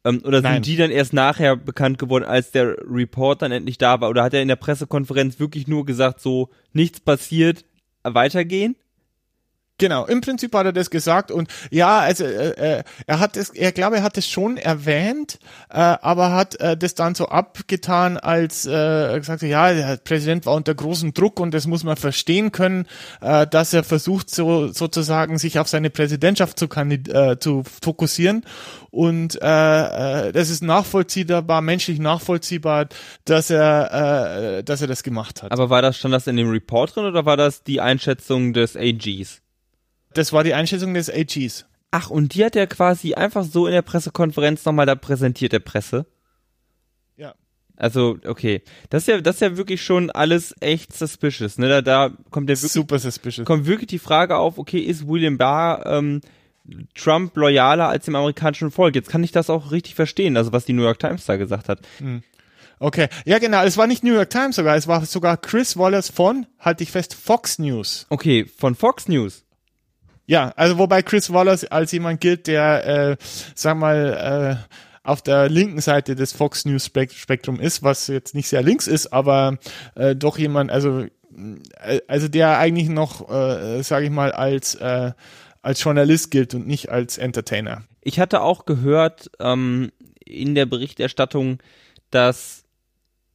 [0.04, 0.62] Ähm, oder sind Nein.
[0.62, 4.10] die dann erst nachher bekannt geworden, als der Report dann endlich da war?
[4.10, 7.64] Oder hat er in der Pressekonferenz wirklich nur gesagt, so, nichts passiert,
[8.02, 8.76] weitergehen?
[9.78, 13.51] Genau, im Prinzip hat er das gesagt und ja, also äh, äh, er hat es,
[13.51, 18.16] er glaube, er hat es schon erwähnt, äh, aber hat äh, das dann so abgetan,
[18.16, 22.52] als äh, gesagt, ja, der Präsident war unter großem Druck und das muss man verstehen
[22.52, 22.86] können,
[23.20, 28.44] äh, dass er versucht, so sozusagen sich auf seine Präsidentschaft zu, äh, zu fokussieren
[28.92, 32.86] und äh, äh, das ist nachvollziehbar, menschlich nachvollziehbar,
[33.24, 35.51] dass er, äh, dass er das gemacht hat.
[35.51, 38.76] Aber war das, stand das in dem Report drin oder war das die Einschätzung des
[38.76, 39.43] AGs?
[40.14, 41.66] Das war die Einschätzung des AGs.
[41.90, 45.60] Ach, und die hat er quasi einfach so in der Pressekonferenz nochmal da präsentiert, der
[45.60, 46.06] Presse.
[47.16, 47.34] Ja.
[47.76, 48.62] Also, okay.
[48.90, 51.68] Das ist ja, das ist ja wirklich schon alles echt suspicious, ne?
[51.68, 53.46] Da, da kommt ja wirklich, Super suspicious.
[53.46, 56.20] kommt wirklich die Frage auf, okay, ist William Barr, ähm,
[56.94, 58.94] Trump loyaler als dem amerikanischen Volk?
[58.94, 61.68] Jetzt kann ich das auch richtig verstehen, also was die New York Times da gesagt
[61.68, 61.80] hat.
[62.80, 66.08] Okay, ja genau, es war nicht New York Times sogar, es war sogar Chris Wallace
[66.08, 68.06] von, halte ich fest, Fox News.
[68.08, 69.44] Okay, von Fox News.
[70.26, 73.16] Ja, also wobei Chris Wallace als jemand gilt, der, äh,
[73.55, 78.34] sag mal, äh, auf der linken Seite des Fox News Spek- Spektrum ist, was jetzt
[78.34, 79.59] nicht sehr links ist, aber
[79.94, 85.12] äh, doch jemand, also äh, also der eigentlich noch, äh, sage ich mal, als äh,
[85.60, 87.84] als Journalist gilt und nicht als Entertainer.
[88.02, 89.92] Ich hatte auch gehört ähm,
[90.24, 91.59] in der Berichterstattung,
[92.10, 92.64] dass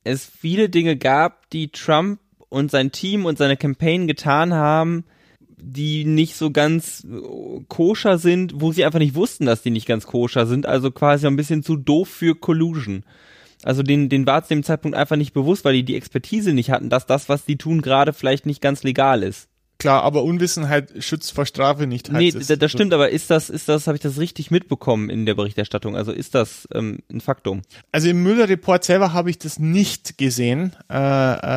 [0.04, 5.06] es viele Dinge gab, die Trump und sein Team und seine Campaign getan haben,
[5.62, 9.88] die nicht so ganz äh, koscher sind, wo sie einfach nicht wussten, dass die nicht
[9.88, 13.04] ganz koscher sind, also quasi ein bisschen zu doof für Collusion.
[13.64, 16.72] Also den, den war zu dem Zeitpunkt einfach nicht bewusst, weil die die Expertise nicht
[16.72, 19.49] hatten, dass das, was die tun, gerade vielleicht nicht ganz legal ist.
[19.80, 22.12] Klar, aber Unwissenheit schützt vor Strafe nicht.
[22.12, 22.48] Nee, heißt es.
[22.48, 25.36] da- das stimmt, aber ist das, ist das, habe ich das richtig mitbekommen in der
[25.36, 25.96] Berichterstattung?
[25.96, 27.62] Also ist das ähm, ein Faktum?
[27.94, 30.76] Also im Müller-Report selber habe ich das nicht gesehen.
[30.90, 30.94] Äh,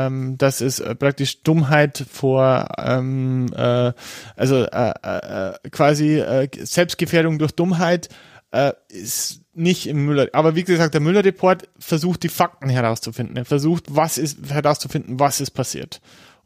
[0.06, 3.92] ähm, das ist äh, praktisch Dummheit vor, ähm, äh,
[4.36, 8.08] also äh, äh, quasi äh, Selbstgefährdung durch Dummheit
[8.52, 10.28] äh, ist nicht im Müller.
[10.32, 13.36] Aber wie gesagt, der Müller-Report versucht die Fakten herauszufinden.
[13.36, 16.00] Er versucht, was ist herauszufinden, was ist passiert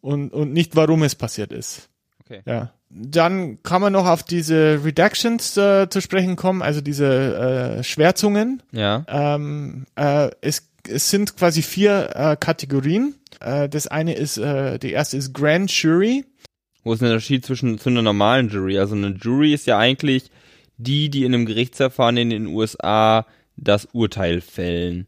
[0.07, 1.89] und und nicht, warum es passiert ist.
[2.25, 2.41] Okay.
[2.47, 2.73] Ja.
[2.89, 8.63] Dann kann man noch auf diese Redactions äh, zu sprechen kommen, also diese äh, Schwärzungen.
[8.73, 9.05] Ja.
[9.09, 13.17] Ähm, äh, es, es sind quasi vier äh, Kategorien.
[13.41, 16.25] Äh, das eine ist, äh, die erste ist Grand Jury.
[16.85, 18.79] Wo ist der Unterschied zwischen zu einer normalen Jury?
[18.79, 20.31] Also eine Jury ist ja eigentlich
[20.79, 23.27] die, die in einem Gerichtsverfahren in den USA
[23.57, 25.07] das Urteil fällen.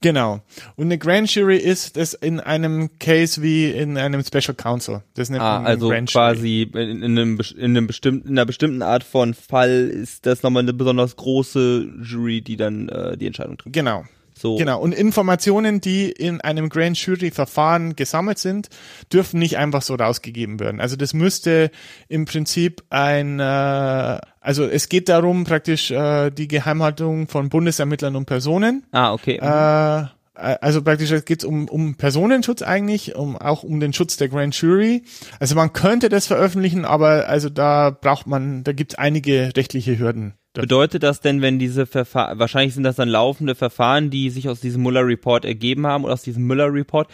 [0.00, 0.40] Genau.
[0.76, 5.02] Und eine Grand Jury ist das in einem Case wie in einem Special Counsel.
[5.14, 6.34] Das nennt Ah, man also Grand Jury.
[6.36, 10.42] quasi in, in, einem, in, einem bestimmten, in einer bestimmten Art von Fall ist das
[10.44, 13.72] nochmal eine besonders große Jury, die dann äh, die Entscheidung trifft.
[13.74, 14.04] Genau.
[14.40, 14.54] So.
[14.54, 14.80] Genau.
[14.80, 18.68] Und Informationen, die in einem Grand Jury Verfahren gesammelt sind,
[19.12, 20.80] dürfen nicht einfach so rausgegeben werden.
[20.80, 21.72] Also das müsste
[22.06, 28.24] im Prinzip ein, äh, also es geht darum praktisch äh, die Geheimhaltung von Bundesermittlern und
[28.24, 28.82] Personen.
[28.92, 29.36] Ah, okay.
[29.36, 34.30] Äh, also praktisch geht es um, um Personenschutz eigentlich, um auch um den Schutz der
[34.30, 35.02] Grand Jury.
[35.38, 39.98] Also man könnte das veröffentlichen, aber also da braucht man, da gibt es einige rechtliche
[39.98, 40.32] Hürden.
[40.54, 44.60] Bedeutet das denn, wenn diese Verfahren, wahrscheinlich sind das dann laufende Verfahren, die sich aus
[44.60, 47.10] diesem Mueller-Report ergeben haben oder aus diesem Müller-Report,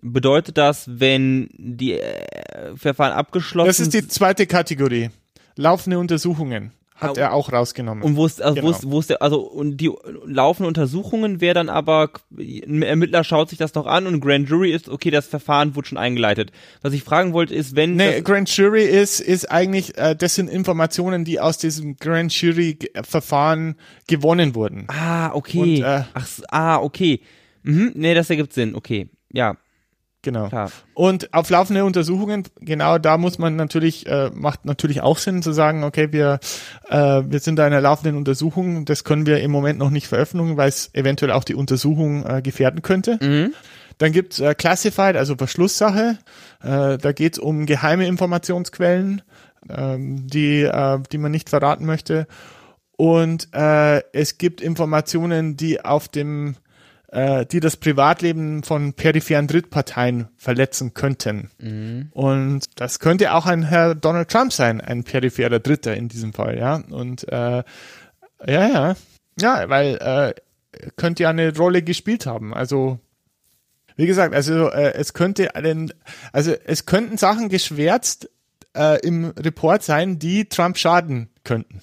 [0.00, 5.10] bedeutet das, wenn die äh, Verfahren abgeschlossen Das ist die zweite Kategorie.
[5.56, 8.04] Laufende Untersuchungen hat er auch rausgenommen.
[8.04, 8.76] Und wo ist, also wo Genau.
[8.78, 9.90] ist, wo ist der, also, und die
[10.24, 14.70] laufenden Untersuchungen wäre dann aber, ein Ermittler schaut sich das noch an und Grand Jury
[14.70, 16.52] ist, okay, das Verfahren wurde schon eingeleitet.
[16.80, 20.48] Was ich fragen wollte, ist, wenn, Nee, Grand Jury ist, ist eigentlich, äh, das sind
[20.48, 23.74] Informationen, die aus diesem Grand Jury Verfahren
[24.06, 24.84] gewonnen wurden.
[24.88, 27.20] ah, okay, Und, äh, ach, ah, okay,
[27.64, 29.56] mhm, nee, das ergibt Sinn, okay, ja,
[30.22, 30.48] Genau.
[30.48, 30.70] klar.
[30.94, 35.52] Und auf laufende Untersuchungen, genau da muss man natürlich, äh, macht natürlich auch Sinn zu
[35.52, 36.38] sagen, okay, wir,
[36.88, 40.06] äh, wir sind da in einer laufenden Untersuchung, das können wir im Moment noch nicht
[40.06, 43.18] veröffentlichen, weil es eventuell auch die Untersuchung äh, gefährden könnte.
[43.98, 46.18] Dann gibt's äh, Classified, also Verschlusssache.
[46.62, 49.22] Äh, da geht's um geheime Informationsquellen,
[49.68, 52.26] ähm, die, äh, die man nicht verraten möchte.
[52.96, 56.56] Und äh, es gibt Informationen, die auf dem
[57.12, 61.50] äh, die das Privatleben von peripheren Drittparteien verletzen könnten.
[62.12, 66.58] Und das könnte auch ein Herr Donald Trump sein, ein peripherer Dritter in diesem Fall,
[66.58, 66.82] ja.
[66.90, 67.62] Und äh,
[68.46, 68.96] ja, ja,
[69.38, 70.34] ja, weil äh,
[70.96, 72.54] könnte ja eine Rolle gespielt haben.
[72.54, 72.98] Also
[73.96, 75.92] wie gesagt, also äh, es könnte einen,
[76.32, 78.30] also es könnten Sachen geschwärzt
[78.74, 81.82] äh, im Report sein, die Trump schaden könnten.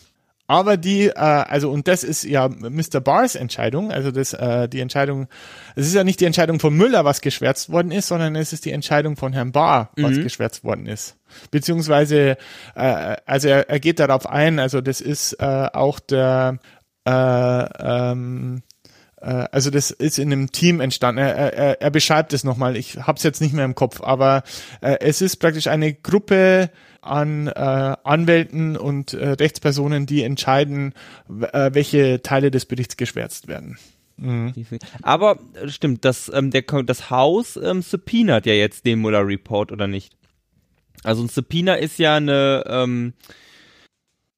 [0.50, 3.02] Aber die, äh, also und das ist ja Mr.
[3.02, 5.28] Barrs Entscheidung, also das, äh, die Entscheidung,
[5.76, 8.66] es ist ja nicht die Entscheidung von Müller, was geschwärzt worden ist, sondern es ist
[8.66, 10.24] die Entscheidung von Herrn Barr, was mhm.
[10.24, 11.18] geschwärzt worden ist.
[11.52, 12.36] Beziehungsweise,
[12.74, 16.58] äh, also er, er geht darauf ein, also das ist äh, auch der
[17.06, 18.79] äh, ähm, äh,
[19.26, 21.20] also das ist in einem Team entstanden.
[21.20, 22.78] Er, er, er beschreibt es nochmal.
[22.78, 24.44] Ich habe es jetzt nicht mehr im Kopf, aber
[24.82, 26.70] äh, es ist praktisch eine Gruppe
[27.02, 27.52] an äh,
[28.04, 30.94] Anwälten und äh, Rechtspersonen, die entscheiden,
[31.28, 33.78] äh, welche Teile des Berichts geschwärzt werden.
[34.18, 34.54] Mhm.
[35.02, 39.72] Aber äh, stimmt, das, ähm, der, das Haus ähm, subpoenat ja jetzt den Mueller Report
[39.72, 40.16] oder nicht?
[41.04, 43.14] Also ein Subpoena ist ja eine ähm,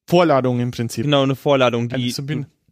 [0.08, 1.06] Vorladung im Prinzip.
[1.06, 2.14] Genau, eine Vorladung, die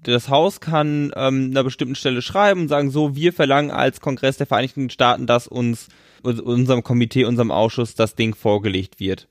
[0.04, 4.38] das Haus kann ähm, einer bestimmten Stelle schreiben und sagen so, wir verlangen als Kongress
[4.38, 5.88] der Vereinigten Staaten, dass uns
[6.22, 9.28] unserem Komitee, unserem Ausschuss das Ding vorgelegt wird.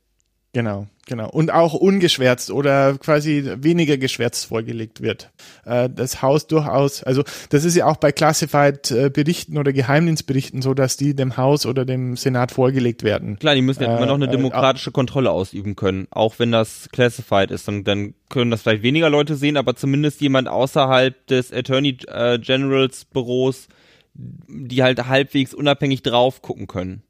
[0.54, 1.28] Genau, genau.
[1.28, 5.30] Und auch ungeschwärzt oder quasi weniger geschwärzt vorgelegt wird.
[5.66, 10.72] Äh, das Haus durchaus, also das ist ja auch bei Classified-Berichten äh, oder Geheimdienstberichten so,
[10.72, 13.38] dass die dem Haus oder dem Senat vorgelegt werden.
[13.38, 16.88] Klar, die müssen ja immer noch eine äh, demokratische Kontrolle ausüben können, auch wenn das
[16.92, 17.68] Classified ist.
[17.68, 21.98] Und dann können das vielleicht weniger Leute sehen, aber zumindest jemand außerhalb des Attorney
[22.40, 23.68] Generals Büros,
[24.14, 27.02] die halt halbwegs unabhängig drauf gucken können.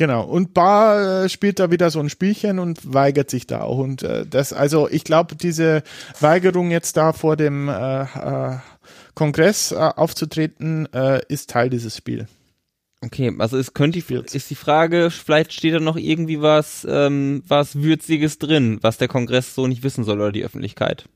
[0.00, 0.22] Genau.
[0.22, 3.76] Und Barr äh, spielt da wieder so ein Spielchen und weigert sich da auch.
[3.76, 5.82] Und äh, das, also ich glaube, diese
[6.20, 8.56] Weigerung jetzt da vor dem äh, äh,
[9.12, 12.30] Kongress äh, aufzutreten, äh, ist Teil dieses Spiels.
[13.02, 17.42] Okay, also es könnte die, ist die Frage, vielleicht steht da noch irgendwie was, ähm,
[17.46, 21.10] was Würziges drin, was der Kongress so nicht wissen soll oder die Öffentlichkeit.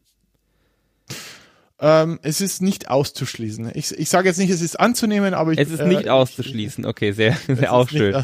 [1.81, 3.73] Ähm, es ist nicht auszuschließen.
[3.73, 5.59] Ich, ich sage jetzt nicht, es ist anzunehmen, aber ich.
[5.59, 8.15] Es ist nicht äh, auszuschließen, okay, sehr, sehr auch schön.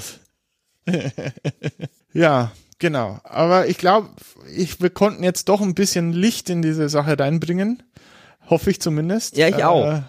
[2.13, 3.21] ja, genau.
[3.25, 4.11] Aber ich glaube,
[4.55, 7.83] ich, wir konnten jetzt doch ein bisschen Licht in diese Sache reinbringen.
[8.49, 9.37] Hoffe ich zumindest.
[9.37, 9.87] Ja, ich auch.
[9.87, 10.03] Äh,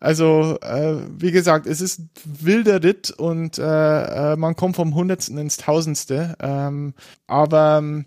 [0.00, 5.38] also, äh, wie gesagt, es ist wilder Ritt und äh, äh man kommt vom Hundertsten
[5.38, 6.36] ins Tausendste.
[6.40, 6.94] Ähm,
[7.26, 8.06] aber ähm,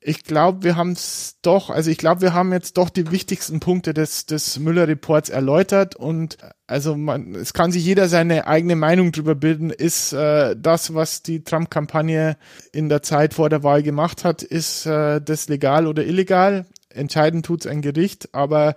[0.00, 3.58] ich glaube, wir haben es doch, also ich glaube, wir haben jetzt doch die wichtigsten
[3.58, 6.38] Punkte des, des Müller-Reports erläutert und
[6.68, 9.70] also man, es kann sich jeder seine eigene Meinung drüber bilden.
[9.70, 12.36] Ist äh, das, was die Trump-Kampagne
[12.72, 16.66] in der Zeit vor der Wahl gemacht hat, ist äh, das legal oder illegal?
[16.90, 18.76] Entscheiden tut's ein Gericht, aber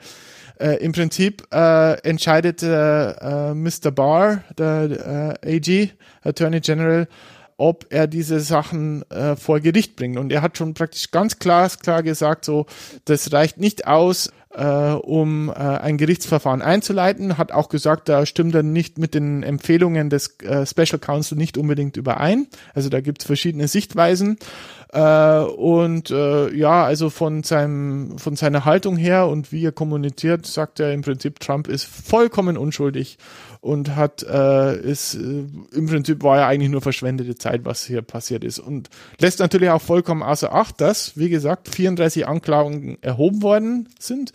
[0.60, 3.92] äh, im Prinzip äh, entscheidet äh, äh, Mr.
[3.92, 5.92] Barr, der äh, AG,
[6.24, 7.08] Attorney General,
[7.62, 10.18] ob er diese Sachen äh, vor Gericht bringt.
[10.18, 12.66] Und er hat schon praktisch ganz klar, klar gesagt, so,
[13.06, 18.56] das reicht nicht aus, äh, um äh, ein Gerichtsverfahren einzuleiten, hat auch gesagt, da stimmt
[18.56, 22.48] er nicht mit den Empfehlungen des äh, Special Counsel nicht unbedingt überein.
[22.74, 24.40] Also da gibt es verschiedene Sichtweisen.
[24.92, 30.48] Äh, und äh, ja, also von seinem, von seiner Haltung her und wie er kommuniziert,
[30.48, 33.20] sagt er im Prinzip, Trump ist vollkommen unschuldig
[33.62, 38.02] und hat äh, ist äh, im Prinzip war ja eigentlich nur verschwendete Zeit, was hier
[38.02, 38.90] passiert ist und
[39.20, 44.34] lässt natürlich auch vollkommen außer Acht, dass wie gesagt 34 Anklagen erhoben worden sind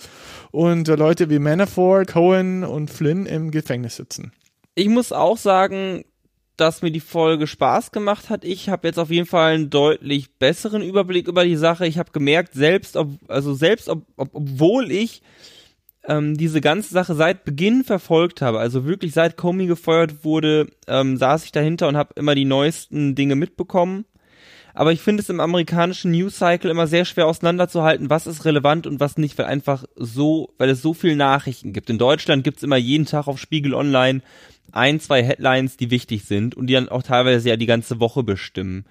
[0.52, 4.32] und äh, Leute wie Manafort, Cohen und Flynn im Gefängnis sitzen.
[4.76, 6.04] Ich muss auch sagen,
[6.56, 8.44] dass mir die Folge Spaß gemacht hat.
[8.44, 11.86] Ich habe jetzt auf jeden Fall einen deutlich besseren Überblick über die Sache.
[11.86, 15.22] Ich habe gemerkt, selbst ob, also selbst ob, ob, obwohl ich
[16.06, 21.16] ähm, diese ganze Sache seit Beginn verfolgt habe, also wirklich seit Comey gefeuert wurde, ähm,
[21.16, 24.04] saß ich dahinter und habe immer die neuesten Dinge mitbekommen.
[24.74, 28.86] Aber ich finde es im amerikanischen News Cycle immer sehr schwer auseinanderzuhalten, was ist relevant
[28.86, 31.88] und was nicht, weil einfach so, weil es so viele Nachrichten gibt.
[31.88, 34.20] In Deutschland gibt's immer jeden Tag auf Spiegel Online
[34.72, 38.22] ein, zwei Headlines, die wichtig sind und die dann auch teilweise ja die ganze Woche
[38.22, 38.84] bestimmen.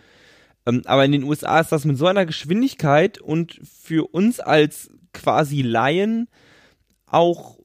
[0.65, 4.89] Ähm, aber in den USA ist das mit so einer Geschwindigkeit und für uns als
[5.13, 6.27] quasi Laien
[7.15, 7.57] auch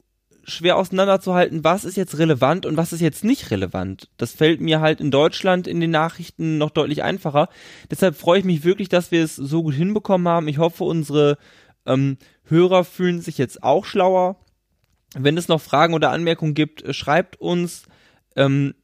[0.44, 4.08] schwer auseinanderzuhalten, was ist jetzt relevant und was ist jetzt nicht relevant.
[4.16, 7.48] Das fällt mir halt in Deutschland in den Nachrichten noch deutlich einfacher.
[7.90, 10.48] Deshalb freue ich mich wirklich, dass wir es so gut hinbekommen haben.
[10.48, 11.36] Ich hoffe, unsere
[11.86, 14.36] ähm, Hörer fühlen sich jetzt auch schlauer.
[15.14, 17.84] Wenn es noch Fragen oder Anmerkungen gibt, äh, schreibt uns
[18.36, 18.74] ähm,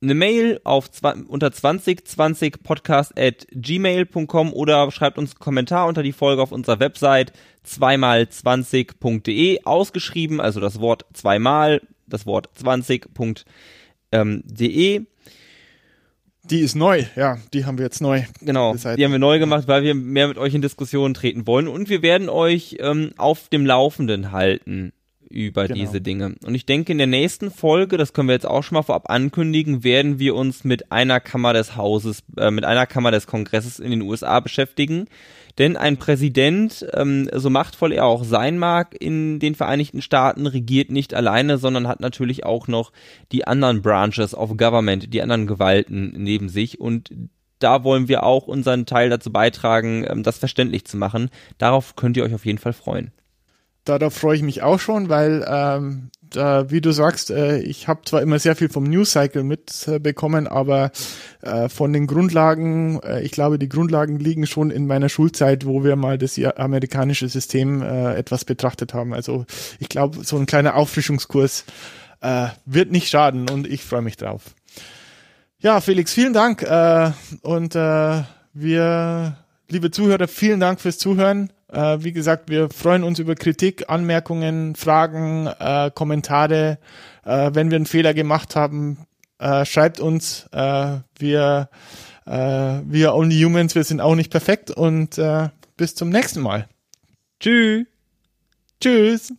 [0.00, 0.90] eine Mail auf
[1.26, 7.32] unter 2020podcast at gmail.com oder schreibt uns einen Kommentar unter die Folge auf unserer Website
[7.66, 13.44] zweimal20.de ausgeschrieben, also das Wort zweimal, das Wort 20.de.
[14.10, 14.42] Ähm,
[16.44, 18.22] die ist neu, ja, die haben wir jetzt neu.
[18.40, 21.68] Genau, die haben wir neu gemacht, weil wir mehr mit euch in Diskussionen treten wollen
[21.68, 24.92] und wir werden euch ähm, auf dem Laufenden halten
[25.30, 25.80] über genau.
[25.80, 26.34] diese Dinge.
[26.44, 29.10] Und ich denke, in der nächsten Folge, das können wir jetzt auch schon mal vorab
[29.10, 33.78] ankündigen, werden wir uns mit einer Kammer des Hauses, äh, mit einer Kammer des Kongresses
[33.78, 35.06] in den USA beschäftigen.
[35.58, 40.90] Denn ein Präsident, ähm, so machtvoll er auch sein mag in den Vereinigten Staaten, regiert
[40.90, 42.92] nicht alleine, sondern hat natürlich auch noch
[43.32, 46.80] die anderen Branches of Government, die anderen Gewalten neben sich.
[46.80, 47.10] Und
[47.58, 51.28] da wollen wir auch unseren Teil dazu beitragen, ähm, das verständlich zu machen.
[51.58, 53.10] Darauf könnt ihr euch auf jeden Fall freuen
[53.88, 58.02] darauf freue ich mich auch schon, weil ähm, da, wie du sagst, äh, ich habe
[58.04, 60.90] zwar immer sehr viel vom News Cycle mitbekommen, äh, aber
[61.42, 65.84] äh, von den Grundlagen, äh, ich glaube, die Grundlagen liegen schon in meiner Schulzeit, wo
[65.84, 69.14] wir mal das amerikanische System äh, etwas betrachtet haben.
[69.14, 69.46] Also
[69.78, 71.64] ich glaube, so ein kleiner Auffrischungskurs
[72.20, 74.54] äh, wird nicht schaden und ich freue mich drauf.
[75.60, 77.10] Ja, Felix, vielen Dank äh,
[77.42, 79.36] und äh, wir,
[79.68, 81.50] liebe Zuhörer, vielen Dank fürs Zuhören.
[81.72, 86.78] Äh, wie gesagt, wir freuen uns über Kritik, Anmerkungen, Fragen, äh, Kommentare.
[87.24, 89.06] Äh, wenn wir einen Fehler gemacht haben,
[89.38, 90.48] äh, schreibt uns.
[90.52, 91.68] Äh, wir,
[92.26, 95.20] äh, wir Only Humans, wir sind auch nicht perfekt und
[95.76, 96.68] bis zum nächsten Mal.
[97.40, 97.86] Tschüss.
[98.80, 99.32] Tschüss.